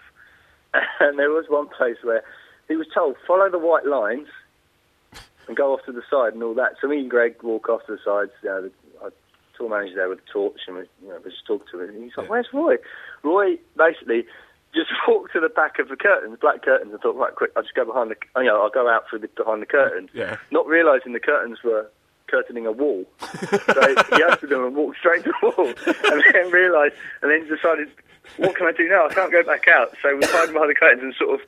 and 1.00 1.18
there 1.18 1.30
was 1.30 1.46
one 1.48 1.68
place 1.68 1.98
where 2.02 2.22
he 2.66 2.74
was 2.76 2.87
told 2.92 3.16
follow 3.26 3.48
the 3.48 3.58
white 3.58 3.87
lines 3.87 4.26
and 5.48 5.56
go 5.56 5.72
off 5.72 5.80
to 5.87 5.92
the 5.92 6.02
side 6.11 6.34
and 6.34 6.42
all 6.42 6.54
that. 6.54 6.74
So 6.80 6.87
me 6.88 7.00
and 7.00 7.11
Greg 7.11 7.42
walk 7.42 7.68
off 7.68 7.84
to 7.87 7.92
the 7.96 7.98
sides. 8.04 8.30
You 8.42 8.48
know, 8.50 8.62
the 8.62 9.12
tour 9.56 9.68
manager 9.68 9.96
there 9.96 10.08
with 10.08 10.20
a 10.20 10.32
torch, 10.32 10.61
and 10.68 10.76
we, 10.76 10.82
you 11.02 11.08
know, 11.08 11.18
we 11.24 11.30
just 11.30 11.44
talked 11.46 11.70
to 11.72 11.80
him. 11.80 11.88
And 11.90 12.04
he's 12.04 12.16
like, 12.16 12.26
Yeah. 12.26 12.30
"Where's 12.30 12.46
Roy?" 12.52 12.76
Roy 13.24 13.56
basically 13.76 14.24
just 14.74 14.90
walked 15.08 15.32
to 15.32 15.40
the 15.40 15.48
back 15.48 15.78
of 15.78 15.88
the 15.88 15.96
curtains, 15.96 16.38
black 16.40 16.62
curtains, 16.62 16.92
and 16.92 17.00
thought, 17.00 17.16
"Right, 17.16 17.34
quick, 17.34 17.50
I'll 17.56 17.62
just 17.62 17.74
go 17.74 17.84
behind 17.84 18.11
the, 18.11 18.16
you 18.37 18.44
know, 18.46 18.62
I'll 18.62 18.70
go 18.70 18.88
out 18.88 19.04
through 19.11 19.20
the, 19.20 19.28
behind 19.28 19.62
the 19.62 19.66
curtain." 19.66 20.08
Yeah. 20.14 20.37
Not 20.50 20.66
realising 20.66 21.12
the 21.12 21.20
curtains 21.20 21.58
were 21.64 21.90
curtaining 22.28 22.66
a 22.66 22.72
wall, 22.72 23.04
so 23.20 23.94
he 24.14 24.22
opened 24.22 24.52
them 24.52 24.64
and 24.64 24.76
walked 24.76 24.98
straight 24.98 25.24
to 25.24 25.32
the 25.40 25.46
wall, 25.48 25.66
and 26.12 26.22
then 26.34 26.50
realised, 26.52 26.94
and 27.22 27.30
then 27.30 27.48
decided, 27.48 27.88
"What 28.37 28.54
can 28.54 28.66
I 28.66 28.72
do 28.72 28.87
now? 28.88 29.06
I 29.08 29.14
can't 29.14 29.32
go 29.32 29.42
back 29.42 29.66
out." 29.66 29.94
So 30.02 30.14
we 30.14 30.24
hid 30.26 30.52
behind 30.52 30.70
the 30.70 30.74
curtains 30.78 31.02
and 31.02 31.14
sort 31.14 31.40
of 31.40 31.46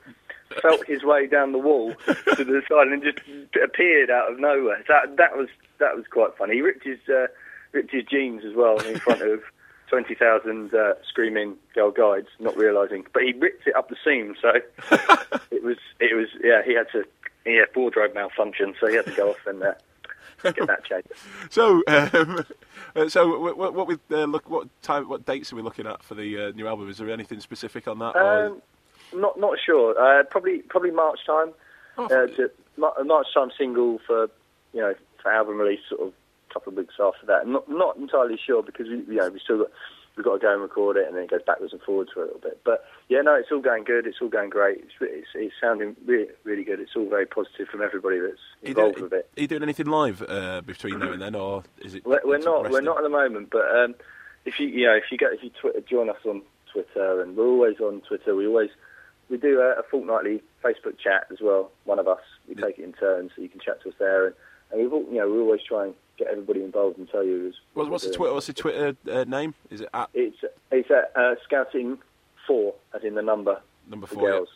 felt 0.61 0.85
his 0.85 1.03
way 1.03 1.27
down 1.27 1.51
the 1.51 1.57
wall 1.57 1.93
to 2.05 2.43
the 2.43 2.61
side 2.69 2.87
and 2.87 3.03
just 3.03 3.19
appeared 3.63 4.09
out 4.09 4.31
of 4.31 4.39
nowhere. 4.39 4.83
That 4.87 5.17
that 5.17 5.37
was 5.37 5.49
that 5.79 5.95
was 5.95 6.05
quite 6.09 6.35
funny. 6.37 6.55
He 6.55 6.61
ripped 6.61 6.85
his 6.85 6.99
uh, 7.09 7.27
ripped 7.71 7.91
his 7.91 8.03
jeans 8.05 8.43
as 8.45 8.55
well 8.55 8.79
in 8.79 8.99
front 8.99 9.21
of 9.21 9.41
twenty 9.87 10.15
thousand 10.15 10.73
uh, 10.73 10.93
screaming 11.07 11.55
girl 11.75 11.91
guides, 11.91 12.27
not 12.39 12.57
realising. 12.57 13.05
But 13.13 13.23
he 13.23 13.33
ripped 13.33 13.67
it 13.67 13.75
up 13.75 13.89
the 13.89 13.97
seam, 14.03 14.35
so 14.41 14.51
it 15.51 15.63
was 15.63 15.77
it 15.99 16.15
was 16.15 16.27
yeah. 16.43 16.61
He 16.65 16.73
had 16.73 16.87
to 16.93 17.03
he 17.45 17.57
had 17.57 17.67
wardrobe 17.75 18.13
malfunction, 18.13 18.75
so 18.79 18.87
he 18.87 18.95
had 18.95 19.05
to 19.05 19.11
go 19.11 19.31
off 19.31 19.45
and 19.45 19.63
uh, 19.63 19.73
get 20.43 20.67
that 20.67 20.85
changed. 20.85 21.07
so 21.49 21.81
um, 21.87 22.45
uh, 22.95 23.09
so 23.09 23.39
what, 23.39 23.73
what, 23.73 23.99
uh, 24.11 24.25
look 24.25 24.49
what 24.49 24.67
time 24.81 25.07
what 25.07 25.25
dates 25.25 25.51
are 25.51 25.55
we 25.55 25.61
looking 25.61 25.87
at 25.87 26.03
for 26.03 26.15
the 26.15 26.47
uh, 26.47 26.51
new 26.51 26.67
album? 26.67 26.89
Is 26.89 26.97
there 26.97 27.09
anything 27.09 27.39
specific 27.39 27.87
on 27.87 27.99
that? 27.99 28.15
Um, 28.15 28.61
not 29.13 29.39
not 29.39 29.57
sure. 29.63 29.99
Uh, 29.99 30.23
probably 30.23 30.59
probably 30.59 30.91
March 30.91 31.19
time. 31.25 31.51
Oh, 31.97 32.05
uh, 32.05 32.27
to, 32.27 32.51
a 32.99 33.03
March 33.03 33.27
time 33.33 33.51
single 33.57 33.99
for 34.05 34.29
you 34.73 34.81
know 34.81 34.93
for 35.21 35.31
album 35.31 35.59
release 35.59 35.81
sort 35.89 36.01
of 36.01 36.13
a 36.49 36.53
couple 36.53 36.71
of 36.71 36.77
weeks 36.77 36.95
after 36.99 37.25
that. 37.27 37.47
Not 37.47 37.69
not 37.69 37.97
entirely 37.97 38.39
sure 38.45 38.63
because 38.63 38.87
we 38.87 38.97
you 39.13 39.19
know 39.19 39.29
we 39.29 39.39
still 39.39 39.59
got 39.59 39.71
we've 40.15 40.25
got 40.25 40.33
to 40.33 40.39
go 40.39 40.53
and 40.53 40.61
record 40.61 40.97
it 40.97 41.07
and 41.07 41.15
then 41.15 41.23
it 41.23 41.29
goes 41.29 41.41
backwards 41.45 41.73
and 41.73 41.81
forwards 41.81 42.11
for 42.13 42.21
a 42.21 42.25
little 42.25 42.41
bit. 42.41 42.59
But 42.63 42.85
yeah, 43.09 43.21
no, 43.21 43.35
it's 43.35 43.51
all 43.51 43.61
going 43.61 43.83
good. 43.83 44.05
It's 44.05 44.17
all 44.21 44.29
going 44.29 44.49
great. 44.49 44.79
It's 44.79 44.93
it's, 45.01 45.27
it's 45.33 45.53
sounding 45.61 45.95
really 46.05 46.27
really 46.43 46.63
good. 46.63 46.79
It's 46.79 46.95
all 46.95 47.09
very 47.09 47.25
positive 47.25 47.67
from 47.67 47.81
everybody 47.81 48.19
that's 48.19 48.41
involved 48.61 48.95
doing, 48.95 49.09
with 49.09 49.13
it. 49.13 49.29
are 49.37 49.41
you 49.41 49.47
doing 49.47 49.63
anything 49.63 49.87
live 49.87 50.23
uh, 50.27 50.61
between 50.61 50.99
now 50.99 51.11
and 51.11 51.21
then, 51.21 51.35
or 51.35 51.63
is 51.79 51.95
it? 51.95 52.05
We're, 52.05 52.21
we're 52.23 52.35
it's 52.35 52.45
not. 52.45 52.69
We're 52.69 52.81
not 52.81 52.97
at 52.97 53.03
the 53.03 53.09
moment, 53.09 53.49
but 53.51 53.65
um, 53.75 53.95
if 54.45 54.59
you 54.59 54.67
you 54.67 54.87
know 54.87 54.95
if 54.95 55.05
you 55.11 55.17
get 55.17 55.33
if 55.33 55.43
you 55.43 55.51
twi- 55.61 55.79
join 55.89 56.09
us 56.09 56.17
on 56.25 56.41
Twitter, 56.71 57.21
and 57.21 57.35
we're 57.35 57.47
always 57.47 57.79
on 57.79 58.01
Twitter. 58.01 58.35
We 58.35 58.47
always 58.47 58.69
we 59.31 59.37
do 59.37 59.61
a, 59.61 59.79
a 59.79 59.83
fortnightly 59.89 60.43
Facebook 60.63 60.99
chat 60.99 61.25
as 61.31 61.39
well. 61.41 61.71
One 61.85 61.97
of 61.97 62.07
us 62.07 62.19
we 62.47 62.55
Yeah. 62.55 62.65
take 62.67 62.77
it 62.79 62.83
in 62.83 62.93
turns, 62.93 63.31
so 63.35 63.41
you 63.41 63.49
can 63.49 63.61
chat 63.61 63.81
to 63.83 63.89
us 63.89 63.95
there, 63.97 64.27
and, 64.27 64.35
and 64.71 64.81
we've 64.81 64.93
all, 64.93 65.05
you 65.09 65.17
know 65.19 65.29
we 65.29 65.39
always 65.39 65.61
try 65.63 65.85
and 65.85 65.95
get 66.17 66.27
everybody 66.27 66.63
involved 66.63 66.97
and 66.99 67.09
tell 67.09 67.23
you. 67.23 67.47
As, 67.47 67.53
What's, 67.73 68.05
the 68.05 68.13
Twitter? 68.13 68.33
What's 68.33 68.47
the 68.47 68.53
Twitter 68.53 68.95
uh, 69.09 69.23
name? 69.23 69.55
Is 69.71 69.81
it 69.81 69.89
at 69.93 70.09
It's 70.13 70.37
it's 70.69 70.91
at 70.91 71.11
uh, 71.15 71.35
scouting 71.43 71.97
four, 72.45 72.75
as 72.93 73.03
in 73.03 73.15
the 73.15 73.21
number 73.21 73.59
number 73.89 74.05
for 74.05 74.15
four? 74.15 74.23
yeah. 74.29 74.35
girls. 74.35 74.49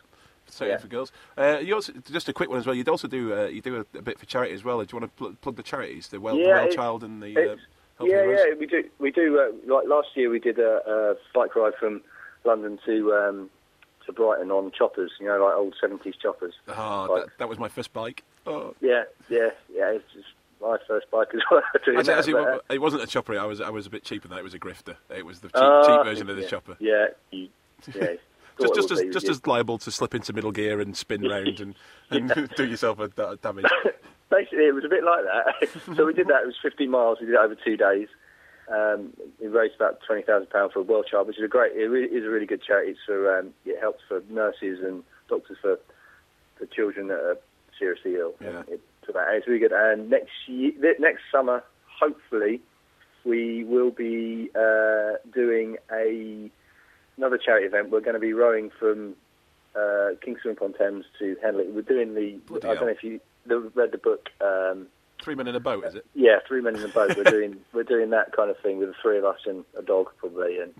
Yeah. 0.60 0.76
for 0.76 0.86
girls. 0.86 1.10
Uh, 1.36 1.58
you 1.60 1.74
also 1.74 1.92
just 2.12 2.28
a 2.28 2.32
quick 2.32 2.48
one 2.48 2.58
as 2.58 2.66
well. 2.66 2.74
You'd 2.76 2.88
also 2.88 3.08
do 3.08 3.34
uh, 3.34 3.46
you 3.46 3.60
do 3.60 3.76
a, 3.78 3.98
a 3.98 4.02
bit 4.02 4.20
for 4.20 4.26
charity 4.26 4.54
as 4.54 4.62
well. 4.62 4.78
Do 4.84 4.86
you 4.92 5.00
want 5.00 5.10
to 5.10 5.18
pl- 5.18 5.36
plug 5.40 5.56
the 5.56 5.64
charities, 5.64 6.08
the 6.08 6.20
Well, 6.20 6.36
Yeah, 6.36 6.64
well 6.64 6.72
Child 6.72 7.02
and 7.02 7.20
the 7.20 7.36
uh, 7.36 7.56
yeah, 8.04 8.24
yeah, 8.24 8.44
we 8.58 8.66
do. 8.66 8.84
We 8.98 9.10
do. 9.10 9.40
Uh, 9.40 9.72
like 9.74 9.88
last 9.88 10.08
year, 10.14 10.28
we 10.28 10.38
did 10.38 10.58
a, 10.58 10.80
a 10.86 11.14
bike 11.34 11.56
ride 11.56 11.72
from 11.80 12.02
London 12.44 12.78
to 12.84 13.12
um, 13.14 13.50
to 14.06 14.12
Brighton 14.12 14.50
on 14.50 14.72
choppers. 14.72 15.12
You 15.20 15.26
know, 15.26 15.44
like 15.44 15.54
old 15.54 15.74
seventies 15.80 16.14
choppers. 16.20 16.54
Bike. 16.66 16.76
that, 16.76 17.26
that 17.38 17.48
was 17.48 17.58
my 17.58 17.68
first 17.68 17.92
bike. 17.92 18.22
Oh, 18.46 18.74
Yeah, 18.80 19.04
yeah, 19.28 19.50
yeah. 19.72 19.90
It's 19.90 20.12
just 20.12 20.28
my 20.60 20.78
first 20.86 21.10
bike 21.10 21.28
as 21.34 21.40
well. 21.50 21.62
Actually, 21.74 22.12
actually, 22.12 22.32
but, 22.32 22.48
uh, 22.48 22.58
it 22.70 22.80
wasn't 22.80 23.02
a 23.02 23.06
chopper. 23.06 23.38
I 23.38 23.44
was 23.44 23.60
I 23.60 23.70
was 23.70 23.86
a 23.86 23.90
bit 23.90 24.04
cheaper 24.04 24.28
than 24.28 24.36
that. 24.36 24.40
It 24.40 24.44
was 24.44 24.54
a 24.54 24.58
grifter. 24.58 24.96
It 25.14 25.24
was 25.24 25.40
the 25.40 25.48
cheap, 25.48 25.56
uh, 25.56 25.86
cheap 25.86 26.04
version 26.04 26.30
of 26.30 26.36
the 26.36 26.42
yeah, 26.42 26.48
chopper. 26.48 26.76
Yeah, 26.80 27.06
you, 27.30 27.48
yeah. 27.94 28.06
Just, 28.58 28.74
just 28.74 28.90
as 28.90 29.02
just 29.12 29.28
as 29.28 29.46
liable 29.46 29.76
to 29.76 29.90
slip 29.90 30.14
into 30.14 30.32
middle 30.32 30.50
gear 30.50 30.80
and 30.80 30.96
spin 30.96 31.20
round 31.28 31.60
and, 31.60 31.74
and 32.08 32.48
do 32.56 32.64
yourself 32.64 32.98
a 33.00 33.08
da- 33.08 33.34
damage. 33.34 33.66
Basically, 34.30 34.64
it 34.64 34.74
was 34.74 34.82
a 34.82 34.88
bit 34.88 35.04
like 35.04 35.24
that. 35.24 35.94
so 35.94 36.06
we 36.06 36.14
did 36.14 36.28
that. 36.28 36.42
It 36.42 36.46
was 36.46 36.56
50 36.62 36.86
miles. 36.86 37.18
We 37.20 37.26
did 37.26 37.34
it 37.34 37.38
over 37.38 37.54
two 37.54 37.76
days. 37.76 38.08
Um, 38.68 39.12
we 39.40 39.46
raised 39.46 39.76
about 39.76 40.00
twenty 40.06 40.22
thousand 40.22 40.50
pounds 40.50 40.72
for 40.72 40.80
a 40.80 40.82
Well 40.82 41.04
Child, 41.04 41.28
which 41.28 41.38
is 41.38 41.44
a 41.44 41.48
great. 41.48 41.72
It 41.76 41.86
really, 41.86 42.08
is 42.08 42.24
a 42.24 42.28
really 42.28 42.46
good 42.46 42.62
charity. 42.62 42.92
It's 42.92 43.00
for 43.06 43.38
um, 43.38 43.54
it 43.64 43.78
helps 43.80 44.00
for 44.08 44.22
nurses 44.28 44.80
and 44.82 45.04
doctors 45.28 45.58
for 45.62 45.78
for 46.58 46.66
children 46.66 47.08
that 47.08 47.18
are 47.18 47.38
seriously 47.78 48.16
ill. 48.16 48.34
Yeah. 48.40 48.62
It, 48.68 48.80
that 49.12 49.34
it's 49.34 49.46
really 49.46 49.60
good. 49.60 49.72
And 49.72 50.10
next 50.10 50.30
year, 50.46 50.72
next 50.98 51.22
summer, 51.30 51.62
hopefully, 51.86 52.60
we 53.24 53.64
will 53.64 53.90
be 53.90 54.50
uh, 54.54 55.14
doing 55.32 55.76
a 55.92 56.50
another 57.16 57.38
charity 57.38 57.66
event. 57.66 57.90
We're 57.90 58.00
going 58.00 58.14
to 58.14 58.20
be 58.20 58.32
rowing 58.32 58.70
from 58.78 59.14
uh, 59.74 60.10
Kingston 60.22 60.52
upon 60.52 60.74
Thames 60.74 61.04
to 61.18 61.36
Henley. 61.42 61.68
We're 61.68 61.82
doing 61.82 62.14
the. 62.14 62.38
Bloody 62.46 62.68
I 62.68 62.74
don't 62.74 62.86
know 62.86 62.92
if 62.92 63.04
you 63.04 63.20
the, 63.46 63.58
read 63.74 63.92
the 63.92 63.98
book. 63.98 64.28
Um, 64.40 64.88
Three 65.22 65.34
men 65.34 65.48
in 65.48 65.54
a 65.56 65.60
boat, 65.60 65.84
is 65.86 65.94
it? 65.94 66.04
yeah, 66.14 66.36
three 66.46 66.60
men 66.60 66.76
in 66.76 66.82
a 66.84 66.88
boat. 66.88 67.16
We're 67.16 67.24
doing 67.24 67.56
we're 67.72 67.82
doing 67.84 68.10
that 68.10 68.32
kind 68.32 68.50
of 68.50 68.58
thing 68.60 68.78
with 68.78 68.88
the 68.88 68.94
three 69.02 69.18
of 69.18 69.24
us 69.24 69.38
and 69.46 69.64
a 69.78 69.82
dog 69.82 70.08
probably, 70.18 70.58
and 70.58 70.72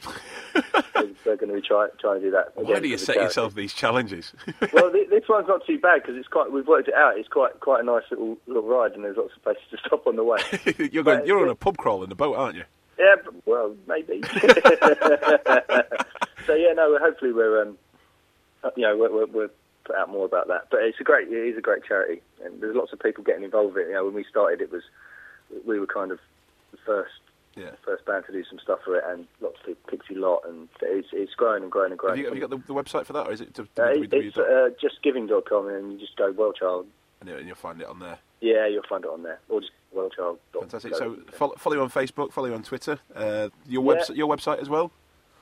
we're- 0.94 1.36
going 1.36 1.48
to 1.48 1.54
be 1.54 1.60
try, 1.60 1.88
trying 2.00 2.20
to 2.20 2.26
do 2.26 2.30
that. 2.30 2.52
Why 2.54 2.78
do 2.80 2.88
you 2.88 2.98
set 2.98 3.16
yourself 3.16 3.54
these 3.54 3.72
challenges? 3.74 4.32
well, 4.72 4.92
thi- 4.92 5.06
this 5.10 5.24
one's 5.28 5.48
not 5.48 5.66
too 5.66 5.78
bad 5.78 6.02
because 6.02 6.16
it's 6.16 6.28
quite. 6.28 6.52
We've 6.52 6.66
worked 6.66 6.88
it 6.88 6.94
out. 6.94 7.18
It's 7.18 7.28
quite 7.28 7.58
quite 7.60 7.80
a 7.80 7.84
nice 7.84 8.04
little 8.10 8.36
little 8.46 8.62
ride, 8.68 8.92
and 8.92 9.02
there's 9.04 9.16
lots 9.16 9.32
of 9.36 9.42
places 9.42 9.64
to 9.72 9.78
stop 9.86 10.06
on 10.06 10.16
the 10.16 10.24
way. 10.24 10.38
you're 10.92 11.02
going, 11.04 11.26
you're 11.26 11.42
on 11.42 11.48
a 11.48 11.54
pub 11.54 11.76
crawl 11.76 12.02
in 12.02 12.08
the 12.08 12.14
boat, 12.14 12.36
aren't 12.36 12.56
you? 12.56 12.64
Yeah, 12.98 13.16
well, 13.44 13.74
maybe. 13.86 14.22
so 16.46 16.54
yeah, 16.54 16.72
no. 16.74 16.96
Hopefully, 16.98 17.32
we're 17.32 17.62
um, 17.62 17.76
uh, 18.64 18.70
you 18.76 18.82
know, 18.82 18.96
we're, 18.96 19.12
we're, 19.12 19.26
we're 19.26 19.50
put 19.86 19.96
out 19.96 20.10
more 20.10 20.24
about 20.26 20.48
that. 20.48 20.68
But 20.70 20.80
it's 20.82 21.00
a 21.00 21.04
great, 21.04 21.28
it 21.28 21.34
is 21.34 21.56
a 21.56 21.60
great 21.60 21.84
charity, 21.84 22.20
and 22.44 22.60
there's 22.60 22.76
lots 22.76 22.92
of 22.92 22.98
people 23.00 23.22
getting 23.24 23.44
involved 23.44 23.74
with 23.74 23.84
it. 23.86 23.88
You 23.88 23.94
know, 23.94 24.04
when 24.04 24.14
we 24.14 24.24
started, 24.28 24.60
it 24.60 24.70
was 24.72 24.82
we 25.66 25.78
were 25.80 25.86
kind 25.86 26.10
of 26.10 26.18
the 26.72 26.78
first 26.84 27.12
Yeah. 27.54 27.70
first 27.84 28.04
band 28.04 28.24
to 28.26 28.32
do 28.32 28.44
some 28.44 28.58
stuff 28.58 28.80
for 28.84 28.96
it, 28.96 29.04
and 29.06 29.26
lots 29.40 29.56
of 29.60 29.66
people, 29.66 29.90
Pixie 29.90 30.14
Lott, 30.14 30.42
and 30.46 30.68
it's 30.82 31.08
it's 31.12 31.34
growing 31.34 31.62
and 31.62 31.72
growing 31.72 31.92
and 31.92 31.98
growing. 31.98 32.16
Have 32.16 32.18
you, 32.18 32.26
have 32.26 32.34
you 32.34 32.40
got 32.40 32.50
the, 32.50 32.58
the 32.66 32.74
website 32.74 33.06
for 33.06 33.12
that, 33.14 33.26
or 33.28 33.32
is 33.32 33.40
it 33.40 33.58
uh, 33.58 33.62
www? 33.76 34.12
it's 34.12 34.36
uh, 34.36 34.68
justgiving.com, 34.82 35.68
and 35.68 35.92
you 35.92 35.98
just 35.98 36.16
go 36.16 36.32
Well 36.32 36.52
Child. 36.52 36.86
and 37.20 37.28
you'll 37.46 37.54
find 37.56 37.80
it 37.80 37.86
on 37.86 37.98
there. 38.00 38.18
Yeah, 38.40 38.66
you'll 38.66 38.82
find 38.88 39.04
it 39.04 39.10
on 39.10 39.22
there, 39.22 39.38
or 39.48 39.60
just 39.60 39.72
wellchild. 39.94 40.38
Fantastic. 40.52 40.94
So 40.96 41.16
follow, 41.32 41.54
follow 41.56 41.76
you 41.76 41.82
on 41.82 41.90
Facebook, 41.90 42.30
follow 42.32 42.48
you 42.48 42.54
on 42.54 42.62
Twitter. 42.62 42.98
Uh, 43.14 43.48
your 43.66 43.82
Yeah. 43.82 43.92
website, 44.02 44.16
your 44.16 44.28
website 44.28 44.58
as 44.60 44.68
well, 44.68 44.90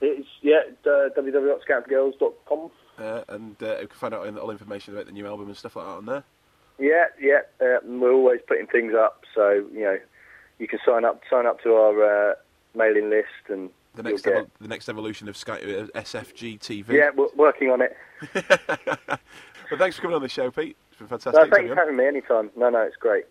it's 0.01 0.29
yeah, 0.43 0.61
uh, 0.87 1.09
www.scoutgirls.com. 1.17 2.71
uh, 2.99 3.23
and 3.29 3.57
uh, 3.63 3.79
you 3.81 3.87
can 3.89 3.97
find 3.99 4.15
out 4.15 4.27
all 4.39 4.51
information 4.51 4.95
about 4.95 5.07
the 5.07 5.13
new 5.13 5.27
album 5.27 5.49
and 5.49 5.57
stuff 5.57 5.77
like 5.77 5.85
that 5.87 5.91
on 5.93 6.07
there. 6.07 6.25
Yeah, 6.79 7.05
yeah. 7.21 7.41
Uh, 7.61 7.79
we're 7.85 8.13
always 8.13 8.41
putting 8.47 8.67
things 8.67 8.95
up, 8.95 9.25
so 9.35 9.51
you 9.73 9.81
know, 9.83 9.99
you 10.59 10.67
can 10.69 10.79
sign 10.85 11.05
up 11.05 11.23
sign 11.31 11.47
up 11.47 11.63
to 11.63 11.73
our 11.75 12.31
uh, 12.31 12.35
mailing 12.75 13.11
list, 13.11 13.29
and 13.49 13.71
The 13.95 14.03
next, 14.03 14.23
get- 14.23 14.35
evol- 14.35 14.51
the 14.61 14.69
next 14.69 14.89
evolution 14.89 15.29
of 15.29 15.37
Sky, 15.37 15.55
uh, 15.59 15.87
SFG 16.01 16.59
TV. 16.59 16.89
yeah, 16.89 17.11
we're 17.15 17.29
working 17.37 17.71
on 17.71 17.81
it. 17.83 17.97
But 19.71 19.79
thanks 19.79 19.97
for 19.97 20.03
coming 20.03 20.15
on 20.17 20.21
the 20.23 20.29
show, 20.29 20.51
Pete. 20.51 20.77
It's 20.91 20.99
been 20.99 21.09
fantastic. 21.09 21.43
No, 21.43 21.51
thanks 21.51 21.71
for 21.71 21.75
having 21.77 21.97
me 21.97 22.07
anytime. 22.07 22.51
No, 22.55 22.69
no, 22.69 22.81
it's 22.83 22.97
great. 22.97 23.25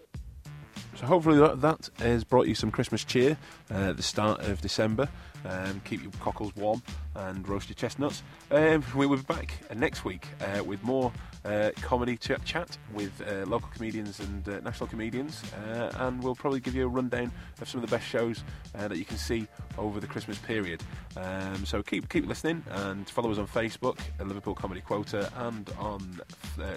So 0.95 1.05
hopefully 1.05 1.37
that, 1.37 1.61
that 1.61 1.89
has 1.99 2.23
brought 2.23 2.47
you 2.47 2.55
some 2.55 2.71
Christmas 2.71 3.03
cheer 3.03 3.37
uh, 3.71 3.89
at 3.91 3.97
the 3.97 4.03
start 4.03 4.41
of 4.41 4.59
December. 4.59 5.09
Um, 5.45 5.81
keep 5.83 6.01
your 6.01 6.11
cockles 6.19 6.55
warm 6.55 6.81
and 7.15 7.47
roast 7.47 7.69
your 7.69 7.75
chestnuts. 7.75 8.23
Um, 8.51 8.83
we 8.95 9.05
will 9.05 9.17
be 9.17 9.23
back 9.23 9.59
next 9.75 10.05
week 10.05 10.27
uh, 10.41 10.63
with 10.63 10.83
more 10.83 11.11
uh, 11.45 11.71
comedy 11.81 12.17
ch- 12.17 12.31
chat 12.45 12.77
with 12.93 13.11
uh, 13.27 13.45
local 13.45 13.69
comedians 13.73 14.19
and 14.19 14.47
uh, 14.47 14.59
national 14.61 14.87
comedians, 14.87 15.41
uh, 15.67 15.91
and 15.99 16.23
we'll 16.23 16.35
probably 16.35 16.59
give 16.59 16.73
you 16.75 16.85
a 16.85 16.87
rundown 16.87 17.31
of 17.61 17.67
some 17.67 17.83
of 17.83 17.89
the 17.89 17.95
best 17.95 18.07
shows 18.07 18.43
uh, 18.75 18.87
that 18.87 18.97
you 18.97 19.05
can 19.05 19.17
see 19.17 19.47
over 19.77 19.99
the 19.99 20.07
Christmas 20.07 20.37
period. 20.37 20.81
Um, 21.17 21.65
so 21.65 21.83
keep 21.83 22.07
keep 22.09 22.25
listening 22.27 22.63
and 22.71 23.09
follow 23.09 23.31
us 23.31 23.37
on 23.37 23.47
Facebook, 23.47 23.99
Liverpool 24.19 24.55
Comedy 24.55 24.81
Quota, 24.81 25.31
and 25.37 25.69
on 25.77 26.21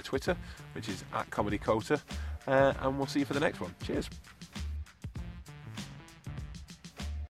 Twitter, 0.02 0.36
which 0.72 0.88
is 0.88 1.04
at 1.14 1.30
Comedy 1.30 1.58
Quota. 1.58 2.00
And 2.46 2.98
we'll 2.98 3.06
see 3.06 3.20
you 3.20 3.26
for 3.26 3.34
the 3.34 3.40
next 3.40 3.60
one. 3.60 3.74
Cheers. 3.84 4.08